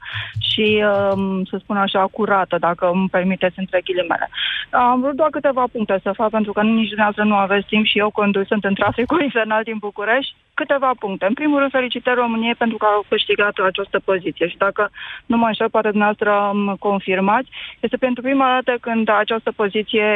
și, 0.50 0.84
um, 1.14 1.44
să 1.44 1.56
spun 1.58 1.76
așa, 1.76 2.06
curată, 2.10 2.56
dacă 2.58 2.90
îmi 2.92 3.08
permiteți 3.08 3.58
între 3.58 3.80
ghilimele. 3.84 4.30
Am 4.70 5.00
vrut 5.00 5.14
doar 5.14 5.30
câteva 5.30 5.64
puncte 5.72 6.00
să 6.02 6.12
fac, 6.12 6.30
pentru 6.30 6.52
că 6.52 6.62
nici 6.62 6.88
dumneavoastră 6.88 7.24
nu 7.24 7.34
aveți 7.34 7.66
timp 7.66 7.84
și 7.84 7.98
eu 7.98 8.10
conduc, 8.10 8.46
sunt 8.46 8.64
în 8.64 8.74
traficul 8.74 9.22
infernal 9.28 9.62
din 9.62 9.76
București. 9.80 10.34
Câteva 10.54 10.90
puncte. 10.98 11.24
În 11.26 11.34
primul 11.34 11.58
rând, 11.58 11.70
felicitări 11.70 12.22
României 12.24 12.54
pentru 12.54 12.76
că 12.76 12.86
au 12.86 13.04
câștigat 13.08 13.54
această 13.66 13.98
poziție 14.04 14.48
și 14.48 14.56
dacă 14.56 14.90
nu 15.26 15.36
mă 15.36 15.46
înșel, 15.46 15.70
poate 15.70 15.88
dumneavoastră 15.88 16.50
îmi 16.52 16.78
confirmați, 16.78 17.48
este 17.80 17.96
pentru 17.96 18.22
prima 18.22 18.48
dată 18.54 18.78
când 18.80 19.08
această 19.08 19.50
poziție 19.60 20.08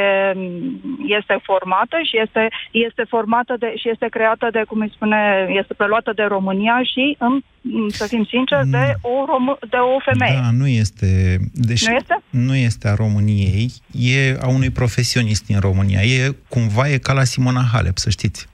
este 1.18 1.34
formată 1.42 1.96
și 2.08 2.16
este, 2.24 2.48
este 2.70 3.04
formată 3.08 3.54
de, 3.58 3.68
și 3.80 3.90
este 3.90 4.06
creată 4.10 4.48
de, 4.52 4.62
cum 4.68 4.80
îi 4.80 4.92
spune, 4.94 5.46
este 5.60 5.74
preluată 5.74 6.12
de 6.14 6.22
România 6.22 6.76
și, 6.92 7.16
în, 7.18 7.40
să 7.88 8.06
fim 8.06 8.24
sinceri, 8.24 8.68
de 8.68 8.94
o, 9.00 9.24
rom- 9.30 9.60
de 9.70 9.76
o 9.76 9.98
femeie. 10.08 10.40
Da, 10.42 10.50
nu 10.50 10.66
este... 10.66 11.08
Deci 11.52 11.86
Nu 11.86 11.94
este? 11.94 12.22
Nu 12.30 12.54
este 12.54 12.88
a 12.88 12.94
României, 12.94 13.66
e 13.90 14.36
a 14.40 14.48
unui 14.48 14.70
profesionist 14.70 15.46
din 15.46 15.58
România. 15.60 16.00
E, 16.00 16.36
cumva, 16.48 16.88
e 16.88 16.98
ca 16.98 17.12
la 17.12 17.24
Simona 17.24 17.62
Halep, 17.72 17.96
să 17.96 18.10
știți. 18.10 18.48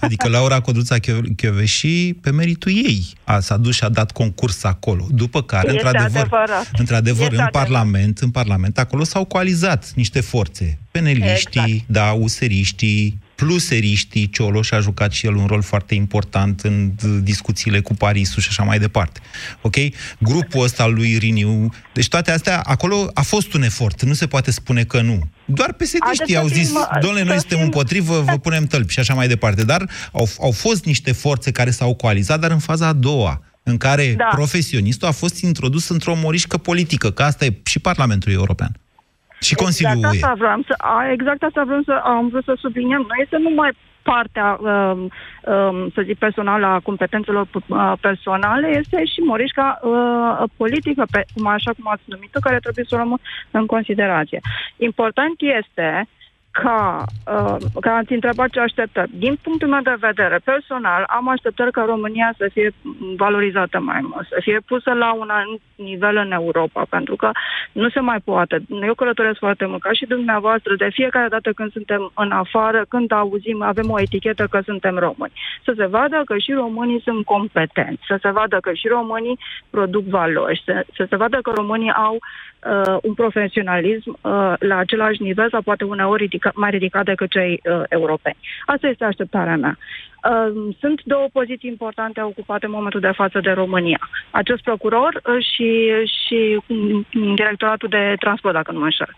Adică 0.00 0.28
Laura 0.28 0.60
Codruța 0.60 0.96
Chioveși, 1.36 2.14
pe 2.14 2.30
meritul 2.30 2.72
ei, 2.72 3.06
a, 3.24 3.40
s-a 3.40 3.56
dus 3.56 3.74
și 3.74 3.84
a 3.84 3.88
dat 3.88 4.12
concurs 4.12 4.64
acolo. 4.64 5.06
După 5.10 5.42
care, 5.42 5.72
Este 5.72 5.86
într-adevăr, 5.86 6.20
adevărat. 6.20 6.70
într-adevăr 6.78 7.22
Este 7.22 7.34
în 7.34 7.40
adevărat. 7.40 7.50
Parlament, 7.68 8.18
în 8.18 8.30
Parlament, 8.30 8.78
acolo 8.78 9.04
s-au 9.04 9.24
coalizat 9.24 9.92
niște 9.94 10.20
forțe. 10.20 10.78
Peneliștii, 10.90 11.60
Exact. 11.60 11.82
da, 11.86 12.10
useriștii, 12.12 13.18
pluseriștii, 13.46 14.28
Cioloș 14.30 14.70
a 14.70 14.78
jucat 14.80 15.12
și 15.12 15.26
el 15.26 15.34
un 15.34 15.46
rol 15.46 15.62
foarte 15.62 15.94
important 15.94 16.60
în 16.60 16.90
d- 16.90 17.22
discuțiile 17.22 17.80
cu 17.80 17.94
Parisul 17.94 18.42
și 18.42 18.48
așa 18.50 18.62
mai 18.62 18.78
departe. 18.78 19.20
Ok? 19.60 19.74
Grupul 20.18 20.62
ăsta 20.62 20.82
al 20.82 20.94
lui 20.94 21.16
Riniu, 21.18 21.68
deci 21.94 22.08
toate 22.08 22.30
astea, 22.30 22.60
acolo 22.60 23.10
a 23.14 23.22
fost 23.22 23.52
un 23.52 23.62
efort, 23.62 24.02
nu 24.02 24.12
se 24.12 24.26
poate 24.26 24.50
spune 24.50 24.84
că 24.84 25.00
nu. 25.00 25.18
Doar 25.44 25.72
psd 25.72 25.96
Haideți 26.00 26.32
să 26.32 26.38
au 26.38 26.46
zis, 26.46 26.68
fim- 26.68 27.00
domnule, 27.00 27.22
noi 27.24 27.34
să 27.34 27.38
suntem 27.40 27.58
fim- 27.58 27.64
împotrivă, 27.64 28.20
vă 28.20 28.38
punem 28.46 28.64
tălpi 28.66 28.92
și 28.92 28.98
așa 28.98 29.14
mai 29.14 29.28
departe. 29.28 29.64
Dar 29.64 29.90
au, 30.12 30.28
au 30.40 30.50
fost 30.50 30.84
niște 30.84 31.12
forțe 31.12 31.50
care 31.50 31.70
s-au 31.70 31.94
coalizat, 31.94 32.40
dar 32.40 32.50
în 32.50 32.58
faza 32.58 32.86
a 32.86 32.92
doua, 32.92 33.42
în 33.62 33.76
care 33.76 34.14
Da. 34.16 34.28
profesionistul 34.32 35.08
a 35.08 35.12
fost 35.12 35.40
introdus 35.42 35.88
într-o 35.88 36.14
morișcă 36.14 36.56
politică, 36.56 37.10
că 37.10 37.22
asta 37.22 37.44
e 37.44 37.56
și 37.64 37.78
Parlamentul 37.78 38.32
European. 38.32 38.76
Și 39.42 39.54
Consiliul 39.54 39.96
exact 39.96 40.14
UE. 40.14 40.20
asta 40.20 40.34
vreau 40.38 40.60
să, 40.66 40.74
a, 40.76 41.10
exact 41.10 41.42
asta 41.42 41.62
vreau 41.64 41.82
să, 41.84 42.00
am 42.04 42.28
vrut 42.28 42.44
să 42.44 42.54
subliniem. 42.58 43.04
Nu 43.08 43.14
este 43.22 43.36
numai 43.38 43.70
partea, 44.02 44.58
um, 44.60 44.98
um, 45.00 45.90
să 45.94 46.02
zic, 46.04 46.18
personală 46.18 46.66
a 46.66 46.80
competențelor 46.80 47.46
uh, 47.52 47.92
personale, 48.00 48.68
este 48.78 49.04
și 49.04 49.20
morișca 49.20 49.78
uh, 49.82 50.48
politică, 50.56 51.06
pe, 51.10 51.24
cum, 51.34 51.46
așa 51.46 51.70
cum 51.76 51.90
ați 51.90 52.02
numit-o, 52.04 52.38
care 52.40 52.58
trebuie 52.58 52.84
să 52.88 52.94
o 52.94 52.98
luăm 52.98 53.20
în 53.50 53.66
considerație. 53.66 54.40
Important 54.76 55.34
este 55.60 56.08
ca, 56.52 57.04
uh, 57.26 57.56
ca 57.80 57.94
ați 57.94 58.12
întrebat 58.12 58.48
ce 58.50 58.60
așteptări. 58.60 59.10
Din 59.14 59.38
punctul 59.42 59.68
meu 59.68 59.80
de 59.80 59.96
vedere, 59.98 60.38
personal, 60.44 61.04
am 61.06 61.28
așteptări 61.28 61.70
ca 61.70 61.84
România 61.84 62.34
să 62.36 62.48
fie 62.52 62.70
valorizată 63.16 63.78
mai 63.78 64.00
mult, 64.02 64.26
să 64.28 64.38
fie 64.40 64.60
pusă 64.66 64.92
la 64.92 65.12
un 65.12 65.28
anumit 65.30 65.60
nivel 65.76 66.16
în 66.16 66.32
Europa, 66.32 66.86
pentru 66.88 67.16
că 67.16 67.30
nu 67.72 67.88
se 67.88 68.00
mai 68.00 68.20
poate. 68.24 68.62
Eu 68.86 68.94
călătoresc 68.94 69.38
foarte 69.38 69.66
mult, 69.66 69.82
ca 69.82 69.92
și 69.92 70.06
dumneavoastră, 70.06 70.74
de 70.76 70.88
fiecare 70.92 71.28
dată 71.28 71.52
când 71.52 71.72
suntem 71.72 72.10
în 72.14 72.30
afară, 72.30 72.84
când 72.88 73.12
auzim, 73.12 73.62
avem 73.62 73.90
o 73.90 74.00
etichetă 74.00 74.46
că 74.50 74.60
suntem 74.64 74.98
români. 74.98 75.32
Să 75.64 75.72
se 75.76 75.86
vadă 75.86 76.22
că 76.24 76.38
și 76.38 76.52
românii 76.52 77.00
sunt 77.04 77.24
competenți, 77.24 78.02
să 78.06 78.18
se 78.22 78.30
vadă 78.30 78.58
că 78.60 78.72
și 78.72 78.88
românii 78.88 79.38
produc 79.70 80.04
valori, 80.04 80.62
să, 80.64 80.84
să 80.96 81.06
se 81.08 81.16
vadă 81.16 81.38
că 81.42 81.50
românii 81.54 81.92
au 81.92 82.18
uh, 82.70 82.96
un 83.02 83.14
profesionalism 83.14 84.10
uh, 84.20 84.52
la 84.58 84.76
același 84.76 85.22
nivel 85.22 85.48
sau 85.50 85.62
poate 85.62 85.84
uneori 85.84 86.22
ridica, 86.22 86.50
mai 86.54 86.70
ridicat 86.70 87.04
decât 87.04 87.30
cei 87.30 87.60
uh, 87.64 87.82
europeni. 87.88 88.36
Asta 88.66 88.86
este 88.86 89.04
așteptarea 89.04 89.56
mea. 89.56 89.78
Uh, 90.30 90.74
sunt 90.80 91.00
două 91.04 91.26
poziții 91.32 91.68
importante 91.70 92.20
ocupate 92.22 92.64
în 92.66 92.72
momentul 92.72 93.00
de 93.00 93.12
față 93.14 93.40
de 93.40 93.50
România. 93.50 94.08
Acest 94.30 94.62
procuror 94.62 95.20
uh, 95.24 95.44
și, 95.54 95.68
și 96.24 96.60
mm, 96.66 97.06
directoratul 97.34 97.88
de 97.88 98.14
transport, 98.20 98.54
dacă 98.54 98.72
nu 98.72 98.78
mă 98.78 98.84
înșel. 98.84 99.14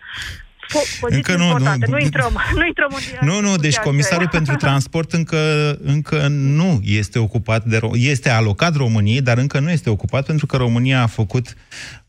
Po- 0.73 0.99
poziții 1.01 1.23
Încă 1.27 1.37
nu, 1.37 1.45
importante. 1.45 1.87
nu. 1.89 1.93
Nu, 1.93 1.99
intrăm, 1.99 2.33
nu 2.59 2.67
intrăm 2.67 2.91
în 3.21 3.29
Nu, 3.29 3.41
nu, 3.41 3.51
deci 3.51 3.61
discuția 3.61 3.83
comisarul 3.91 4.25
aceea. 4.27 4.43
pentru 4.43 4.67
transport 4.67 5.13
încă, 5.13 5.37
încă 5.85 6.27
nu 6.29 6.81
este 6.85 7.19
ocupat 7.19 7.65
de... 7.65 7.77
Ro- 7.79 7.93
Este 8.11 8.31
alocat 8.31 8.77
României, 8.77 9.21
dar 9.23 9.39
încă 9.39 9.59
nu 9.61 9.71
este 9.71 9.91
ocupat 9.91 10.27
pentru 10.27 10.47
că 10.47 10.57
România 10.57 11.03
a 11.03 11.07
făcut 11.07 11.55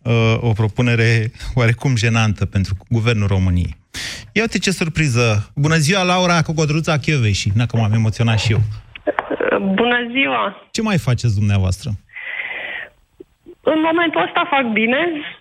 uh, 0.05 0.37
o 0.39 0.51
propunere 0.51 1.31
oarecum 1.55 1.95
jenantă 1.95 2.45
pentru 2.45 2.73
guvernul 2.89 3.27
României. 3.27 3.75
Ia 4.33 4.41
uite 4.41 4.59
ce 4.59 4.71
surpriză! 4.71 5.51
Bună 5.55 5.75
ziua, 5.75 6.03
Laura 6.03 6.41
Cocodruța 6.41 6.97
Chioveși! 6.97 7.49
Na, 7.55 7.65
că 7.65 7.77
m-am 7.77 7.93
emoționat 7.93 8.39
și 8.39 8.51
eu. 8.51 8.61
Bună 9.59 9.97
ziua! 10.11 10.67
Ce 10.71 10.81
mai 10.81 10.97
faceți 10.97 11.35
dumneavoastră? 11.35 11.89
În 13.73 13.79
momentul 13.89 14.21
ăsta 14.21 14.47
fac 14.49 14.65
bine. 14.71 14.97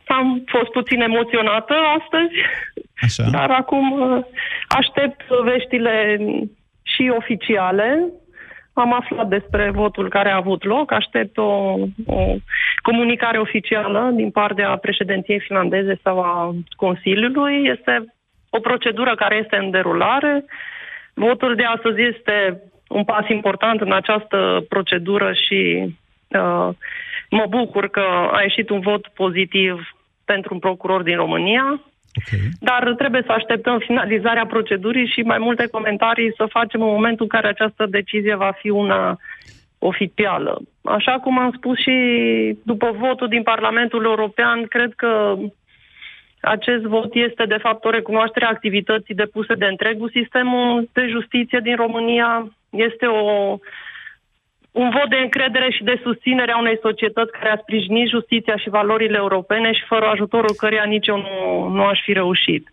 Am 0.07 0.45
fost 0.47 0.71
puțin 0.71 1.01
emoționată 1.01 1.75
astăzi, 1.99 2.35
Așa. 3.07 3.31
dar 3.31 3.51
acum 3.51 3.93
uh, 3.93 4.25
aștept 4.69 5.21
veștile 5.45 5.95
și 6.83 7.13
oficiale. 7.21 7.89
Am 8.75 8.93
aflat 8.93 9.29
despre 9.29 9.71
votul 9.71 10.09
care 10.09 10.31
a 10.31 10.37
avut 10.37 10.65
loc, 10.65 10.93
aștept 10.93 11.37
o, 11.37 11.75
o 12.07 12.35
comunicare 12.83 13.39
oficială 13.39 14.11
din 14.15 14.31
partea 14.31 14.77
președinției 14.77 15.41
finlandeze 15.41 15.99
sau 16.03 16.21
a 16.21 16.55
Consiliului. 16.77 17.65
Este 17.65 18.15
o 18.51 18.61
procedură 18.61 19.15
care 19.15 19.37
este 19.37 19.57
în 19.57 19.71
derulare. 19.71 20.45
Votul 21.15 21.55
de 21.55 21.65
astăzi 21.65 22.03
este 22.03 22.63
un 22.89 23.05
pas 23.05 23.29
important 23.29 23.81
în 23.81 23.93
această 23.93 24.65
procedură 24.69 25.33
și 25.33 25.95
uh, 26.29 26.69
mă 27.31 27.47
bucur 27.49 27.89
că 27.89 28.31
a 28.33 28.43
ieșit 28.43 28.71
un 28.71 28.81
vot 28.81 29.07
pozitiv 29.07 29.97
pentru 30.25 30.55
un 30.55 30.61
procuror 30.61 31.03
din 31.03 31.17
România. 31.17 31.81
Okay. 32.17 32.49
Dar 32.61 32.95
trebuie 32.95 33.23
să 33.27 33.33
așteptăm 33.33 33.79
finalizarea 33.79 34.47
procedurii 34.47 35.07
și 35.07 35.21
mai 35.21 35.39
multe 35.39 35.67
comentarii 35.67 36.33
să 36.37 36.47
facem 36.47 36.83
în 36.83 36.89
momentul 36.89 37.27
în 37.31 37.39
care 37.39 37.49
această 37.49 37.87
decizie 37.87 38.35
va 38.35 38.53
fi 38.59 38.69
una 38.69 39.19
oficială. 39.79 40.61
Așa 40.83 41.13
cum 41.13 41.39
am 41.39 41.53
spus 41.57 41.79
și 41.79 41.97
după 42.63 42.91
votul 42.99 43.29
din 43.29 43.43
Parlamentul 43.43 44.05
European, 44.05 44.67
cred 44.67 44.93
că 44.97 45.37
acest 46.41 46.83
vot 46.83 47.15
este 47.15 47.45
de 47.45 47.57
fapt 47.57 47.85
o 47.85 47.91
recunoaștere 47.91 48.45
a 48.45 48.49
activității 48.49 49.15
depuse 49.15 49.55
de 49.55 49.65
întregul 49.65 50.11
sistemul 50.11 50.89
de 50.93 51.07
justiție 51.09 51.61
din 51.63 51.77
România. 51.77 52.53
Este 52.71 53.07
o, 53.07 53.59
un 54.83 54.91
vot 54.91 55.09
de 55.09 55.17
încredere 55.17 55.71
și 55.71 55.83
de 55.83 56.01
susținere 56.03 56.53
a 56.53 56.59
unei 56.59 56.79
societăți 56.83 57.33
care 57.33 57.51
a 57.51 57.63
sprijinit 57.63 58.09
justiția 58.09 58.57
și 58.57 58.69
valorile 58.69 59.17
europene 59.17 59.73
și 59.73 59.85
fără 59.87 60.07
ajutorul 60.07 60.55
căreia 60.57 60.85
nici 60.85 61.07
eu 61.07 61.17
nu, 61.17 61.69
nu 61.69 61.85
aș 61.85 62.01
fi 62.05 62.13
reușit. 62.13 62.73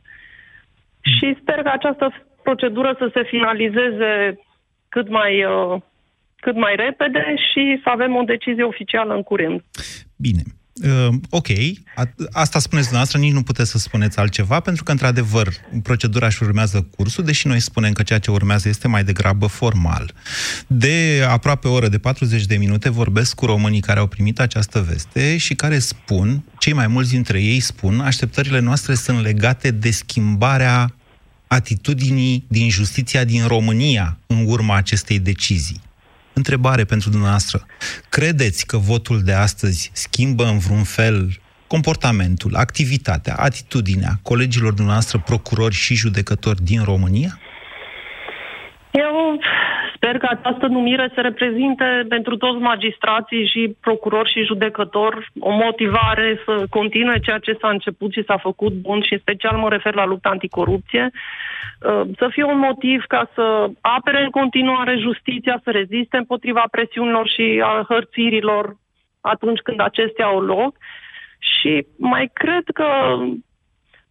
Și 1.01 1.37
sper 1.41 1.61
că 1.61 1.69
această 1.73 2.13
procedură 2.43 2.95
să 2.97 3.09
se 3.13 3.23
finalizeze 3.23 4.39
cât 4.89 5.09
mai, 5.09 5.43
uh, 5.43 5.81
cât 6.39 6.55
mai 6.55 6.75
repede 6.75 7.35
și 7.51 7.79
să 7.83 7.89
avem 7.89 8.15
o 8.15 8.23
decizie 8.23 8.63
oficială 8.63 9.13
în 9.13 9.23
curând. 9.23 9.61
Bine. 10.17 10.41
Uh, 10.74 11.13
ok, 11.30 11.47
a, 11.95 12.13
asta 12.32 12.59
spuneți 12.59 12.88
dumneavoastră, 12.88 13.17
nici 13.17 13.32
nu 13.32 13.43
puteți 13.43 13.69
să 13.69 13.78
spuneți 13.78 14.17
altceva, 14.17 14.59
pentru 14.59 14.84
că, 14.84 14.91
într-adevăr, 14.91 15.53
procedura 15.84 16.30
și 16.30 16.43
urmează 16.43 16.88
cursul, 16.95 17.24
deși 17.24 17.47
noi 17.47 17.59
spunem 17.59 17.91
că 17.91 18.03
ceea 18.03 18.19
ce 18.19 18.32
urmează 18.32 18.69
este 18.69 18.88
mai 18.88 19.03
degrabă 19.03 19.45
formal. 19.45 20.13
De 20.67 21.26
aproape 21.30 21.67
o 21.67 21.72
oră, 21.72 21.88
de 21.88 21.97
40 21.97 22.45
de 22.45 22.55
minute, 22.55 22.89
vorbesc 22.89 23.36
cu 23.36 23.45
românii 23.45 23.82
care 23.82 23.99
au 23.99 24.07
primit 24.07 24.39
această 24.39 24.82
veste 24.82 25.38
și 25.38 25.55
care 25.55 25.80
spun, 25.80 26.43
cei 26.57 26.74
mai 26.74 26.88
mulți 26.88 27.09
dintre 27.09 27.41
ei 27.41 27.59
spun, 27.59 27.99
așteptările 27.99 28.59
noastre 28.59 28.95
sunt 28.95 29.22
legate 29.22 29.72
de 29.72 29.91
schimbarea 29.91 30.95
atitudinii 31.47 32.45
din 32.47 32.69
justiția 32.69 33.24
din 33.24 33.47
România 33.47 34.17
în 34.28 34.45
urma 34.47 34.76
acestei 34.76 35.19
decizii. 35.19 35.82
Întrebare 36.34 36.84
pentru 36.84 37.09
dumneavoastră. 37.09 37.65
Credeți 38.09 38.65
că 38.65 38.77
votul 38.77 39.23
de 39.23 39.34
astăzi 39.34 39.91
schimbă 39.93 40.45
în 40.45 40.57
vreun 40.57 40.84
fel 40.84 41.39
comportamentul, 41.67 42.55
activitatea, 42.55 43.36
atitudinea 43.36 44.19
colegilor 44.21 44.73
dumneavoastră 44.73 45.19
procurori 45.25 45.75
și 45.75 45.93
judecători 45.95 46.63
din 46.63 46.84
România? 46.84 47.39
Eu 48.91 49.39
sper 50.01 50.17
că 50.17 50.27
această 50.29 50.67
numire 50.67 51.11
să 51.13 51.21
reprezinte 51.21 52.05
pentru 52.09 52.37
toți 52.37 52.59
magistrații 52.59 53.47
și 53.47 53.75
procurori 53.81 54.31
și 54.31 54.43
judecători 54.43 55.27
o 55.39 55.51
motivare 55.51 56.41
să 56.45 56.65
continue 56.69 57.19
ceea 57.19 57.37
ce 57.37 57.57
s-a 57.61 57.69
început 57.69 58.11
și 58.11 58.23
s-a 58.23 58.37
făcut 58.37 58.73
bun 58.73 59.01
și 59.01 59.13
în 59.13 59.19
special 59.19 59.57
mă 59.57 59.69
refer 59.69 59.93
la 59.93 60.05
lupta 60.05 60.29
anticorupție, 60.29 61.11
uh, 61.11 62.01
să 62.17 62.27
fie 62.31 62.43
un 62.43 62.57
motiv 62.57 63.03
ca 63.07 63.29
să 63.33 63.69
apere 63.81 64.23
în 64.23 64.29
continuare 64.29 64.97
justiția, 64.97 65.59
să 65.63 65.71
reziste 65.71 66.17
împotriva 66.17 66.63
presiunilor 66.71 67.27
și 67.27 67.61
a 67.63 67.85
hărțirilor 67.87 68.75
atunci 69.21 69.59
când 69.59 69.81
acestea 69.81 70.25
au 70.25 70.39
loc. 70.39 70.75
Și 71.39 71.85
mai 71.97 72.29
cred 72.33 72.63
că 72.73 73.17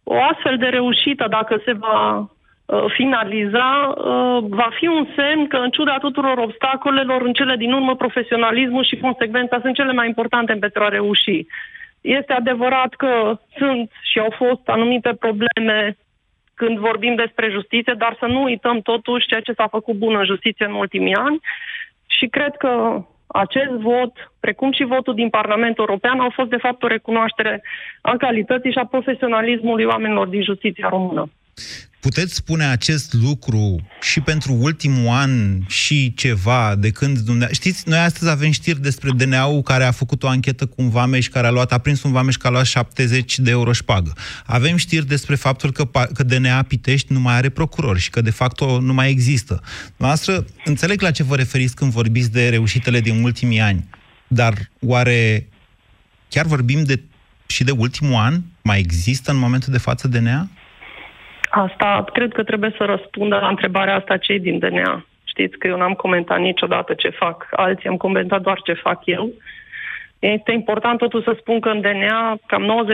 o 0.03 0.15
astfel 0.31 0.57
de 0.57 0.67
reușită, 0.67 1.25
dacă 1.29 1.61
se 1.65 1.73
va 1.73 1.99
Uh, 2.19 2.29
finaliza, 2.87 3.93
uh, 3.97 4.43
va 4.49 4.69
fi 4.79 4.87
un 4.87 5.07
semn 5.15 5.47
că, 5.47 5.57
în 5.57 5.69
ciuda 5.69 5.97
tuturor 5.97 6.37
obstacolelor, 6.37 7.21
în 7.21 7.33
cele 7.33 7.55
din 7.55 7.73
urmă, 7.73 7.95
profesionalismul 7.95 8.83
și 8.83 8.97
consecvența 8.97 9.59
sunt 9.61 9.75
cele 9.75 9.93
mai 9.93 10.07
importante 10.07 10.53
pentru 10.53 10.83
a 10.83 10.87
reuși. 10.87 11.45
Este 12.01 12.33
adevărat 12.33 12.93
că 12.93 13.39
sunt 13.57 13.91
și 14.01 14.19
au 14.19 14.33
fost 14.37 14.61
anumite 14.65 15.13
probleme 15.19 15.97
când 16.53 16.77
vorbim 16.77 17.15
despre 17.15 17.49
justiție, 17.49 17.95
dar 17.97 18.15
să 18.19 18.25
nu 18.25 18.43
uităm 18.43 18.81
totuși 18.81 19.27
ceea 19.27 19.41
ce 19.41 19.53
s-a 19.53 19.67
făcut 19.67 19.95
bun 19.95 20.15
în 20.15 20.25
justiție 20.25 20.65
în 20.65 20.73
ultimii 20.73 21.15
ani 21.15 21.39
și 22.07 22.27
cred 22.27 22.55
că 22.55 23.03
acest 23.27 23.71
vot, 23.71 24.31
precum 24.39 24.71
și 24.71 24.83
votul 24.83 25.13
din 25.13 25.29
Parlamentul 25.29 25.85
European, 25.87 26.19
au 26.19 26.29
fost 26.29 26.49
de 26.49 26.57
fapt 26.57 26.83
o 26.83 26.87
recunoaștere 26.87 27.61
a 28.01 28.15
calității 28.17 28.71
și 28.71 28.77
a 28.77 28.85
profesionalismului 28.85 29.83
oamenilor 29.85 30.27
din 30.27 30.43
justiția 30.43 30.87
română. 30.89 31.29
Puteți 32.01 32.33
spune 32.33 32.65
acest 32.65 33.13
lucru 33.13 33.87
și 34.01 34.19
pentru 34.19 34.53
ultimul 34.53 35.07
an 35.07 35.61
și 35.67 36.13
ceva 36.13 36.75
de 36.75 36.89
când 36.89 37.17
dumneavoastră... 37.17 37.69
Știți, 37.69 37.89
noi 37.89 37.99
astăzi 37.99 38.31
avem 38.31 38.51
știri 38.51 38.81
despre 38.81 39.11
DNA-ul 39.11 39.61
care 39.61 39.83
a 39.83 39.91
făcut 39.91 40.23
o 40.23 40.27
anchetă 40.27 40.65
cu 40.65 40.75
un 40.77 40.89
vameș 40.89 41.27
care 41.27 41.47
a 41.47 41.49
luat, 41.49 41.71
a 41.71 41.77
prins 41.77 42.03
un 42.03 42.11
vameș 42.11 42.35
care 42.35 42.47
a 42.47 42.51
luat 42.51 42.65
70 42.65 43.39
de 43.39 43.49
euro 43.49 43.71
șpagă. 43.71 44.13
Avem 44.45 44.75
știri 44.75 45.07
despre 45.07 45.35
faptul 45.35 45.71
că, 45.71 45.85
că 46.13 46.23
DNA 46.23 46.61
Pitești 46.61 47.13
nu 47.13 47.19
mai 47.19 47.35
are 47.35 47.49
procuror 47.49 47.97
și 47.97 48.09
că 48.09 48.21
de 48.21 48.31
fapt 48.31 48.61
nu 48.61 48.93
mai 48.93 49.09
există. 49.09 49.61
Noastră, 49.97 50.45
înțeleg 50.65 51.01
la 51.01 51.11
ce 51.11 51.23
vă 51.23 51.35
referiți 51.35 51.75
când 51.75 51.91
vorbiți 51.91 52.31
de 52.31 52.49
reușitele 52.49 52.99
din 52.99 53.23
ultimii 53.23 53.59
ani, 53.59 53.89
dar 54.27 54.69
oare 54.79 55.47
chiar 56.29 56.45
vorbim 56.45 56.83
de 56.83 57.01
și 57.47 57.63
de 57.63 57.71
ultimul 57.71 58.15
an? 58.15 58.41
Mai 58.61 58.79
există 58.79 59.31
în 59.31 59.37
momentul 59.37 59.71
de 59.71 59.77
față 59.77 60.07
DNA? 60.07 60.49
Asta 61.51 62.05
cred 62.13 62.33
că 62.33 62.43
trebuie 62.43 62.73
să 62.77 62.83
răspundă 62.83 63.37
la 63.41 63.47
întrebarea 63.47 63.95
asta 63.95 64.17
cei 64.17 64.39
din 64.39 64.59
DNA. 64.59 65.05
Știți 65.23 65.57
că 65.57 65.67
eu 65.67 65.77
n-am 65.77 65.93
comentat 65.93 66.39
niciodată 66.39 66.93
ce 66.93 67.09
fac 67.09 67.47
alții, 67.51 67.89
am 67.89 67.97
comentat 67.97 68.41
doar 68.41 68.61
ce 68.61 68.73
fac 68.73 69.05
eu. 69.05 69.29
Este 70.19 70.51
important 70.51 70.97
totuși 70.97 71.23
să 71.23 71.35
spun 71.39 71.59
că 71.59 71.69
în 71.69 71.81
DNA 71.81 72.37
cam 72.45 72.85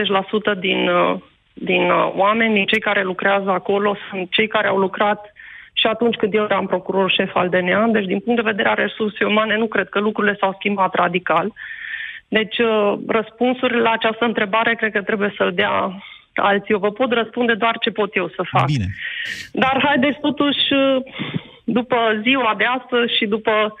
90% 0.56 0.58
din, 0.58 0.88
uh, 0.88 1.16
din 1.52 1.90
uh, 1.90 2.12
oameni, 2.16 2.66
cei 2.66 2.80
care 2.80 3.02
lucrează 3.02 3.50
acolo, 3.50 3.96
sunt 4.10 4.30
cei 4.30 4.46
care 4.46 4.68
au 4.68 4.78
lucrat 4.78 5.32
și 5.72 5.86
atunci 5.86 6.16
când 6.16 6.34
eu 6.34 6.44
eram 6.44 6.66
procuror 6.66 7.10
șef 7.10 7.36
al 7.36 7.48
DNA, 7.48 7.86
deci 7.86 8.06
din 8.06 8.20
punct 8.20 8.42
de 8.42 8.50
vedere 8.50 8.68
a 8.68 8.74
resurse 8.74 9.24
umane 9.24 9.56
nu 9.56 9.66
cred 9.66 9.88
că 9.88 9.98
lucrurile 10.00 10.36
s-au 10.40 10.54
schimbat 10.58 10.94
radical. 10.94 11.52
Deci 12.28 12.58
uh, 12.58 12.94
răspunsurile 13.08 13.80
la 13.80 13.90
această 13.90 14.24
întrebare 14.24 14.74
cred 14.74 14.92
că 14.92 15.02
trebuie 15.02 15.34
să-l 15.36 15.52
dea 15.54 16.02
alții. 16.40 16.74
Eu 16.74 16.78
vă 16.78 16.90
pot 16.90 17.12
răspunde 17.12 17.54
doar 17.54 17.76
ce 17.80 17.90
pot 17.90 18.16
eu 18.16 18.28
să 18.28 18.42
fac. 18.50 18.66
Bine. 18.66 18.86
Dar 19.52 19.82
haideți 19.84 20.20
totuși, 20.20 20.64
după 21.64 21.96
ziua 22.22 22.54
de 22.56 22.64
astăzi 22.64 23.16
și 23.16 23.26
după 23.26 23.74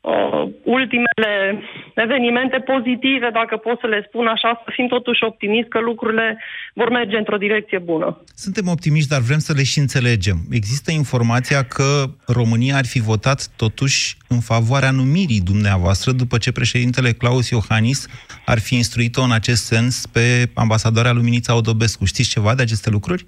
uh, 0.00 0.42
ultimele 0.62 1.62
evenimente 1.94 2.58
pozitive, 2.58 3.28
dacă 3.32 3.56
pot 3.56 3.80
să 3.80 3.86
le 3.86 4.04
spun 4.08 4.26
așa, 4.26 4.62
să 4.64 4.70
fim 4.74 4.86
totuși 4.86 5.24
optimiști 5.24 5.68
că 5.68 5.80
lucrurile 5.80 6.38
vor 6.74 6.90
merge 6.90 7.16
într-o 7.16 7.36
direcție 7.36 7.78
bună. 7.78 8.22
Suntem 8.34 8.66
optimiști, 8.68 9.08
dar 9.08 9.20
vrem 9.20 9.38
să 9.38 9.52
le 9.56 9.62
și 9.62 9.78
înțelegem. 9.78 10.36
Există 10.50 10.90
informația 10.92 11.62
că 11.64 12.04
România 12.26 12.76
ar 12.76 12.86
fi 12.86 13.00
votat 13.00 13.48
totuși 13.56 14.16
în 14.28 14.40
favoarea 14.40 14.90
numirii 14.90 15.40
dumneavoastră 15.40 16.12
după 16.12 16.38
ce 16.38 16.52
președintele 16.52 17.12
Claus 17.12 17.50
Iohannis 17.50 18.08
ar 18.44 18.58
fi 18.58 18.74
instruit-o 18.74 19.22
în 19.22 19.32
acest 19.32 19.64
sens 19.64 20.06
pe 20.06 20.50
ambasadoarea 20.54 21.12
Luminița 21.12 21.56
Odobescu. 21.56 22.04
Știți 22.04 22.30
ceva 22.30 22.54
de 22.54 22.62
aceste 22.62 22.90
lucruri? 22.90 23.26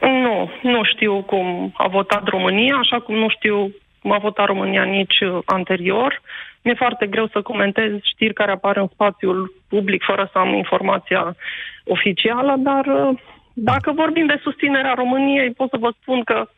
Nu, 0.00 0.50
nu 0.62 0.84
știu 0.84 1.22
cum 1.22 1.72
a 1.76 1.88
votat 1.88 2.28
România, 2.28 2.74
așa 2.74 3.00
cum 3.00 3.14
nu 3.14 3.28
știu 3.28 3.72
cum 4.02 4.12
a 4.12 4.18
votat 4.18 4.46
România 4.46 4.82
nici 4.82 5.20
uh, 5.20 5.38
anterior. 5.44 6.22
Mi-e 6.62 6.74
foarte 6.74 7.06
greu 7.06 7.26
să 7.26 7.42
comentez 7.42 7.90
știri 8.02 8.34
care 8.34 8.50
apar 8.50 8.76
în 8.76 8.88
spațiul 8.92 9.54
public 9.68 10.02
fără 10.02 10.28
să 10.32 10.38
am 10.38 10.54
informația 10.54 11.36
oficială, 11.84 12.54
dar 12.58 12.86
uh, 12.86 13.18
dacă 13.52 13.92
vorbim 13.92 14.26
de 14.26 14.40
susținerea 14.42 14.94
României, 14.94 15.50
pot 15.50 15.68
să 15.70 15.76
vă 15.80 15.92
spun 16.00 16.22
că 16.24 16.48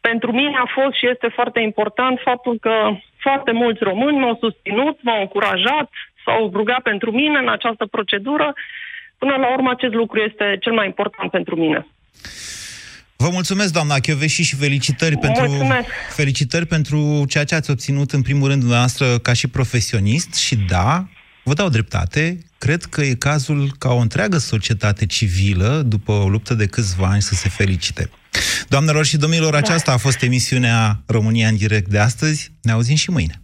pentru 0.00 0.32
mine 0.32 0.56
a 0.56 0.68
fost 0.74 0.94
și 0.96 1.08
este 1.08 1.28
foarte 1.28 1.60
important 1.60 2.18
faptul 2.24 2.58
că 2.60 2.74
foarte 3.16 3.52
mulți 3.52 3.82
români 3.82 4.18
m-au 4.18 4.36
susținut, 4.40 4.96
m-au 5.02 5.20
încurajat, 5.20 5.90
s-au 6.24 6.50
rugat 6.52 6.82
pentru 6.82 7.10
mine 7.10 7.38
în 7.38 7.48
această 7.48 7.86
procedură. 7.86 8.52
Până 9.18 9.36
la 9.36 9.52
urmă, 9.52 9.70
acest 9.70 9.94
lucru 9.94 10.18
este 10.20 10.58
cel 10.60 10.72
mai 10.72 10.86
important 10.86 11.30
pentru 11.30 11.56
mine. 11.56 11.86
Vă 13.16 13.28
mulțumesc, 13.32 13.72
doamna 13.72 13.98
Chioveși, 13.98 14.42
și 14.42 14.56
felicitări 14.56 15.16
pentru, 15.16 15.66
felicitări 16.08 16.66
pentru 16.66 17.24
ceea 17.28 17.44
ce 17.44 17.54
ați 17.54 17.70
obținut, 17.70 18.10
în 18.10 18.22
primul 18.22 18.48
rând, 18.48 18.60
dumneavoastră, 18.60 19.18
ca 19.18 19.32
și 19.32 19.48
profesionist. 19.48 20.34
Și 20.34 20.56
da, 20.56 21.08
vă 21.42 21.54
dau 21.54 21.68
dreptate, 21.68 22.38
cred 22.58 22.82
că 22.84 23.00
e 23.00 23.14
cazul 23.14 23.70
ca 23.78 23.92
o 23.92 23.98
întreagă 23.98 24.36
societate 24.36 25.06
civilă, 25.06 25.82
după 25.86 26.12
o 26.12 26.28
luptă 26.28 26.54
de 26.54 26.66
câțiva 26.66 27.06
ani, 27.06 27.22
să 27.22 27.34
se 27.34 27.48
felicite. 27.48 28.10
Doamnelor 28.68 29.04
și 29.04 29.16
domnilor, 29.16 29.50
da. 29.50 29.58
aceasta 29.58 29.92
a 29.92 29.96
fost 29.96 30.22
emisiunea 30.22 31.02
România 31.06 31.48
în 31.48 31.56
direct 31.56 31.88
de 31.88 31.98
astăzi. 31.98 32.52
Ne 32.62 32.72
auzim 32.72 32.96
și 32.96 33.10
mâine. 33.10 33.43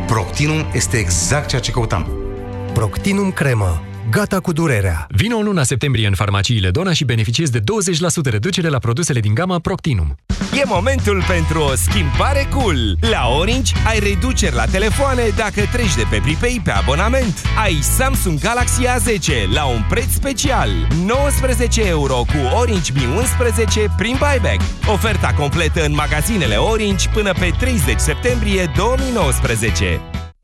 Proctinum 0.11 0.65
este 0.73 0.97
exact 0.97 1.47
ceea 1.47 1.61
ce 1.61 1.71
căutam. 1.71 2.11
Proctinum 2.73 3.31
Cremă 3.31 3.81
Gata 4.11 4.39
cu 4.39 4.51
durerea! 4.51 5.07
Vino 5.09 5.37
în 5.37 5.43
luna 5.43 5.63
septembrie 5.63 6.07
în 6.07 6.13
farmaciile 6.13 6.69
Dona 6.69 6.93
și 6.93 7.05
beneficiezi 7.05 7.51
de 7.51 7.59
20% 7.59 7.63
reducere 8.23 8.67
la 8.67 8.77
produsele 8.77 9.19
din 9.19 9.33
gama 9.33 9.59
Proctinum. 9.59 10.15
E 10.59 10.61
momentul 10.65 11.23
pentru 11.27 11.59
o 11.59 11.75
schimbare 11.75 12.47
cool! 12.53 12.97
La 13.11 13.27
Orange 13.39 13.73
ai 13.87 13.99
reduceri 13.99 14.55
la 14.55 14.65
telefoane 14.65 15.23
dacă 15.35 15.61
treci 15.71 15.95
de 15.95 16.03
pe 16.09 16.19
pripei 16.23 16.61
pe 16.63 16.71
abonament. 16.71 17.41
Ai 17.63 17.79
Samsung 17.81 18.39
Galaxy 18.39 18.81
A10 18.85 19.53
la 19.53 19.65
un 19.65 19.81
preț 19.89 20.09
special. 20.09 20.69
19 21.05 21.87
euro 21.87 22.15
cu 22.15 22.57
Orange 22.59 22.91
Mi 22.93 23.05
11 23.17 23.85
prin 23.97 24.15
buyback. 24.19 24.61
Oferta 24.93 25.33
completă 25.37 25.85
în 25.85 25.93
magazinele 25.93 26.55
Orange 26.55 27.09
până 27.13 27.31
pe 27.39 27.53
30 27.59 27.99
septembrie 27.99 28.71
2019. 28.75 30.01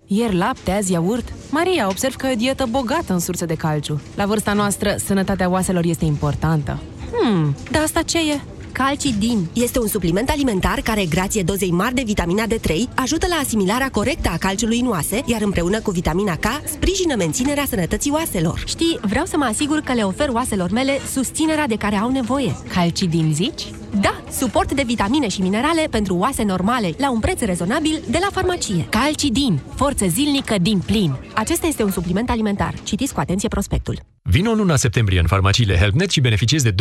Ieri 0.07 0.35
lapte, 0.35 0.71
azi 0.71 0.91
iaurt. 0.91 1.33
Maria, 1.49 1.87
observ 1.87 2.15
că 2.15 2.27
e 2.27 2.31
o 2.31 2.35
dietă 2.35 2.65
bogată 2.69 3.13
în 3.13 3.19
surse 3.19 3.45
de 3.45 3.55
calciu. 3.55 4.01
La 4.15 4.25
vârsta 4.25 4.53
noastră, 4.53 4.95
sănătatea 5.05 5.49
oaselor 5.49 5.85
este 5.85 6.05
importantă. 6.05 6.79
Hmm, 7.11 7.55
dar 7.71 7.81
asta 7.81 8.01
ce 8.01 8.17
e? 8.17 8.39
Calcidin 8.71 9.47
este 9.53 9.79
un 9.79 9.87
supliment 9.87 10.29
alimentar 10.29 10.79
care, 10.81 11.05
grație 11.05 11.43
dozei 11.43 11.71
mari 11.71 11.95
de 11.95 12.03
vitamina 12.05 12.43
D3, 12.47 12.93
ajută 12.95 13.27
la 13.29 13.35
asimilarea 13.35 13.89
corectă 13.89 14.29
a 14.33 14.37
calciului 14.37 14.79
în 14.79 14.87
oase, 14.87 15.23
iar 15.25 15.41
împreună 15.41 15.79
cu 15.79 15.91
vitamina 15.91 16.35
K, 16.35 16.45
sprijină 16.65 17.15
menținerea 17.15 17.65
sănătății 17.65 18.11
oaselor. 18.11 18.63
Știi, 18.65 18.99
vreau 19.01 19.25
să 19.25 19.37
mă 19.37 19.45
asigur 19.45 19.79
că 19.79 19.93
le 19.93 20.03
ofer 20.03 20.29
oaselor 20.29 20.71
mele 20.71 20.99
susținerea 21.11 21.67
de 21.67 21.75
care 21.75 21.95
au 21.95 22.09
nevoie. 22.09 22.55
Calcidin 22.73 23.33
zici? 23.33 23.63
Da, 24.01 24.23
suport 24.31 24.73
de 24.73 24.83
vitamine 24.85 25.27
și 25.27 25.41
minerale 25.41 25.87
pentru 25.89 26.15
oase 26.15 26.43
normale, 26.43 26.91
la 26.97 27.11
un 27.11 27.19
preț 27.19 27.39
rezonabil 27.39 27.99
de 28.09 28.17
la 28.21 28.27
farmacie. 28.31 28.87
Calcidin, 28.89 29.59
forță 29.75 30.05
zilnică 30.07 30.55
din 30.61 30.79
plin. 30.79 31.15
Acesta 31.33 31.67
este 31.67 31.83
un 31.83 31.91
supliment 31.91 32.29
alimentar. 32.29 32.73
Citiți 32.83 33.13
cu 33.13 33.19
atenție 33.19 33.47
prospectul. 33.47 33.99
Vino 34.21 34.51
în 34.51 34.57
luna 34.57 34.75
septembrie 34.75 35.19
în 35.19 35.27
farmaciile 35.27 35.77
HelpNet 35.77 36.09
și 36.09 36.21
beneficiezi 36.21 36.63
de 36.63 36.71
20% 36.71 36.75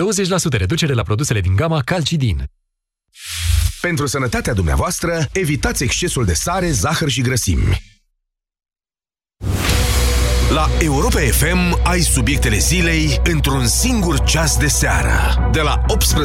reducere 0.51 0.93
la 0.93 1.03
produsele 1.03 1.41
din 1.41 1.57
gama 1.57 1.81
Calcidin. 1.81 2.45
Pentru 3.81 4.07
sănătatea 4.07 4.53
dumneavoastră, 4.53 5.29
evitați 5.33 5.83
excesul 5.83 6.25
de 6.25 6.35
sare, 6.35 6.71
zahăr 6.71 7.09
și 7.09 7.21
grăsimi. 7.21 7.83
La 10.51 10.69
Europa 10.79 11.19
FM 11.19 11.81
ai 11.83 12.01
subiectele 12.01 12.59
zilei 12.59 13.21
într-un 13.25 13.67
singur 13.67 14.21
ceas 14.21 14.57
de 14.57 14.67
seară. 14.67 15.49
De 15.53 15.61
la 15.61 15.83
18 15.87 16.23